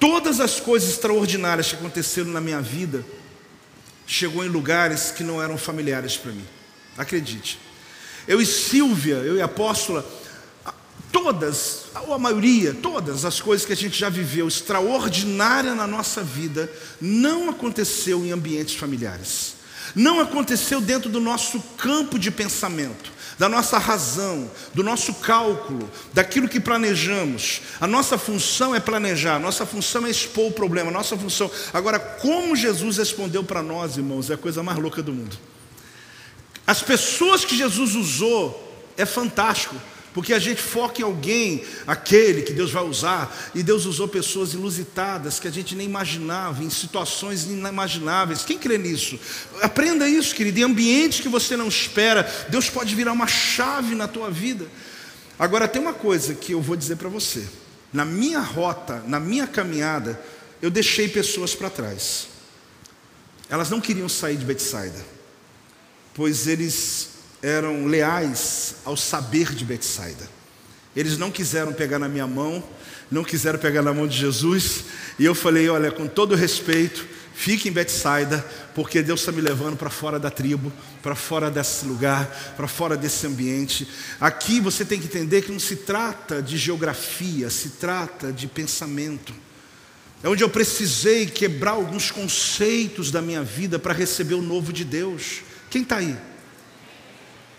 Todas 0.00 0.40
as 0.40 0.58
coisas 0.58 0.90
extraordinárias 0.90 1.68
que 1.68 1.76
aconteceram 1.76 2.30
na 2.30 2.40
minha 2.40 2.60
vida 2.60 3.06
chegou 4.04 4.44
em 4.44 4.48
lugares 4.48 5.12
que 5.12 5.22
não 5.22 5.40
eram 5.40 5.56
familiares 5.56 6.16
para 6.16 6.32
mim. 6.32 6.44
Acredite. 6.98 7.60
Eu 8.26 8.40
e 8.40 8.46
Silvia, 8.46 9.14
eu 9.18 9.36
e 9.36 9.40
a 9.40 9.44
apóstola, 9.44 10.04
todas, 11.12 11.84
ou 12.08 12.14
a 12.14 12.18
maioria, 12.18 12.74
todas 12.74 13.24
as 13.24 13.40
coisas 13.40 13.66
que 13.66 13.74
a 13.74 13.76
gente 13.76 13.96
já 13.96 14.08
viveu 14.08 14.48
extraordinária 14.48 15.74
na 15.74 15.86
nossa 15.86 16.22
vida, 16.22 16.72
não 17.00 17.50
aconteceu 17.50 18.24
em 18.24 18.32
ambientes 18.32 18.74
familiares. 18.74 19.54
Não 19.94 20.20
aconteceu 20.20 20.80
dentro 20.80 21.10
do 21.10 21.20
nosso 21.20 21.60
campo 21.76 22.18
de 22.18 22.30
pensamento, 22.30 23.12
da 23.38 23.46
nossa 23.46 23.76
razão, 23.76 24.50
do 24.72 24.82
nosso 24.82 25.12
cálculo, 25.14 25.90
daquilo 26.14 26.48
que 26.48 26.58
planejamos. 26.58 27.60
A 27.78 27.86
nossa 27.86 28.16
função 28.16 28.74
é 28.74 28.80
planejar, 28.80 29.36
a 29.36 29.40
nossa 29.40 29.66
função 29.66 30.06
é 30.06 30.10
expor 30.10 30.46
o 30.46 30.52
problema, 30.52 30.88
a 30.88 30.94
nossa 30.94 31.16
função. 31.16 31.50
Agora, 31.74 31.98
como 31.98 32.56
Jesus 32.56 32.96
respondeu 32.96 33.44
para 33.44 33.62
nós, 33.62 33.98
irmãos, 33.98 34.30
é 34.30 34.34
a 34.34 34.38
coisa 34.38 34.62
mais 34.62 34.78
louca 34.78 35.02
do 35.02 35.12
mundo. 35.12 35.36
As 36.66 36.82
pessoas 36.82 37.44
que 37.44 37.56
Jesus 37.56 37.94
usou 37.94 38.72
é 38.96 39.04
fantástico. 39.04 39.76
Porque 40.14 40.34
a 40.34 40.38
gente 40.38 40.60
foca 40.60 41.00
em 41.00 41.04
alguém, 41.04 41.64
aquele 41.86 42.42
que 42.42 42.52
Deus 42.52 42.70
vai 42.70 42.82
usar, 42.84 43.50
e 43.54 43.62
Deus 43.62 43.86
usou 43.86 44.06
pessoas 44.06 44.52
ilusitadas 44.52 45.40
que 45.40 45.48
a 45.48 45.50
gente 45.50 45.74
nem 45.74 45.86
imaginava, 45.86 46.62
em 46.62 46.68
situações 46.68 47.44
inimagináveis. 47.44 48.44
Quem 48.44 48.58
crê 48.58 48.76
nisso? 48.76 49.18
Aprenda 49.62 50.06
isso, 50.06 50.34
querido. 50.34 50.60
Em 50.60 50.64
ambientes 50.64 51.20
que 51.20 51.28
você 51.28 51.56
não 51.56 51.66
espera, 51.66 52.30
Deus 52.50 52.68
pode 52.68 52.94
virar 52.94 53.12
uma 53.12 53.26
chave 53.26 53.94
na 53.94 54.06
tua 54.06 54.30
vida. 54.30 54.66
Agora, 55.38 55.66
tem 55.66 55.80
uma 55.80 55.94
coisa 55.94 56.34
que 56.34 56.52
eu 56.52 56.60
vou 56.60 56.76
dizer 56.76 56.96
para 56.96 57.08
você. 57.08 57.46
Na 57.90 58.04
minha 58.04 58.40
rota, 58.40 59.02
na 59.06 59.18
minha 59.18 59.46
caminhada, 59.46 60.20
eu 60.60 60.70
deixei 60.70 61.08
pessoas 61.08 61.54
para 61.54 61.70
trás. 61.70 62.28
Elas 63.48 63.70
não 63.70 63.80
queriam 63.80 64.08
sair 64.08 64.36
de 64.36 64.44
Betsaida, 64.44 65.04
pois 66.14 66.46
eles 66.46 67.11
eram 67.42 67.86
leais 67.86 68.76
ao 68.84 68.96
saber 68.96 69.52
de 69.52 69.64
Betsaida. 69.64 70.28
Eles 70.94 71.18
não 71.18 71.30
quiseram 71.30 71.72
pegar 71.72 71.98
na 71.98 72.08
minha 72.08 72.26
mão, 72.26 72.62
não 73.10 73.24
quiseram 73.24 73.58
pegar 73.58 73.82
na 73.82 73.92
mão 73.92 74.06
de 74.06 74.16
Jesus, 74.16 74.84
e 75.18 75.24
eu 75.24 75.34
falei: 75.34 75.68
olha, 75.68 75.90
com 75.90 76.06
todo 76.06 76.34
respeito, 76.34 77.06
fique 77.34 77.68
em 77.68 77.72
Betsaida, 77.72 78.44
porque 78.74 79.02
Deus 79.02 79.20
está 79.20 79.32
me 79.32 79.40
levando 79.40 79.76
para 79.76 79.90
fora 79.90 80.18
da 80.18 80.30
tribo, 80.30 80.72
para 81.02 81.14
fora 81.14 81.50
desse 81.50 81.84
lugar, 81.84 82.54
para 82.56 82.68
fora 82.68 82.96
desse 82.96 83.26
ambiente. 83.26 83.88
Aqui 84.20 84.60
você 84.60 84.84
tem 84.84 85.00
que 85.00 85.06
entender 85.06 85.42
que 85.42 85.52
não 85.52 85.60
se 85.60 85.76
trata 85.76 86.40
de 86.42 86.56
geografia, 86.56 87.50
se 87.50 87.70
trata 87.70 88.32
de 88.32 88.46
pensamento. 88.46 89.34
É 90.22 90.28
onde 90.28 90.44
eu 90.44 90.48
precisei 90.48 91.26
quebrar 91.26 91.72
alguns 91.72 92.10
conceitos 92.10 93.10
da 93.10 93.20
minha 93.20 93.42
vida 93.42 93.78
para 93.78 93.92
receber 93.92 94.34
o 94.34 94.42
novo 94.42 94.72
de 94.72 94.84
Deus. 94.84 95.40
Quem 95.68 95.82
está 95.82 95.96
aí? 95.96 96.16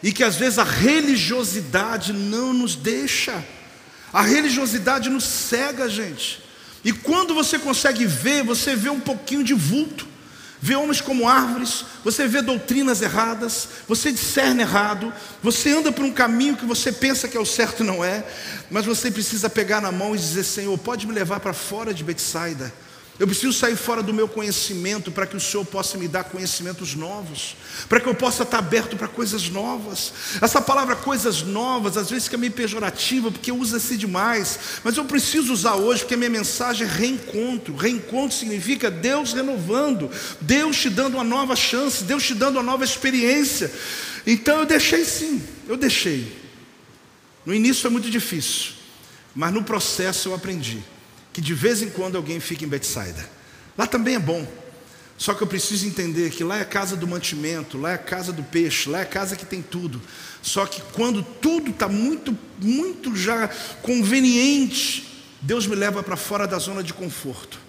E 0.04 0.12
que 0.12 0.24
às 0.24 0.36
vezes 0.36 0.60
a 0.60 0.66
religiosidade 0.66 2.12
não 2.12 2.54
nos 2.54 2.76
deixa. 2.76 3.44
A 4.12 4.22
religiosidade 4.22 5.10
nos 5.10 5.24
cega, 5.24 5.90
gente. 5.90 6.44
E 6.84 6.92
quando 6.92 7.34
você 7.34 7.58
consegue 7.58 8.06
ver, 8.06 8.44
você 8.44 8.76
vê 8.76 8.90
um 8.90 9.00
pouquinho 9.00 9.44
de 9.44 9.54
vulto. 9.54 10.06
Vê 10.62 10.76
homens 10.76 11.02
como 11.02 11.28
árvores, 11.28 11.84
você 12.06 12.26
vê 12.26 12.42
doutrinas 12.42 13.02
erradas, 13.02 13.68
você 13.86 14.14
discerne 14.14 14.62
errado, 14.62 15.12
você 15.42 15.72
anda 15.72 15.92
por 15.92 16.06
um 16.06 16.12
caminho 16.12 16.56
que 16.56 16.66
você 16.66 16.90
pensa 16.90 17.28
que 17.28 17.36
é 17.36 17.40
o 17.40 17.46
certo 17.46 17.84
e 17.84 17.86
não 17.86 18.02
é, 18.02 18.24
mas 18.72 18.86
você 18.86 19.12
precisa 19.12 19.50
pegar 19.50 19.82
na 19.82 19.92
mão 19.92 20.16
e 20.16 20.18
dizer: 20.18 20.46
Senhor, 20.46 20.78
pode 20.78 21.06
me 21.06 21.14
levar 21.14 21.42
para 21.42 21.54
fora 21.54 21.94
de 21.94 22.02
Betsaida 22.02 22.72
eu 23.20 23.28
preciso 23.28 23.54
sair 23.54 23.76
fora 23.76 24.02
do 24.02 24.12
meu 24.12 24.28
conhecimento 24.28 25.12
para 25.12 25.28
que 25.28 25.38
o 25.38 25.40
Senhor 25.40 25.64
possa 25.64 26.00
me 26.00 26.08
dar 26.08 26.24
conhecimentos 26.24 26.96
novos, 26.96 27.56
para 27.88 28.00
que 28.00 28.08
eu 28.08 28.16
possa 28.16 28.42
estar 28.42 28.58
aberto 28.58 28.98
para 28.98 29.08
coisas 29.08 29.50
novas. 29.50 30.12
Essa 30.42 30.60
palavra 30.60 30.96
coisas 30.96 31.44
novas, 31.44 31.96
às 31.96 32.10
vezes 32.10 32.26
fica 32.26 32.40
meio 32.40 32.52
pejorativa, 32.52 33.30
porque 33.30 33.52
usa-se 33.52 33.98
demais, 33.98 34.58
mas 34.84 34.98
eu 34.98 35.06
preciso 35.06 35.54
usar 35.54 35.76
hoje, 35.76 36.02
porque 36.02 36.16
a 36.16 36.18
minha 36.18 36.30
mensagem 36.30 36.88
é 36.88 36.90
reencontro. 36.90 37.76
Reencontro 37.76 38.36
significa 38.36 38.90
Deus 38.90 39.32
renovando, 39.32 40.10
Deus 40.42 40.78
te 40.78 40.90
dando 40.90 41.14
uma 41.14 41.24
nova 41.24 41.56
chance, 41.56 42.04
Deus 42.04 42.26
te 42.26 42.34
dando 42.34 42.56
uma 42.56 42.64
nova 42.64 42.84
experiência. 42.84 43.72
Então 44.26 44.62
eu 44.62 44.66
deixei 44.66 45.06
sim, 45.06 45.40
eu 45.68 45.78
deixei. 45.78 46.36
No 47.46 47.54
início 47.54 47.86
é 47.86 47.92
muito 47.92 48.10
difícil, 48.10 48.72
mas 49.36 49.54
no 49.54 49.64
processo 49.64 50.30
eu 50.30 50.34
aprendi 50.34 50.82
que 51.34 51.42
de 51.42 51.54
vez 51.54 51.82
em 51.82 51.90
quando 51.90 52.16
alguém 52.16 52.40
fica 52.40 52.64
em 52.64 52.68
Betsaida. 52.68 53.28
Lá 53.76 53.88
também 53.88 54.16
é 54.16 54.20
bom. 54.20 54.48
Só 55.18 55.34
que 55.34 55.42
eu 55.42 55.48
preciso 55.48 55.88
entender 55.88 56.30
que 56.32 56.44
lá 56.44 56.58
é 56.58 56.62
a 56.62 56.66
casa 56.66 56.96
do 56.96 57.08
mantimento, 57.08 57.78
lá 57.78 57.92
é 57.92 57.96
a 57.96 58.00
casa 58.00 58.32
do 58.32 58.44
peixe, 58.44 58.90
lá 58.90 59.00
é 59.00 59.02
a 59.02 59.06
casa 59.06 59.36
que 59.36 59.46
tem 59.46 59.62
tudo. 59.62 60.02
Só 60.42 60.66
que 60.66 60.82
quando 60.94 61.24
tudo 61.24 61.72
está 61.72 61.88
muito, 61.88 62.38
muito 62.60 63.16
já 63.16 63.48
conveniente, 63.82 65.26
Deus 65.42 65.66
me 65.68 65.76
leva 65.76 66.04
para 66.04 66.16
fora 66.16 66.48
da 66.48 66.60
zona 66.60 66.84
de 66.84 66.94
conforto. 66.94 67.60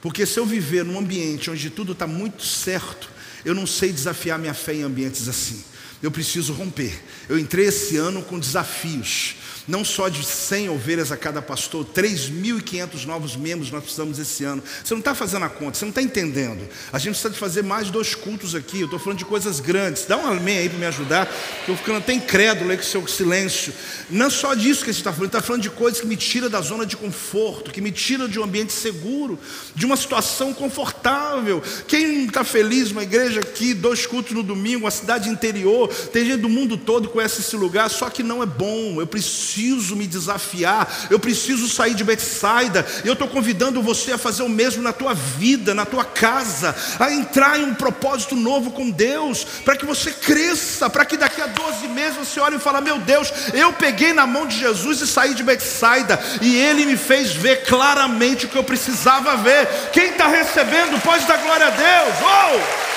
Porque 0.00 0.24
se 0.24 0.38
eu 0.38 0.46
viver 0.46 0.84
num 0.84 0.98
ambiente 0.98 1.50
onde 1.50 1.68
tudo 1.68 1.92
está 1.92 2.06
muito 2.06 2.44
certo, 2.44 3.10
eu 3.44 3.54
não 3.54 3.66
sei 3.66 3.92
desafiar 3.92 4.38
minha 4.38 4.54
fé 4.54 4.74
em 4.74 4.82
ambientes 4.82 5.28
assim. 5.28 5.62
Eu 6.02 6.10
preciso 6.10 6.52
romper. 6.52 6.98
Eu 7.28 7.38
entrei 7.38 7.66
esse 7.66 7.96
ano 7.96 8.22
com 8.22 8.38
desafios 8.38 9.36
não 9.70 9.84
só 9.84 10.08
de 10.08 10.24
100 10.24 10.68
ovelhas 10.68 11.12
a 11.12 11.16
cada 11.16 11.40
pastor, 11.40 11.84
3.500 11.84 13.04
novos 13.04 13.36
membros 13.36 13.70
nós 13.70 13.84
precisamos 13.84 14.18
esse 14.18 14.42
ano. 14.42 14.62
Você 14.84 14.92
não 14.92 14.98
está 14.98 15.14
fazendo 15.14 15.44
a 15.44 15.48
conta, 15.48 15.78
você 15.78 15.84
não 15.84 15.90
está 15.90 16.02
entendendo. 16.02 16.68
A 16.92 16.98
gente 16.98 17.10
precisa 17.12 17.30
de 17.30 17.38
fazer 17.38 17.62
mais 17.62 17.88
dois 17.88 18.14
cultos 18.14 18.56
aqui. 18.56 18.80
Eu 18.80 18.86
estou 18.86 18.98
falando 18.98 19.18
de 19.18 19.24
coisas 19.24 19.60
grandes. 19.60 20.04
Dá 20.06 20.16
um 20.16 20.26
amém 20.26 20.58
aí 20.58 20.68
para 20.68 20.78
me 20.78 20.86
ajudar, 20.86 21.32
que 21.64 21.70
eu 21.70 21.76
ficando 21.76 21.98
até 21.98 22.12
incrédulo 22.12 22.70
aí 22.70 22.76
com 22.76 22.82
o 22.82 22.86
seu 22.86 23.06
silêncio. 23.06 23.72
Não 24.10 24.26
é 24.26 24.30
só 24.30 24.54
disso 24.54 24.84
que 24.84 24.90
gente 24.90 24.98
está 24.98 25.12
falando, 25.12 25.26
está 25.28 25.40
falando 25.40 25.62
de 25.62 25.70
coisas 25.70 26.00
que 26.00 26.06
me 26.06 26.16
tiram 26.16 26.50
da 26.50 26.60
zona 26.60 26.84
de 26.84 26.96
conforto, 26.96 27.70
que 27.70 27.80
me 27.80 27.92
tiram 27.92 28.28
de 28.28 28.40
um 28.40 28.42
ambiente 28.42 28.72
seguro, 28.72 29.38
de 29.74 29.86
uma 29.86 29.96
situação 29.96 30.52
confortável. 30.52 31.62
Quem 31.86 32.26
está 32.26 32.42
feliz, 32.42 32.90
uma 32.90 33.04
igreja 33.04 33.38
aqui, 33.38 33.72
dois 33.72 34.04
cultos 34.04 34.32
no 34.32 34.42
domingo, 34.42 34.84
uma 34.84 34.90
cidade 34.90 35.28
interior, 35.28 35.88
tem 36.12 36.24
gente 36.24 36.40
do 36.40 36.48
mundo 36.48 36.76
todo 36.76 37.06
que 37.06 37.14
conhece 37.14 37.40
esse 37.40 37.54
lugar, 37.54 37.88
só 37.88 38.10
que 38.10 38.24
não 38.24 38.42
é 38.42 38.46
bom. 38.46 39.00
Eu 39.00 39.06
preciso 39.06 39.59
preciso 39.60 39.94
me 39.94 40.06
desafiar, 40.06 40.88
eu 41.10 41.18
preciso 41.18 41.68
sair 41.68 41.94
de 41.94 42.02
Betsaida. 42.02 42.86
Eu 43.04 43.12
estou 43.12 43.28
convidando 43.28 43.82
você 43.82 44.12
a 44.12 44.18
fazer 44.18 44.42
o 44.42 44.48
mesmo 44.48 44.82
na 44.82 44.92
tua 44.92 45.12
vida, 45.12 45.74
na 45.74 45.84
tua 45.84 46.04
casa, 46.04 46.74
a 46.98 47.12
entrar 47.12 47.60
em 47.60 47.64
um 47.64 47.74
propósito 47.74 48.34
novo 48.34 48.70
com 48.70 48.90
Deus, 48.90 49.44
para 49.64 49.76
que 49.76 49.84
você 49.84 50.10
cresça, 50.10 50.88
para 50.88 51.04
que 51.04 51.16
daqui 51.16 51.42
a 51.42 51.46
12 51.46 51.88
meses 51.88 52.16
você 52.16 52.40
olhe 52.40 52.56
e 52.56 52.60
fale: 52.60 52.80
Meu 52.80 52.98
Deus, 52.98 53.30
eu 53.52 53.72
peguei 53.74 54.14
na 54.14 54.26
mão 54.26 54.46
de 54.46 54.58
Jesus 54.58 55.02
e 55.02 55.06
saí 55.06 55.34
de 55.34 55.42
Betsaida, 55.42 56.18
e 56.40 56.56
Ele 56.56 56.86
me 56.86 56.96
fez 56.96 57.32
ver 57.32 57.64
claramente 57.64 58.46
o 58.46 58.48
que 58.48 58.56
eu 58.56 58.64
precisava 58.64 59.36
ver. 59.36 59.66
Quem 59.92 60.10
está 60.10 60.26
recebendo, 60.26 61.00
pode 61.02 61.26
dar 61.26 61.36
glória 61.38 61.66
a 61.66 61.70
Deus. 61.70 62.14
Oh! 62.22 62.90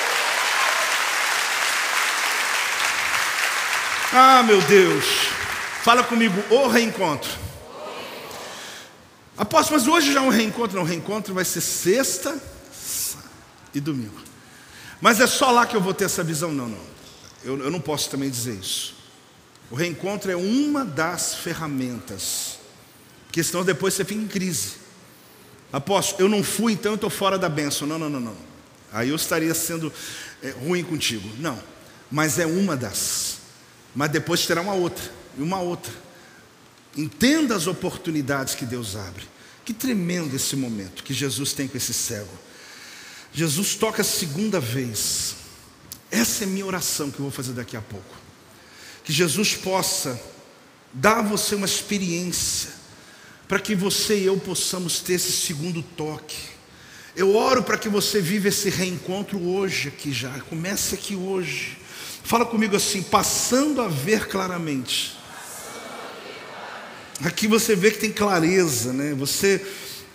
Ah, 4.16 4.42
meu 4.44 4.60
Deus. 4.62 5.43
Fala 5.84 6.02
comigo, 6.02 6.42
o 6.48 6.66
reencontro. 6.66 7.30
Apóstolo, 9.36 9.78
mas 9.78 9.86
hoje 9.86 10.14
já 10.14 10.20
é 10.20 10.22
um 10.22 10.30
reencontro. 10.30 10.76
Não, 10.76 10.82
o 10.82 10.86
reencontro 10.86 11.34
vai 11.34 11.44
ser 11.44 11.60
sexta 11.60 12.40
e 13.74 13.80
domingo. 13.80 14.18
Mas 14.98 15.20
é 15.20 15.26
só 15.26 15.50
lá 15.50 15.66
que 15.66 15.76
eu 15.76 15.82
vou 15.82 15.92
ter 15.92 16.04
essa 16.06 16.24
visão? 16.24 16.52
Não, 16.52 16.68
não. 16.68 16.80
Eu, 17.44 17.64
eu 17.64 17.70
não 17.70 17.82
posso 17.82 18.08
também 18.08 18.30
dizer 18.30 18.54
isso. 18.54 18.94
O 19.70 19.74
reencontro 19.74 20.30
é 20.30 20.36
uma 20.36 20.86
das 20.86 21.34
ferramentas. 21.34 22.58
Porque 23.26 23.44
senão 23.44 23.62
depois 23.62 23.92
você 23.92 24.06
fica 24.06 24.22
em 24.22 24.26
crise. 24.26 24.76
Apóstolo, 25.70 26.22
eu 26.22 26.30
não 26.30 26.42
fui, 26.42 26.72
então 26.72 26.92
eu 26.92 26.96
estou 26.96 27.10
fora 27.10 27.36
da 27.36 27.50
bênção. 27.50 27.86
Não, 27.86 27.98
não, 27.98 28.08
não, 28.08 28.20
não. 28.20 28.36
Aí 28.90 29.10
eu 29.10 29.16
estaria 29.16 29.52
sendo 29.52 29.92
é, 30.42 30.48
ruim 30.48 30.82
contigo. 30.82 31.28
Não. 31.38 31.62
Mas 32.10 32.38
é 32.38 32.46
uma 32.46 32.74
das. 32.74 33.36
Mas 33.94 34.08
depois 34.10 34.46
terá 34.46 34.62
uma 34.62 34.72
outra 34.72 35.23
e 35.36 35.42
uma 35.42 35.60
outra. 35.60 35.92
Entenda 36.96 37.56
as 37.56 37.66
oportunidades 37.66 38.54
que 38.54 38.64
Deus 38.64 38.96
abre. 38.96 39.24
Que 39.64 39.72
tremendo 39.72 40.34
esse 40.36 40.54
momento 40.54 41.02
que 41.02 41.14
Jesus 41.14 41.52
tem 41.52 41.66
com 41.66 41.76
esse 41.76 41.94
cego. 41.94 42.38
Jesus 43.32 43.74
toca 43.74 44.02
a 44.02 44.04
segunda 44.04 44.60
vez. 44.60 45.34
Essa 46.10 46.44
é 46.44 46.46
minha 46.46 46.66
oração 46.66 47.10
que 47.10 47.18
eu 47.18 47.24
vou 47.24 47.30
fazer 47.30 47.52
daqui 47.52 47.76
a 47.76 47.82
pouco. 47.82 48.14
Que 49.02 49.12
Jesus 49.12 49.54
possa 49.54 50.20
dar 50.92 51.18
a 51.18 51.22
você 51.22 51.56
uma 51.56 51.66
experiência, 51.66 52.70
para 53.48 53.58
que 53.58 53.74
você 53.74 54.20
e 54.20 54.26
eu 54.26 54.38
possamos 54.38 55.00
ter 55.00 55.14
esse 55.14 55.32
segundo 55.32 55.82
toque. 55.82 56.54
Eu 57.16 57.34
oro 57.34 57.62
para 57.62 57.76
que 57.76 57.88
você 57.88 58.20
viva 58.20 58.48
esse 58.48 58.70
reencontro 58.70 59.40
hoje 59.40 59.88
aqui 59.88 60.12
já. 60.12 60.30
Comece 60.40 60.94
aqui 60.94 61.16
hoje. 61.16 61.78
Fala 62.22 62.46
comigo 62.46 62.76
assim, 62.76 63.02
passando 63.02 63.80
a 63.80 63.88
ver 63.88 64.28
claramente. 64.28 65.16
Aqui 67.22 67.46
você 67.46 67.76
vê 67.76 67.90
que 67.90 67.98
tem 67.98 68.10
clareza, 68.10 68.92
né? 68.92 69.14
Você 69.14 69.64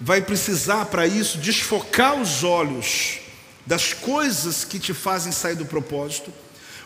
vai 0.01 0.21
precisar 0.21 0.85
para 0.85 1.07
isso 1.07 1.37
desfocar 1.37 2.19
os 2.19 2.43
olhos 2.43 3.19
das 3.65 3.93
coisas 3.93 4.65
que 4.65 4.79
te 4.79 4.93
fazem 4.93 5.31
sair 5.31 5.55
do 5.55 5.65
propósito. 5.65 6.33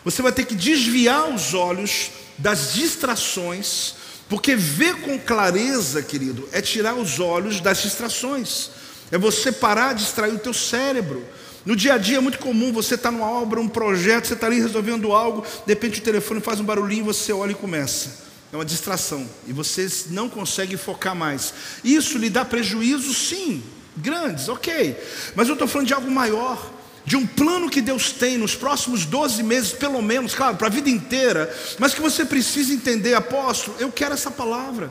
Você 0.04 0.22
vai 0.22 0.32
ter 0.32 0.44
que 0.44 0.54
desviar 0.54 1.32
os 1.32 1.54
olhos 1.54 2.10
das 2.38 2.74
distrações, 2.74 3.94
porque 4.28 4.54
ver 4.54 5.00
com 5.00 5.18
clareza, 5.18 6.02
querido, 6.02 6.48
é 6.52 6.60
tirar 6.60 6.94
os 6.94 7.18
olhos 7.18 7.60
das 7.60 7.82
distrações. 7.82 8.70
É 9.10 9.18
você 9.18 9.50
parar 9.50 9.94
de 9.94 10.04
distrair 10.04 10.34
o 10.34 10.38
teu 10.38 10.54
cérebro. 10.54 11.24
No 11.64 11.74
dia 11.74 11.94
a 11.94 11.98
dia 11.98 12.18
é 12.18 12.20
muito 12.20 12.38
comum 12.38 12.72
você 12.72 12.94
estar 12.94 13.10
tá 13.10 13.16
numa 13.16 13.30
obra, 13.30 13.60
um 13.60 13.68
projeto, 13.68 14.26
você 14.26 14.34
está 14.34 14.46
ali 14.46 14.60
resolvendo 14.60 15.12
algo, 15.12 15.42
de 15.42 15.72
repente 15.72 16.00
o 16.00 16.02
telefone 16.02 16.40
faz 16.40 16.60
um 16.60 16.64
barulhinho, 16.64 17.04
você 17.04 17.32
olha 17.32 17.52
e 17.52 17.54
começa 17.54 18.23
é 18.54 18.56
uma 18.56 18.64
distração 18.64 19.28
e 19.48 19.52
você 19.52 19.90
não 20.10 20.28
consegue 20.28 20.76
focar 20.76 21.12
mais. 21.12 21.52
Isso 21.82 22.16
lhe 22.16 22.30
dá 22.30 22.44
prejuízo, 22.44 23.12
sim, 23.12 23.60
grandes, 23.96 24.48
ok, 24.48 24.96
mas 25.34 25.48
eu 25.48 25.54
estou 25.54 25.66
falando 25.66 25.88
de 25.88 25.94
algo 25.94 26.08
maior. 26.08 26.72
De 27.04 27.16
um 27.16 27.26
plano 27.26 27.68
que 27.68 27.82
Deus 27.82 28.12
tem 28.12 28.38
nos 28.38 28.54
próximos 28.54 29.04
12 29.04 29.42
meses, 29.42 29.72
pelo 29.72 30.00
menos, 30.00 30.34
claro, 30.34 30.56
para 30.56 30.68
a 30.68 30.70
vida 30.70 30.88
inteira, 30.88 31.54
mas 31.78 31.92
que 31.92 32.00
você 32.00 32.24
precisa 32.24 32.72
entender, 32.72 33.12
apóstolo, 33.12 33.76
eu 33.78 33.92
quero 33.92 34.14
essa 34.14 34.30
palavra. 34.30 34.90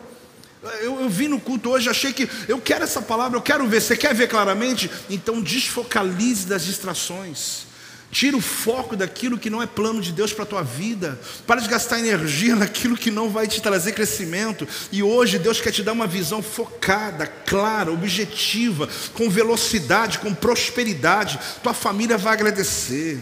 Eu, 0.81 0.99
eu 0.99 1.09
vim 1.09 1.27
no 1.29 1.39
culto 1.39 1.71
hoje, 1.71 1.89
achei 1.89 2.13
que 2.13 2.29
eu 2.47 2.59
quero 2.59 2.83
essa 2.83 3.01
palavra, 3.01 3.37
eu 3.37 3.41
quero 3.41 3.65
ver. 3.65 3.81
Você 3.81 3.97
quer 3.97 4.13
ver 4.13 4.27
claramente? 4.27 4.91
Então 5.09 5.41
desfocalize 5.41 6.45
das 6.45 6.63
distrações. 6.65 7.65
Tira 8.13 8.37
o 8.37 8.41
foco 8.41 8.95
daquilo 8.95 9.39
que 9.39 9.49
não 9.49 9.59
é 9.59 9.65
plano 9.65 9.99
de 9.99 10.11
Deus 10.11 10.31
para 10.31 10.43
a 10.43 10.47
tua 10.47 10.61
vida. 10.61 11.19
Para 11.47 11.59
de 11.59 11.67
gastar 11.67 11.97
energia 11.97 12.53
naquilo 12.55 12.95
que 12.95 13.09
não 13.09 13.27
vai 13.27 13.47
te 13.47 13.59
trazer 13.59 13.93
crescimento. 13.93 14.67
E 14.91 15.01
hoje 15.01 15.39
Deus 15.39 15.59
quer 15.59 15.71
te 15.71 15.81
dar 15.81 15.93
uma 15.93 16.05
visão 16.05 16.39
focada, 16.43 17.25
clara, 17.25 17.91
objetiva, 17.91 18.87
com 19.15 19.31
velocidade, 19.31 20.19
com 20.19 20.31
prosperidade. 20.31 21.39
Tua 21.63 21.73
família 21.73 22.15
vai 22.15 22.33
agradecer. 22.33 23.19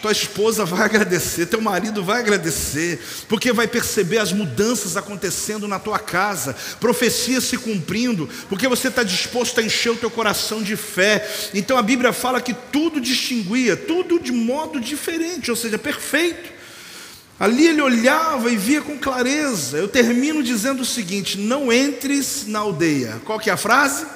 Tua 0.00 0.12
esposa 0.12 0.64
vai 0.64 0.82
agradecer, 0.82 1.46
teu 1.46 1.60
marido 1.60 2.04
vai 2.04 2.20
agradecer, 2.20 3.00
porque 3.28 3.52
vai 3.52 3.66
perceber 3.66 4.18
as 4.18 4.32
mudanças 4.32 4.96
acontecendo 4.96 5.66
na 5.66 5.80
tua 5.80 5.98
casa, 5.98 6.54
profecias 6.78 7.44
se 7.44 7.58
cumprindo, 7.58 8.28
porque 8.48 8.68
você 8.68 8.88
está 8.88 9.02
disposto 9.02 9.58
a 9.58 9.62
encher 9.62 9.90
o 9.90 9.96
teu 9.96 10.08
coração 10.08 10.62
de 10.62 10.76
fé. 10.76 11.28
Então 11.52 11.76
a 11.76 11.82
Bíblia 11.82 12.12
fala 12.12 12.40
que 12.40 12.54
tudo 12.54 13.00
distinguia, 13.00 13.76
tudo 13.76 14.20
de 14.20 14.30
modo 14.30 14.80
diferente, 14.80 15.50
ou 15.50 15.56
seja, 15.56 15.76
perfeito. 15.76 16.58
Ali 17.40 17.66
ele 17.66 17.82
olhava 17.82 18.50
e 18.50 18.56
via 18.56 18.80
com 18.80 18.98
clareza. 18.98 19.78
Eu 19.78 19.88
termino 19.88 20.42
dizendo 20.42 20.82
o 20.82 20.86
seguinte: 20.86 21.38
não 21.38 21.72
entres 21.72 22.44
na 22.46 22.60
aldeia. 22.60 23.20
Qual 23.24 23.38
que 23.38 23.50
é 23.50 23.52
a 23.52 23.56
frase? 23.56 24.06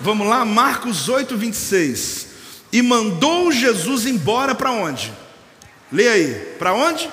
Vamos 0.00 0.26
lá, 0.26 0.44
Marcos 0.44 1.08
8, 1.08 1.36
26 1.36 2.23
e 2.74 2.82
mandou 2.82 3.52
Jesus 3.52 4.04
embora 4.04 4.52
para 4.52 4.72
onde? 4.72 5.14
Leia 5.92 6.10
aí, 6.10 6.34
para 6.58 6.74
onde? 6.74 7.08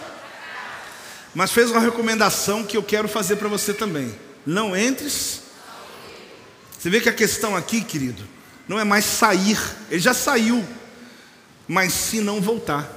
Mas 1.36 1.52
fez 1.52 1.70
uma 1.70 1.80
recomendação 1.80 2.64
que 2.64 2.76
eu 2.76 2.82
quero 2.82 3.08
fazer 3.08 3.36
para 3.36 3.48
você 3.48 3.72
também. 3.72 4.12
Não 4.44 4.76
entres. 4.76 5.44
Você 6.80 6.90
vê 6.90 7.00
que 7.00 7.10
a 7.10 7.14
questão 7.14 7.56
aqui, 7.56 7.82
querido, 7.82 8.28
não 8.68 8.80
é 8.80 8.84
mais 8.84 9.06
sair, 9.06 9.60
ele 9.92 10.00
já 10.00 10.16
saiu, 10.16 10.66
mas 11.68 11.94
se 11.94 12.22
não 12.22 12.42
voltar. 12.42 12.92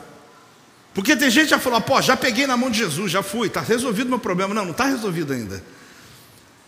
Porque 0.94 1.14
tem 1.14 1.28
gente 1.28 1.44
que 1.44 1.50
já 1.50 1.58
falou, 1.58 1.82
pô, 1.82 2.00
já 2.00 2.16
peguei 2.16 2.46
na 2.46 2.56
mão 2.56 2.70
de 2.70 2.78
Jesus, 2.78 3.12
já 3.12 3.22
fui, 3.22 3.48
está 3.48 3.60
resolvido 3.60 4.06
o 4.06 4.10
meu 4.10 4.18
problema. 4.18 4.54
Não, 4.54 4.64
não 4.64 4.72
está 4.72 4.86
resolvido 4.86 5.34
ainda. 5.34 5.62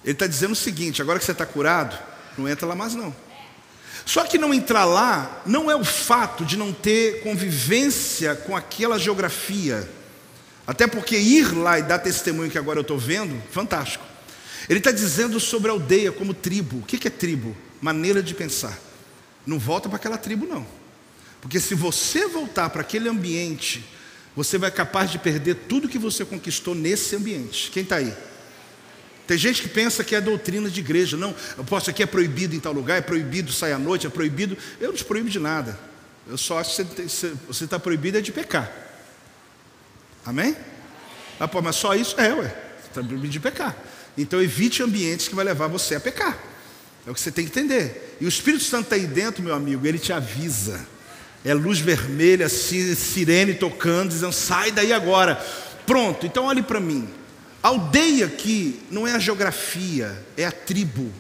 Ele 0.05 0.12
está 0.12 0.26
dizendo 0.26 0.53
o 0.53 0.57
seguinte: 0.57 1.01
agora 1.01 1.18
que 1.18 1.24
você 1.24 1.32
está 1.32 1.47
curado, 1.47 1.99
não 2.36 2.47
entra 2.47 2.66
lá 2.66 2.74
mais 2.74 2.94
não. 2.94 3.16
Só 4.07 4.23
que 4.25 4.39
não 4.39 4.55
entrar 4.55 4.85
lá 4.85 5.43
não 5.45 5.69
é 5.69 5.75
o 5.75 5.85
fato 5.85 6.45
de 6.45 6.57
não 6.57 6.73
ter 6.73 7.23
convivência 7.25 8.37
com 8.37 8.57
aquela 8.57 9.01
geografia. 9.01 9.87
Até 10.65 10.87
porque 10.87 11.19
ir 11.19 11.53
lá 11.53 11.81
e 11.81 11.83
dar 11.83 11.99
testemunho 11.99 12.49
que 12.49 12.57
agora 12.57 12.79
eu 12.79 12.83
estou 12.83 12.97
vendo, 12.97 13.37
fantástico. 13.51 14.05
Ele 14.69 14.79
está 14.79 14.93
dizendo 14.93 15.41
sobre 15.41 15.71
a 15.71 15.75
aldeia 15.75 16.13
como 16.13 16.33
tribo. 16.33 16.79
O 16.79 16.83
que 16.83 17.07
é 17.07 17.11
tribo? 17.11 17.57
Maneira 17.81 18.23
de 18.23 18.33
pensar. 18.33 18.79
Não 19.45 19.59
volta 19.59 19.89
para 19.89 19.97
aquela 19.97 20.17
tribo, 20.17 20.47
não. 20.47 20.65
Porque 21.41 21.59
se 21.59 21.75
você 21.75 22.29
voltar 22.29 22.71
para 22.71 22.83
aquele 22.83 23.09
ambiente, 23.09 23.85
você 24.37 24.57
vai 24.57 24.71
capaz 24.71 25.11
de 25.11 25.19
perder 25.19 25.57
tudo 25.69 25.89
que 25.89 25.99
você 25.99 26.25
conquistou 26.25 26.77
nesse 26.77 27.17
ambiente. 27.17 27.71
Quem 27.73 27.83
está 27.83 27.97
aí? 27.97 28.15
Tem 29.27 29.37
gente 29.37 29.62
que 29.62 29.68
pensa 29.68 30.05
que 30.05 30.14
é 30.14 30.20
doutrina 30.20 30.70
de 30.70 30.81
igreja. 30.81 31.16
Não, 31.16 31.35
eu 31.59 31.64
posso 31.64 31.91
aqui 31.91 32.03
é 32.03 32.07
proibido 32.07 32.55
em 32.55 32.61
tal 32.61 32.72
lugar, 32.72 32.97
é 32.97 33.01
proibido 33.01 33.53
sair 33.53 33.72
à 33.72 33.79
noite, 33.79 34.07
é 34.07 34.11
proibido. 34.11 34.57
Eu 34.81 34.89
não 34.89 34.95
te 34.97 35.05
proíbo 35.05 35.29
de 35.29 35.39
nada. 35.39 35.79
Eu 36.29 36.39
só 36.39 36.59
acho 36.59 36.85
que 36.85 37.09
você 37.47 37.64
está 37.64 37.79
proibido 37.79 38.18
é 38.18 38.20
de 38.20 38.33
pecar. 38.33 38.70
Amém? 40.24 40.57
Ah, 41.39 41.49
pô, 41.49 41.61
mas 41.61 41.77
só 41.77 41.95
isso? 41.95 42.18
É, 42.20 42.33
ué. 42.33 42.49
Você 42.81 42.89
está 42.89 43.03
proibido 43.03 43.29
de 43.29 43.41
pecar. 43.41 43.77
Então 44.16 44.41
evite 44.41 44.83
ambientes 44.83 45.29
que 45.29 45.35
vai 45.35 45.45
levar 45.45 45.66
você 45.66 45.97
a 45.97 46.01
pecar. 46.01 46.39
É 47.07 47.11
o 47.11 47.14
que 47.14 47.20
você 47.20 47.31
tem 47.31 47.45
que 47.45 47.51
entender. 47.51 48.16
E 48.20 48.24
o 48.24 48.29
Espírito 48.29 48.64
Santo 48.64 48.85
está 48.85 48.97
aí 48.97 49.07
dentro, 49.07 49.43
meu 49.43 49.55
amigo, 49.55 49.87
ele 49.87 49.99
te 49.99 50.12
avisa. 50.12 50.87
É 51.45 51.55
luz 51.55 51.79
vermelha, 51.79 52.49
sirene 52.49 53.55
tocando, 53.55 54.11
dizendo: 54.11 54.33
sai 54.33 54.72
daí 54.72 54.93
agora. 54.93 55.37
Pronto, 55.87 56.27
então 56.27 56.47
olhe 56.47 56.62
para 56.62 56.81
mim. 56.81 57.09
Aldeia 57.67 58.27
aqui 58.27 58.81
não 58.91 59.07
é 59.07 59.12
a 59.12 59.19
geografia, 59.19 60.25
é 60.37 60.45
a 60.45 60.53
tribo. 60.53 61.12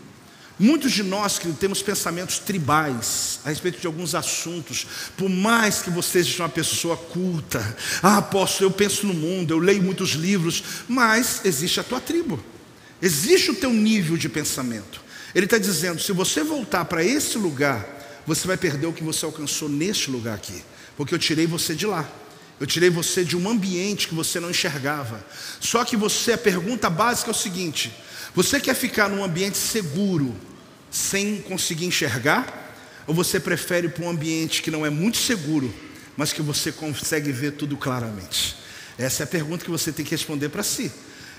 Muitos 0.58 0.92
de 0.92 1.02
nós 1.02 1.38
que 1.38 1.52
temos 1.52 1.82
pensamentos 1.82 2.38
tribais 2.38 3.40
a 3.44 3.50
respeito 3.50 3.78
de 3.78 3.86
alguns 3.86 4.14
assuntos, 4.14 4.86
por 5.16 5.28
mais 5.28 5.82
que 5.82 5.90
você 5.90 6.24
seja 6.24 6.42
uma 6.44 6.48
pessoa 6.48 6.96
culta, 6.96 7.76
ah, 8.02 8.22
posso, 8.22 8.62
eu 8.64 8.70
penso 8.70 9.06
no 9.06 9.12
mundo, 9.12 9.52
eu 9.52 9.58
leio 9.58 9.82
muitos 9.82 10.10
livros, 10.10 10.64
mas 10.88 11.42
existe 11.44 11.78
a 11.78 11.84
tua 11.84 12.00
tribo, 12.00 12.42
existe 13.02 13.50
o 13.50 13.54
teu 13.54 13.70
nível 13.70 14.16
de 14.16 14.30
pensamento. 14.30 15.02
Ele 15.34 15.44
está 15.44 15.58
dizendo: 15.58 16.00
se 16.00 16.12
você 16.12 16.42
voltar 16.42 16.86
para 16.86 17.04
esse 17.04 17.36
lugar, 17.36 17.86
você 18.26 18.46
vai 18.46 18.56
perder 18.56 18.86
o 18.86 18.92
que 18.94 19.04
você 19.04 19.26
alcançou 19.26 19.68
neste 19.68 20.10
lugar 20.10 20.34
aqui, 20.34 20.64
porque 20.96 21.14
eu 21.14 21.18
tirei 21.18 21.46
você 21.46 21.74
de 21.74 21.84
lá. 21.86 22.08
Eu 22.58 22.66
tirei 22.66 22.88
você 22.88 23.24
de 23.24 23.36
um 23.36 23.48
ambiente 23.48 24.08
que 24.08 24.14
você 24.14 24.40
não 24.40 24.50
enxergava. 24.50 25.24
Só 25.60 25.84
que 25.84 25.96
você, 25.96 26.32
a 26.32 26.38
pergunta 26.38 26.88
básica 26.88 27.30
é 27.30 27.32
o 27.32 27.34
seguinte: 27.34 27.92
você 28.34 28.58
quer 28.58 28.74
ficar 28.74 29.08
num 29.08 29.22
ambiente 29.22 29.58
seguro, 29.58 30.34
sem 30.90 31.42
conseguir 31.42 31.86
enxergar? 31.86 32.64
Ou 33.06 33.14
você 33.14 33.38
prefere 33.38 33.88
para 33.88 34.04
um 34.04 34.10
ambiente 34.10 34.62
que 34.62 34.70
não 34.70 34.84
é 34.84 34.90
muito 34.90 35.18
seguro, 35.18 35.72
mas 36.16 36.32
que 36.32 36.42
você 36.42 36.72
consegue 36.72 37.30
ver 37.30 37.52
tudo 37.52 37.76
claramente? 37.76 38.56
Essa 38.98 39.22
é 39.22 39.24
a 39.24 39.26
pergunta 39.26 39.64
que 39.64 39.70
você 39.70 39.92
tem 39.92 40.04
que 40.04 40.10
responder 40.10 40.48
para 40.48 40.62
si. 40.62 40.90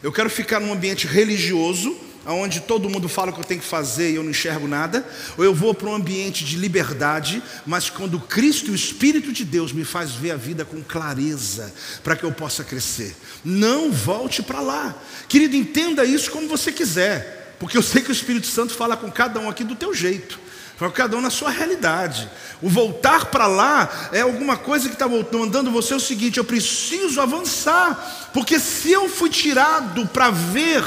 Eu 0.04 0.12
quero 0.12 0.30
ficar 0.30 0.60
num 0.60 0.72
ambiente 0.72 1.08
religioso, 1.08 1.98
onde 2.34 2.60
todo 2.62 2.90
mundo 2.90 3.08
fala 3.08 3.32
o 3.32 3.34
que 3.34 3.40
eu 3.40 3.46
tenho 3.46 3.62
que 3.62 3.68
fazer 3.68 4.12
e 4.12 4.16
eu 4.16 4.24
não 4.24 4.32
enxergo 4.32 4.68
nada, 4.68 5.08
ou 5.38 5.44
eu 5.44 5.54
vou 5.54 5.74
para 5.74 5.90
um 5.90 5.96
ambiente 5.96 6.44
de 6.44 6.58
liberdade, 6.58 7.42
mas 7.66 7.90
quando 7.90 8.20
Cristo 8.20 8.72
o 8.72 8.76
Espírito 8.76 9.32
de 9.32 9.46
Deus 9.46 9.72
me 9.72 9.86
faz 9.86 10.12
ver 10.12 10.32
a 10.32 10.36
vida 10.36 10.66
com 10.66 10.82
clareza, 10.84 11.74
para 12.04 12.16
que 12.16 12.24
eu 12.24 12.32
possa 12.32 12.64
crescer. 12.64 13.16
Não 13.44 13.92
volte 13.92 14.44
para 14.44 14.60
lá. 14.60 14.96
Querido, 15.28 15.56
entenda 15.56 16.04
isso 16.04 16.32
como 16.32 16.48
você 16.48 16.72
quiser, 16.72 17.56
porque 17.60 17.78
eu 17.78 17.84
sei 17.84 18.02
que 18.02 18.10
o 18.10 18.12
Espírito 18.12 18.48
Santo 18.48 18.74
fala 18.74 18.98
com 18.98 19.12
cada 19.12 19.40
um 19.40 19.50
aqui 19.50 19.64
do 19.64 19.76
teu 19.76 19.94
jeito. 19.94 20.47
Para 20.78 20.92
cada 20.92 21.18
um 21.18 21.22
na 21.22 21.32
sua 21.32 21.50
realidade. 21.50 22.30
O 22.62 22.70
voltar 22.70 23.26
para 23.26 23.48
lá 23.48 24.10
é 24.12 24.22
alguma 24.22 24.56
coisa 24.56 24.88
que 24.88 24.94
está 24.94 25.08
mandando 25.08 25.72
você 25.72 25.96
o 25.96 26.00
seguinte: 26.00 26.38
eu 26.38 26.44
preciso 26.44 27.20
avançar, 27.20 28.30
porque 28.32 28.60
se 28.60 28.92
eu 28.92 29.10
fui 29.10 29.30
tirado 29.30 30.06
para 30.08 30.30
ver, 30.30 30.84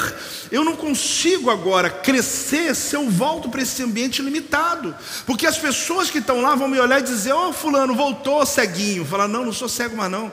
eu 0.53 0.63
não 0.63 0.77
consigo 0.77 1.51
agora 1.51 1.91
crescer 1.91 2.77
se 2.77 2.95
eu 2.95 3.11
volto 3.11 3.49
para 3.49 3.63
esse 3.63 3.83
ambiente 3.83 4.23
limitado. 4.23 4.95
Porque 5.27 5.45
as 5.45 5.59
pessoas 5.59 6.09
que 6.09 6.19
estão 6.19 6.41
lá 6.41 6.55
vão 6.55 6.69
me 6.69 6.79
olhar 6.79 7.01
e 7.01 7.05
dizer: 7.05 7.33
Ó, 7.33 7.49
oh, 7.49 7.53
Fulano, 7.53 7.93
voltou 7.93 8.47
ceguinho. 8.47 9.05
Falar: 9.05 9.27
Não, 9.27 9.45
não 9.45 9.53
sou 9.53 9.69
cego 9.69 9.97
mais 9.97 10.11
não. 10.11 10.31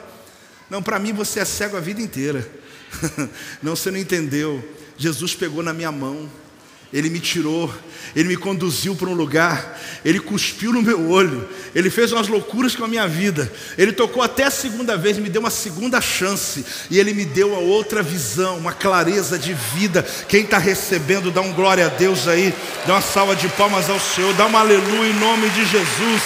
Não, 0.70 0.80
para 0.80 1.00
mim 1.00 1.12
você 1.12 1.40
é 1.40 1.44
cego 1.44 1.76
a 1.76 1.80
vida 1.80 2.00
inteira. 2.00 2.48
não, 3.60 3.74
você 3.74 3.90
não 3.90 3.98
entendeu. 3.98 4.62
Jesus 4.96 5.34
pegou 5.34 5.64
na 5.64 5.72
minha 5.72 5.90
mão. 5.90 6.30
Ele 6.92 7.10
me 7.10 7.20
tirou, 7.20 7.72
ele 8.16 8.28
me 8.28 8.36
conduziu 8.36 8.94
para 8.94 9.08
um 9.08 9.14
lugar, 9.14 9.78
ele 10.02 10.18
cuspiu 10.18 10.72
no 10.72 10.80
meu 10.80 11.10
olho, 11.10 11.46
ele 11.74 11.90
fez 11.90 12.12
umas 12.12 12.28
loucuras 12.28 12.74
com 12.74 12.84
a 12.84 12.88
minha 12.88 13.06
vida, 13.06 13.52
ele 13.76 13.92
tocou 13.92 14.22
até 14.22 14.44
a 14.44 14.50
segunda 14.50 14.96
vez, 14.96 15.18
me 15.18 15.28
deu 15.28 15.40
uma 15.40 15.50
segunda 15.50 16.00
chance, 16.00 16.64
e 16.90 16.98
ele 16.98 17.12
me 17.12 17.26
deu 17.26 17.54
a 17.54 17.58
outra 17.58 18.02
visão, 18.02 18.56
uma 18.56 18.72
clareza 18.72 19.38
de 19.38 19.52
vida. 19.52 20.02
Quem 20.28 20.44
está 20.44 20.56
recebendo, 20.56 21.30
dá 21.30 21.42
um 21.42 21.52
glória 21.52 21.86
a 21.86 21.90
Deus 21.90 22.26
aí, 22.26 22.54
dá 22.86 22.94
uma 22.94 23.02
salva 23.02 23.36
de 23.36 23.48
palmas 23.50 23.90
ao 23.90 24.00
Senhor, 24.00 24.32
dá 24.34 24.46
uma 24.46 24.60
aleluia 24.60 25.10
em 25.10 25.20
nome 25.20 25.50
de 25.50 25.66
Jesus. 25.66 26.22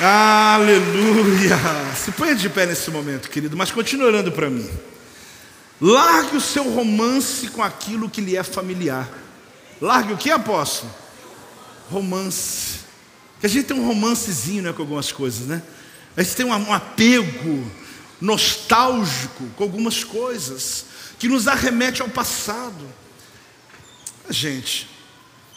Aleluia! 0.00 1.58
Se 1.96 2.12
põe 2.12 2.34
de 2.34 2.48
pé 2.48 2.66
nesse 2.66 2.90
momento, 2.90 3.30
querido, 3.30 3.56
mas 3.56 3.70
continue 3.70 4.06
orando 4.06 4.30
para 4.30 4.48
mim. 4.48 4.68
Largue 5.80 6.36
o 6.36 6.40
seu 6.40 6.64
romance 6.72 7.48
com 7.48 7.62
aquilo 7.62 8.10
que 8.10 8.20
lhe 8.20 8.36
é 8.36 8.42
familiar. 8.42 9.08
Largue 9.80 10.12
o 10.12 10.16
que, 10.16 10.30
apóstolo? 10.30 10.92
Romance. 11.90 12.80
Que 13.40 13.46
a 13.46 13.48
gente 13.48 13.66
tem 13.66 13.76
um 13.76 13.86
romancezinho 13.86 14.62
né, 14.62 14.72
com 14.72 14.82
algumas 14.82 15.12
coisas, 15.12 15.46
né? 15.46 15.62
A 16.16 16.22
gente 16.22 16.34
tem 16.34 16.46
um 16.46 16.72
apego 16.72 17.70
nostálgico 18.20 19.46
com 19.56 19.62
algumas 19.62 20.02
coisas 20.02 20.86
que 21.16 21.28
nos 21.28 21.46
arremete 21.46 22.02
ao 22.02 22.08
passado. 22.08 22.84
Gente, 24.28 24.90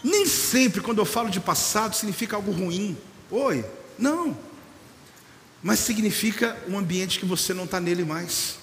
nem 0.04 0.28
sempre 0.28 0.82
quando 0.82 1.00
eu 1.00 1.06
falo 1.06 1.32
de 1.32 1.40
passado 1.40 1.96
significa 1.96 2.36
algo 2.36 2.52
ruim. 2.52 2.96
Oi, 3.32 3.66
não. 3.98 4.38
Mas 5.64 5.80
significa 5.80 6.56
um 6.68 6.78
ambiente 6.78 7.20
que 7.20 7.26
você 7.26 7.56
não 7.56 7.64
está 7.64 7.80
nele 7.80 8.06
mais 8.06 8.61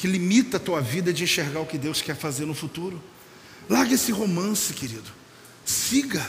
que 0.00 0.06
limita 0.06 0.56
a 0.56 0.60
tua 0.60 0.80
vida 0.80 1.12
de 1.12 1.24
enxergar 1.24 1.60
o 1.60 1.66
que 1.66 1.76
Deus 1.76 2.00
quer 2.00 2.16
fazer 2.16 2.46
no 2.46 2.54
futuro. 2.54 2.98
Larga 3.68 3.92
esse 3.92 4.10
romance, 4.10 4.72
querido. 4.72 5.10
Siga. 5.62 6.26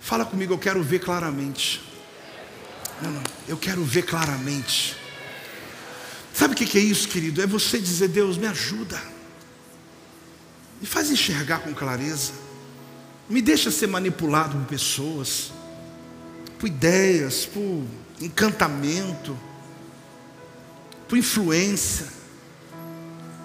Fala 0.00 0.24
comigo, 0.24 0.54
eu 0.54 0.58
quero 0.58 0.80
ver 0.80 1.00
claramente. 1.00 1.82
Não, 3.02 3.10
não, 3.10 3.22
eu 3.48 3.56
quero 3.56 3.82
ver 3.82 4.02
claramente. 4.02 4.96
Sabe 6.32 6.54
o 6.54 6.56
que 6.56 6.78
é 6.78 6.80
isso, 6.80 7.08
querido? 7.08 7.42
É 7.42 7.46
você 7.46 7.76
dizer, 7.76 8.06
Deus, 8.06 8.38
me 8.38 8.46
ajuda. 8.46 9.02
Me 10.80 10.86
faz 10.86 11.10
enxergar 11.10 11.58
com 11.62 11.74
clareza. 11.74 12.30
Me 13.28 13.42
deixa 13.42 13.72
ser 13.72 13.88
manipulado 13.88 14.56
por 14.56 14.66
pessoas, 14.68 15.50
por 16.56 16.68
ideias, 16.68 17.46
por 17.46 17.84
encantamento, 18.20 19.36
por 21.08 21.18
influência. 21.18 22.19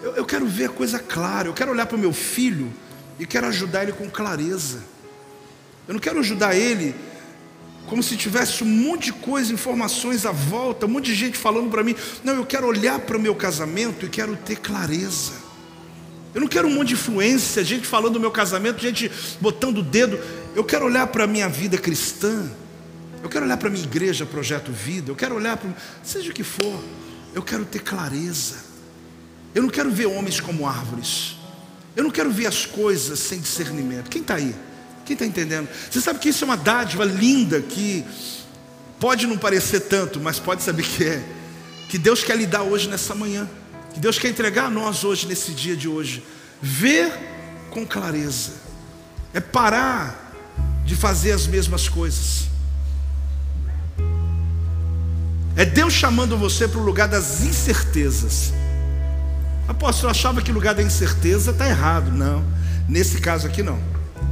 Eu, 0.05 0.17
eu 0.17 0.25
quero 0.25 0.45
ver 0.45 0.65
a 0.65 0.69
coisa 0.69 0.99
clara, 0.99 1.47
eu 1.47 1.53
quero 1.53 1.71
olhar 1.71 1.87
para 1.87 1.95
o 1.95 1.99
meu 1.99 2.13
filho 2.13 2.71
e 3.19 3.25
quero 3.25 3.47
ajudar 3.47 3.81
ele 3.81 3.91
com 3.91 4.07
clareza. 4.07 4.83
Eu 5.87 5.95
não 5.95 5.99
quero 5.99 6.19
ajudar 6.19 6.55
ele 6.55 6.93
como 7.87 8.03
se 8.03 8.15
tivesse 8.15 8.63
um 8.63 8.67
monte 8.67 9.05
de 9.05 9.13
coisa, 9.13 9.51
informações 9.51 10.23
à 10.23 10.31
volta, 10.31 10.85
um 10.85 10.89
monte 10.89 11.05
de 11.05 11.15
gente 11.15 11.39
falando 11.39 11.71
para 11.71 11.83
mim. 11.83 11.95
Não, 12.23 12.35
eu 12.35 12.45
quero 12.45 12.67
olhar 12.67 12.99
para 12.99 13.17
o 13.17 13.19
meu 13.19 13.33
casamento 13.33 14.05
e 14.05 14.09
quero 14.09 14.35
ter 14.35 14.57
clareza. 14.57 15.33
Eu 16.35 16.41
não 16.41 16.47
quero 16.47 16.67
um 16.67 16.71
monte 16.71 16.89
de 16.89 16.93
influência, 16.93 17.63
gente 17.63 17.87
falando 17.87 18.13
do 18.13 18.19
meu 18.19 18.31
casamento, 18.31 18.79
gente 18.79 19.11
botando 19.41 19.79
o 19.79 19.83
dedo. 19.83 20.19
Eu 20.55 20.63
quero 20.63 20.85
olhar 20.85 21.07
para 21.07 21.23
a 21.23 21.27
minha 21.27 21.49
vida 21.49 21.79
cristã. 21.79 22.47
Eu 23.23 23.29
quero 23.29 23.43
olhar 23.43 23.57
para 23.57 23.69
a 23.69 23.71
minha 23.71 23.83
igreja, 23.83 24.23
projeto 24.23 24.71
vida. 24.71 25.09
Eu 25.09 25.15
quero 25.15 25.33
olhar 25.33 25.57
para. 25.57 25.71
Seja 26.03 26.29
o 26.29 26.33
que 26.33 26.43
for. 26.43 26.79
Eu 27.33 27.41
quero 27.41 27.65
ter 27.65 27.79
clareza. 27.79 28.64
Eu 29.55 29.63
não 29.63 29.69
quero 29.69 29.89
ver 29.89 30.05
homens 30.05 30.41
como 30.41 30.67
árvores. 30.67 31.37
Eu 31.95 32.03
não 32.03 32.11
quero 32.11 32.29
ver 32.29 32.45
as 32.45 32.65
coisas 32.65 33.17
sem 33.17 33.39
discernimento. 33.39 34.09
Quem 34.09 34.21
está 34.21 34.35
aí? 34.35 34.53
Quem 35.05 35.13
está 35.13 35.25
entendendo? 35.25 35.69
Você 35.89 36.01
sabe 36.01 36.19
que 36.19 36.27
isso 36.27 36.43
é 36.43 36.45
uma 36.45 36.57
dádiva 36.57 37.05
linda 37.05 37.61
que 37.61 38.03
pode 38.99 39.25
não 39.25 39.37
parecer 39.37 39.79
tanto, 39.81 40.19
mas 40.19 40.39
pode 40.39 40.61
saber 40.61 40.83
que 40.83 41.05
é. 41.05 41.23
Que 41.87 41.97
Deus 41.97 42.21
quer 42.21 42.35
lhe 42.35 42.45
dar 42.45 42.63
hoje 42.63 42.89
nessa 42.89 43.15
manhã. 43.15 43.49
Que 43.93 43.99
Deus 43.99 44.19
quer 44.19 44.27
entregar 44.27 44.65
a 44.65 44.69
nós 44.69 45.05
hoje, 45.05 45.25
nesse 45.25 45.53
dia 45.53 45.77
de 45.77 45.87
hoje. 45.87 46.21
Ver 46.61 47.13
com 47.69 47.85
clareza. 47.85 48.51
É 49.33 49.39
parar 49.39 50.33
de 50.83 50.97
fazer 50.97 51.31
as 51.31 51.47
mesmas 51.47 51.87
coisas. 51.87 52.47
É 55.55 55.63
Deus 55.63 55.93
chamando 55.93 56.37
você 56.37 56.67
para 56.67 56.79
o 56.79 56.83
lugar 56.83 57.07
das 57.07 57.41
incertezas. 57.41 58.51
Apóstolo, 59.67 60.07
eu 60.07 60.11
achava 60.11 60.41
que 60.41 60.51
o 60.51 60.53
lugar 60.53 60.75
da 60.75 60.83
incerteza 60.83 61.51
está 61.51 61.67
errado. 61.67 62.11
Não, 62.11 62.43
nesse 62.87 63.19
caso 63.19 63.47
aqui 63.47 63.63
não. 63.63 63.79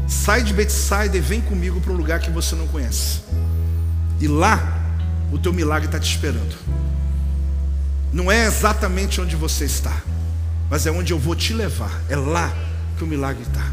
Sai 0.08 0.44
de 0.44 0.54
Betsaida 0.54 1.18
e 1.18 1.22
vem 1.22 1.42
comigo 1.42 1.82
para 1.82 1.92
um 1.92 1.96
lugar 1.96 2.20
que 2.20 2.30
você 2.30 2.56
não 2.56 2.68
conhece. 2.68 3.22
E 4.20 4.28
lá, 4.28 4.82
o 5.32 5.40
teu 5.40 5.52
milagre 5.52 5.88
está 5.88 6.00
te 6.00 6.10
esperando. 6.10 6.56
Não 8.12 8.32
é 8.32 8.46
exatamente 8.46 9.20
onde 9.20 9.36
você 9.36 9.66
está, 9.66 9.96
mas 10.70 10.86
é 10.86 10.92
onde 10.92 11.12
eu 11.12 11.20
vou 11.20 11.36
te 11.36 11.52
levar. 11.54 12.02
É 12.08 12.16
lá 12.16 12.54
que 12.98 13.04
o 13.04 13.08
milagre 13.08 13.42
está. 13.42 13.66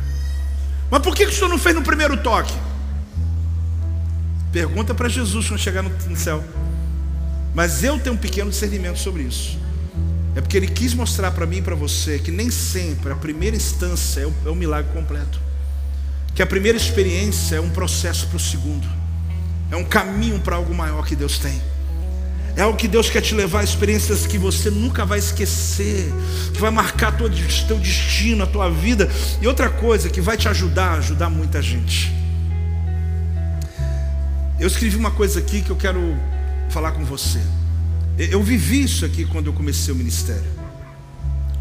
Mas 0.90 1.02
por 1.02 1.14
que, 1.14 1.26
que 1.26 1.32
o 1.32 1.34
senhor 1.34 1.48
não 1.48 1.58
fez 1.58 1.74
no 1.74 1.82
primeiro 1.82 2.16
toque? 2.16 2.54
Pergunta 4.50 4.94
para 4.94 5.08
Jesus 5.08 5.46
quando 5.46 5.60
chegar 5.60 5.82
no 5.82 6.16
céu. 6.16 6.42
Mas 7.54 7.84
eu 7.84 7.98
tenho 7.98 8.14
um 8.14 8.18
pequeno 8.18 8.50
discernimento 8.50 8.98
sobre 8.98 9.22
isso. 9.22 9.59
É 10.34 10.40
porque 10.40 10.56
ele 10.56 10.68
quis 10.68 10.94
mostrar 10.94 11.30
para 11.32 11.46
mim 11.46 11.58
e 11.58 11.62
para 11.62 11.74
você 11.74 12.18
que 12.18 12.30
nem 12.30 12.50
sempre 12.50 13.12
a 13.12 13.16
primeira 13.16 13.56
instância 13.56 14.20
é 14.20 14.26
o, 14.26 14.34
é 14.46 14.54
milagre 14.54 14.92
completo. 14.92 15.40
Que 16.34 16.42
a 16.42 16.46
primeira 16.46 16.78
experiência 16.78 17.56
é 17.56 17.60
um 17.60 17.70
processo 17.70 18.26
para 18.28 18.36
o 18.36 18.40
segundo. 18.40 18.88
É 19.70 19.76
um 19.76 19.84
caminho 19.84 20.38
para 20.40 20.56
algo 20.56 20.74
maior 20.74 21.04
que 21.04 21.16
Deus 21.16 21.38
tem. 21.38 21.60
É 22.56 22.62
algo 22.62 22.76
que 22.76 22.88
Deus 22.88 23.08
quer 23.08 23.20
te 23.20 23.34
levar 23.34 23.60
a 23.60 23.64
experiências 23.64 24.26
que 24.26 24.36
você 24.36 24.70
nunca 24.70 25.04
vai 25.04 25.18
esquecer, 25.18 26.12
que 26.52 26.60
vai 26.60 26.70
marcar 26.70 27.16
todo 27.16 27.32
o 27.32 27.66
teu 27.66 27.78
destino, 27.78 28.42
a 28.42 28.46
tua 28.46 28.68
vida. 28.68 29.08
E 29.40 29.46
outra 29.46 29.68
coisa 29.68 30.08
que 30.08 30.20
vai 30.20 30.36
te 30.36 30.48
ajudar, 30.48 30.98
ajudar 30.98 31.30
muita 31.30 31.62
gente. 31.62 32.12
Eu 34.58 34.66
escrevi 34.66 34.96
uma 34.96 35.10
coisa 35.10 35.38
aqui 35.38 35.62
que 35.62 35.70
eu 35.70 35.76
quero 35.76 36.16
falar 36.68 36.92
com 36.92 37.04
você. 37.04 37.40
Eu 38.28 38.42
vivi 38.42 38.82
isso 38.82 39.06
aqui 39.06 39.24
quando 39.24 39.46
eu 39.46 39.52
comecei 39.54 39.94
o 39.94 39.96
ministério, 39.96 40.44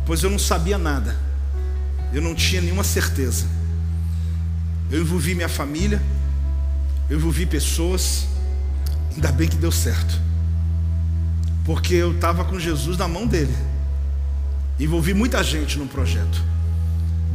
pois 0.06 0.22
eu 0.24 0.30
não 0.30 0.38
sabia 0.38 0.78
nada, 0.78 1.18
eu 2.12 2.22
não 2.22 2.36
tinha 2.36 2.62
nenhuma 2.62 2.84
certeza. 2.84 3.46
Eu 4.92 5.00
envolvi 5.00 5.34
minha 5.34 5.48
família, 5.48 6.02
eu 7.10 7.18
envolvi 7.18 7.46
pessoas, 7.46 8.28
ainda 9.14 9.32
bem 9.32 9.48
que 9.48 9.56
deu 9.56 9.72
certo, 9.72 10.20
porque 11.64 11.94
eu 11.94 12.14
estava 12.14 12.44
com 12.44 12.60
Jesus 12.60 12.98
na 12.98 13.08
mão 13.08 13.26
dele, 13.26 13.56
envolvi 14.78 15.14
muita 15.14 15.42
gente 15.42 15.80
no 15.80 15.88
projeto, 15.88 16.44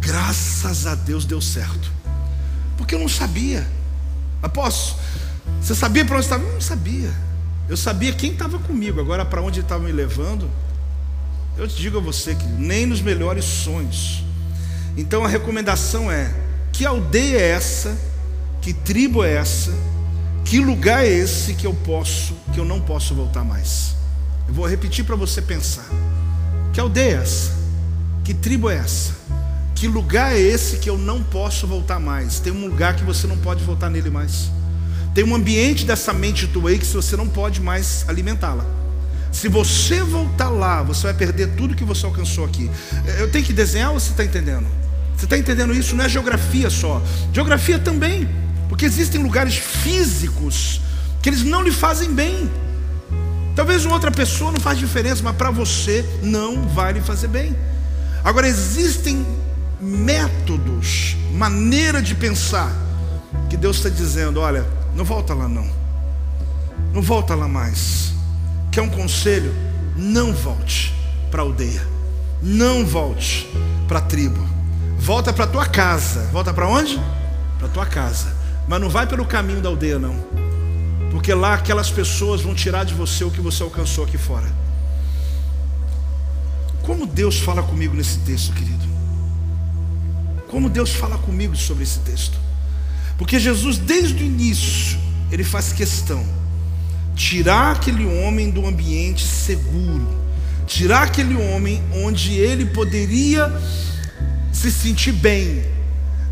graças 0.01 0.87
a 0.87 0.95
Deus 0.95 1.25
deu 1.25 1.41
certo, 1.41 1.91
porque 2.77 2.95
eu 2.95 2.99
não 2.99 3.09
sabia, 3.09 3.67
apóstolo, 4.43 5.01
você 5.63 5.75
sabia 5.75 6.05
para 6.05 6.17
onde 6.17 6.27
estava? 6.27 6.45
Eu 6.45 6.53
não 6.53 6.61
sabia. 6.61 7.34
Eu 7.69 7.77
sabia 7.77 8.13
quem 8.13 8.33
estava 8.33 8.59
comigo, 8.59 9.01
agora 9.01 9.25
para 9.25 9.41
onde 9.41 9.61
estava 9.61 9.85
me 9.85 9.93
levando. 9.93 10.51
Eu 11.57 11.67
te 11.67 11.77
digo 11.77 11.99
a 11.99 12.01
você 12.01 12.35
que 12.35 12.47
nem 12.47 12.85
nos 12.85 13.01
melhores 13.01 13.45
sonhos. 13.45 14.25
Então 14.97 15.25
a 15.25 15.29
recomendação 15.29 16.11
é: 16.11 16.33
que 16.73 16.85
aldeia 16.85 17.39
é 17.39 17.51
essa? 17.51 17.97
Que 18.61 18.73
tribo 18.73 19.23
é 19.25 19.35
essa? 19.35 19.73
Que 20.45 20.61
lugar 20.61 21.05
é 21.05 21.09
esse 21.09 21.55
que 21.55 21.67
eu 21.67 21.73
posso, 21.73 22.35
que 22.53 22.61
eu 22.61 22.65
não 22.65 22.81
posso 22.81 23.15
voltar 23.15 23.45
mais? 23.45 23.95
Eu 24.47 24.55
vou 24.55 24.67
repetir 24.67 25.05
para 25.05 25.17
você 25.17 25.41
pensar. 25.41 25.87
Que 26.73 26.81
aldeia 26.81 27.13
é 27.13 27.23
essa? 27.23 27.53
Que 28.25 28.35
tribo 28.35 28.69
é 28.69 28.77
essa? 28.77 29.13
Que 29.75 29.89
lugar 29.89 30.33
é 30.33 30.39
esse 30.39 30.79
que 30.79 30.89
eu 30.89 30.99
não 30.99 31.23
posso 31.23 31.67
voltar 31.67 31.99
mais? 31.99 32.41
Tem 32.41 32.53
um 32.53 32.67
lugar 32.67 32.95
que 32.95 33.05
você 33.05 33.27
não 33.27 33.39
pode 33.39 33.65
voltar 33.65 33.89
nele 33.89 34.11
mais. 34.11 34.51
Tem 35.15 35.23
um 35.23 35.35
ambiente 35.35 35.87
dessa 35.87 36.13
mente 36.13 36.49
tua 36.49 36.71
aí 36.71 36.79
que 36.79 36.87
você 36.87 37.17
não 37.17 37.29
pode 37.29 37.61
mais 37.61 38.05
alimentá-la. 38.09 38.67
Se 39.31 39.49
você 39.49 40.03
voltar 40.03 40.49
lá, 40.49 40.83
você 40.83 41.05
vai 41.05 41.15
perder 41.15 41.51
tudo 41.57 41.75
que 41.75 41.85
você 41.85 42.05
alcançou 42.05 42.45
aqui. 42.45 42.69
Eu 43.19 43.31
tenho 43.31 43.45
que 43.45 43.53
desenhar 43.53 43.93
ou 43.93 44.01
você 44.01 44.11
está 44.11 44.25
entendendo? 44.25 44.67
Você 45.17 45.25
está 45.25 45.39
entendendo 45.39 45.73
isso? 45.73 45.95
Não 45.95 46.05
é 46.05 46.09
geografia 46.09 46.69
só. 46.69 47.01
Geografia 47.33 47.79
também. 47.79 48.29
Porque 48.69 48.85
existem 48.85 49.23
lugares 49.23 49.57
físicos 49.57 50.81
que 51.23 51.29
eles 51.29 51.43
não 51.43 51.63
lhe 51.63 51.71
fazem 51.71 52.13
bem. 52.13 52.51
Talvez 53.55 53.85
uma 53.85 53.95
outra 53.95 54.11
pessoa 54.11 54.51
não 54.51 54.61
faz 54.61 54.79
diferença, 54.79 55.23
mas 55.23 55.37
para 55.37 55.51
você 55.51 56.05
não 56.23 56.69
vai 56.69 56.93
lhe 56.93 57.01
fazer 57.01 57.29
bem. 57.29 57.57
Agora 58.25 58.49
existem 58.49 59.25
métodos, 59.81 61.17
maneira 61.33 62.03
de 62.03 62.15
pensar 62.15 62.73
que 63.49 63.57
Deus 63.57 63.77
está 63.77 63.89
dizendo: 63.89 64.41
olha, 64.41 64.65
não 64.95 65.05
volta 65.05 65.35
lá 65.35 65.49
não. 65.49 65.69
Não 66.93 67.03
volta 67.03 67.35
lá 67.35 67.49
mais. 67.49 68.13
Quer 68.71 68.83
um 68.83 68.89
conselho? 68.89 69.55
Não 69.97 70.33
volte 70.33 70.95
para 71.31 71.43
a 71.43 71.45
aldeia. 71.45 71.87
Não 72.43 72.87
volte 72.87 73.49
para 73.89 73.99
a 73.99 74.03
tribo. 74.03 74.41
Volta 74.99 75.33
para 75.33 75.45
a 75.45 75.49
tua 75.49 75.67
casa. 75.67 76.29
Volta 76.33 76.55
para 76.55 76.69
onde? 76.69 77.01
Para 77.59 77.67
a 77.67 77.71
tua 77.71 77.87
casa. 77.87 78.35
Mas 78.69 78.81
não 78.81 78.89
vai 78.89 79.07
pelo 79.07 79.25
caminho 79.25 79.61
da 79.61 79.69
aldeia 79.69 79.99
não. 79.99 80.17
Porque 81.11 81.33
lá 81.35 81.55
aquelas 81.55 81.91
pessoas 81.91 82.41
vão 82.41 82.55
tirar 82.55 82.85
de 82.85 82.95
você 82.95 83.25
o 83.25 83.31
que 83.31 83.41
você 83.41 83.63
alcançou 83.63 84.05
aqui 84.05 84.19
fora. 84.19 84.47
Como 86.83 87.07
Deus 87.07 87.39
fala 87.41 87.63
comigo 87.63 87.95
nesse 87.95 88.19
texto, 88.19 88.53
querido? 88.53 88.85
Como 90.49 90.69
Deus 90.69 90.95
fala 90.95 91.17
comigo 91.19 91.57
sobre 91.57 91.83
esse 91.83 91.99
texto? 92.01 92.44
Porque 93.17 93.39
Jesus, 93.39 93.79
desde 93.79 94.23
o 94.23 94.27
início, 94.27 94.99
ele 95.31 95.45
faz 95.45 95.73
questão 95.73 96.25
tirar 97.15 97.73
aquele 97.73 98.05
homem 98.05 98.51
do 98.51 98.67
ambiente 98.67 99.25
seguro, 99.25 100.07
tirar 100.67 101.05
aquele 101.05 101.37
homem 101.37 101.83
onde 101.93 102.33
ele 102.35 102.67
poderia 102.67 103.53
se 104.53 104.71
sentir 104.71 105.13
bem. 105.13 105.65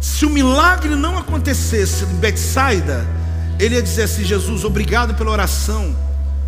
Se 0.01 0.26
o 0.26 0.30
milagre 0.30 0.97
não 0.97 1.16
acontecesse 1.16 2.05
em 2.05 2.16
Betsaida, 2.16 3.07
ele 3.59 3.76
ia 3.76 3.83
dizer 3.83 4.03
assim: 4.03 4.24
Jesus, 4.24 4.64
obrigado 4.64 5.14
pela 5.14 5.30
oração, 5.30 5.97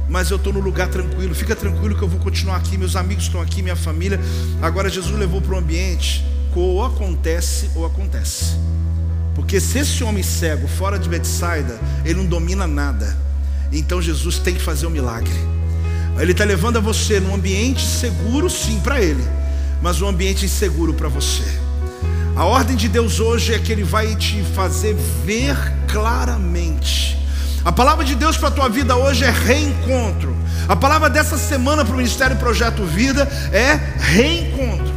mas 0.08 0.30
eu 0.30 0.36
estou 0.36 0.52
no 0.52 0.60
lugar 0.60 0.88
tranquilo, 0.88 1.34
fica 1.34 1.54
tranquilo 1.54 1.96
que 1.96 2.02
eu 2.02 2.08
vou 2.08 2.18
continuar 2.18 2.56
aqui, 2.56 2.76
meus 2.76 2.96
amigos 2.96 3.24
estão 3.24 3.40
aqui, 3.40 3.62
minha 3.62 3.76
família. 3.76 4.20
Agora 4.60 4.90
Jesus 4.90 5.16
levou 5.16 5.40
para 5.40 5.54
o 5.54 5.58
ambiente, 5.58 6.24
ou 6.54 6.84
acontece 6.84 7.70
ou 7.76 7.86
acontece. 7.86 8.56
Porque 9.34 9.60
se 9.60 9.78
esse 9.78 10.04
homem 10.04 10.22
cego 10.22 10.68
fora 10.68 10.98
de 10.98 11.08
Betsaida, 11.08 11.78
ele 12.04 12.14
não 12.14 12.26
domina 12.26 12.66
nada. 12.66 13.16
Então 13.72 14.00
Jesus 14.00 14.38
tem 14.38 14.54
que 14.54 14.62
fazer 14.62 14.86
um 14.86 14.90
milagre. 14.90 15.34
Ele 16.18 16.32
está 16.32 16.44
levando 16.44 16.76
a 16.76 16.80
você 16.80 17.18
num 17.18 17.34
ambiente 17.34 17.84
seguro, 17.84 18.48
sim, 18.48 18.78
para 18.80 19.02
ele, 19.02 19.24
mas 19.82 20.00
um 20.00 20.06
ambiente 20.06 20.44
inseguro 20.44 20.94
para 20.94 21.08
você. 21.08 21.42
A 22.36 22.44
ordem 22.44 22.76
de 22.76 22.88
Deus 22.88 23.18
hoje 23.20 23.54
é 23.54 23.58
que 23.58 23.70
Ele 23.70 23.84
vai 23.84 24.14
te 24.16 24.42
fazer 24.54 24.94
ver 25.24 25.56
claramente. 25.88 27.16
A 27.64 27.72
palavra 27.72 28.04
de 28.04 28.14
Deus 28.14 28.36
para 28.36 28.48
a 28.48 28.52
tua 28.52 28.68
vida 28.68 28.96
hoje 28.96 29.24
é 29.24 29.30
reencontro. 29.30 30.36
A 30.68 30.76
palavra 30.76 31.08
dessa 31.08 31.38
semana 31.38 31.84
para 31.84 31.94
o 31.94 31.96
Ministério 31.96 32.36
Projeto 32.36 32.84
Vida 32.84 33.22
é 33.52 33.78
reencontro 33.98 34.93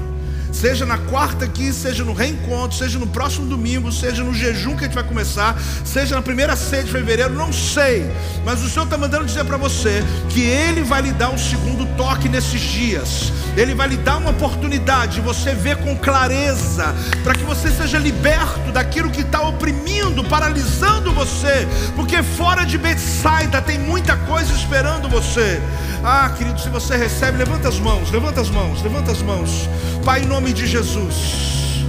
seja 0.59 0.87
na 0.87 0.97
quarta 0.97 1.45
aqui, 1.45 1.71
seja 1.71 2.03
no 2.03 2.13
reencontro, 2.13 2.75
seja 2.75 2.97
no 2.97 3.05
próximo 3.05 3.45
domingo, 3.45 3.91
seja 3.91 4.23
no 4.23 4.33
jejum 4.33 4.75
que 4.75 4.85
a 4.85 4.87
gente 4.87 4.95
vai 4.95 5.03
começar, 5.03 5.55
seja 5.85 6.15
na 6.15 6.21
primeira 6.21 6.55
ceia 6.55 6.83
de 6.83 6.91
fevereiro, 6.91 7.33
não 7.33 7.53
sei, 7.53 8.09
mas 8.43 8.63
o 8.63 8.69
Senhor 8.69 8.85
está 8.85 8.97
mandando 8.97 9.25
dizer 9.25 9.45
para 9.45 9.57
você 9.57 10.03
que 10.29 10.41
Ele 10.41 10.81
vai 10.81 11.03
lhe 11.03 11.11
dar 11.11 11.29
um 11.29 11.37
segundo 11.37 11.85
toque 11.95 12.27
nesses 12.27 12.59
dias, 12.59 13.31
Ele 13.55 13.75
vai 13.75 13.87
lhe 13.87 13.97
dar 13.97 14.17
uma 14.17 14.31
oportunidade 14.31 15.15
de 15.15 15.21
você 15.21 15.53
ver 15.53 15.77
com 15.77 15.95
clareza, 15.95 16.95
para 17.23 17.35
que 17.35 17.43
você 17.43 17.69
seja 17.69 17.99
liberto 17.99 18.71
daquilo 18.71 19.11
que 19.11 19.21
está 19.21 19.41
oprimindo, 19.41 20.23
paralisando 20.23 21.13
você, 21.13 21.67
porque 21.95 22.23
fora 22.23 22.65
de 22.65 22.79
Betsaida 22.79 23.61
tem 23.61 23.77
muita 23.77 24.17
coisa 24.17 24.51
esperando 24.53 25.07
você. 25.07 25.61
Ah, 26.03 26.31
querido, 26.37 26.59
se 26.59 26.69
você 26.69 26.95
recebe, 26.95 27.37
levanta 27.37 27.67
as 27.67 27.79
mãos, 27.79 28.11
levanta 28.11 28.41
as 28.41 28.49
mãos, 28.49 28.81
levanta 28.81 29.11
as 29.11 29.21
mãos. 29.21 29.67
Pai, 30.05 30.21
em 30.21 30.25
nome 30.25 30.46
de 30.53 30.67
Jesus. 30.67 31.85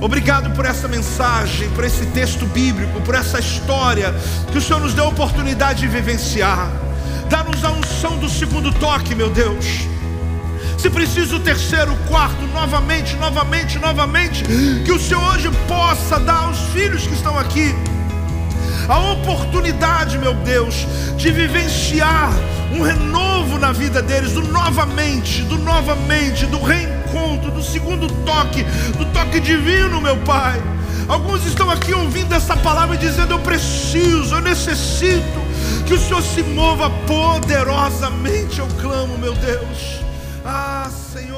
Obrigado 0.00 0.50
por 0.50 0.64
essa 0.64 0.86
mensagem, 0.86 1.68
por 1.70 1.84
esse 1.84 2.06
texto 2.06 2.46
bíblico, 2.46 3.00
por 3.00 3.14
essa 3.14 3.40
história 3.40 4.14
que 4.52 4.58
o 4.58 4.60
Senhor 4.60 4.80
nos 4.80 4.94
deu 4.94 5.04
a 5.04 5.08
oportunidade 5.08 5.80
de 5.80 5.88
vivenciar. 5.88 6.70
Dá-nos 7.28 7.64
a 7.64 7.72
unção 7.72 8.16
do 8.18 8.28
segundo 8.28 8.72
toque, 8.72 9.14
meu 9.14 9.28
Deus. 9.28 9.66
Se 10.78 10.88
precisa 10.88 11.34
o 11.34 11.40
terceiro, 11.40 11.92
o 11.92 11.96
quarto, 12.08 12.46
novamente, 12.46 13.16
novamente, 13.16 13.78
novamente, 13.78 14.44
que 14.84 14.92
o 14.92 15.00
Senhor 15.00 15.34
hoje 15.34 15.50
possa 15.66 16.20
dar 16.20 16.44
aos 16.44 16.58
filhos 16.68 17.04
que 17.06 17.14
estão 17.14 17.36
aqui 17.36 17.74
a 18.88 19.12
oportunidade, 19.12 20.18
meu 20.18 20.34
Deus, 20.34 20.86
de 21.16 21.30
vivenciar 21.30 22.32
um 22.72 22.82
renovo 22.82 23.58
na 23.58 23.72
vida 23.72 24.00
deles, 24.00 24.32
do 24.32 24.42
novamente, 24.42 25.42
do 25.42 25.58
novamente, 25.58 26.46
do 26.46 26.62
reencontro, 26.62 27.50
do 27.50 27.62
segundo 27.62 28.08
toque, 28.24 28.62
do 28.96 29.04
toque 29.12 29.40
divino, 29.40 30.00
meu 30.00 30.16
Pai. 30.18 30.60
Alguns 31.06 31.46
estão 31.46 31.70
aqui 31.70 31.94
ouvindo 31.94 32.34
essa 32.34 32.56
palavra 32.56 32.94
e 32.96 32.98
dizendo: 32.98 33.32
Eu 33.32 33.38
preciso, 33.38 34.34
eu 34.34 34.40
necessito 34.40 35.40
que 35.86 35.94
o 35.94 35.98
Senhor 35.98 36.22
se 36.22 36.42
mova 36.42 36.90
poderosamente. 37.06 38.58
Eu 38.58 38.68
clamo, 38.80 39.16
meu 39.16 39.34
Deus. 39.34 40.00
Ah, 40.44 40.90
Senhor. 41.12 41.37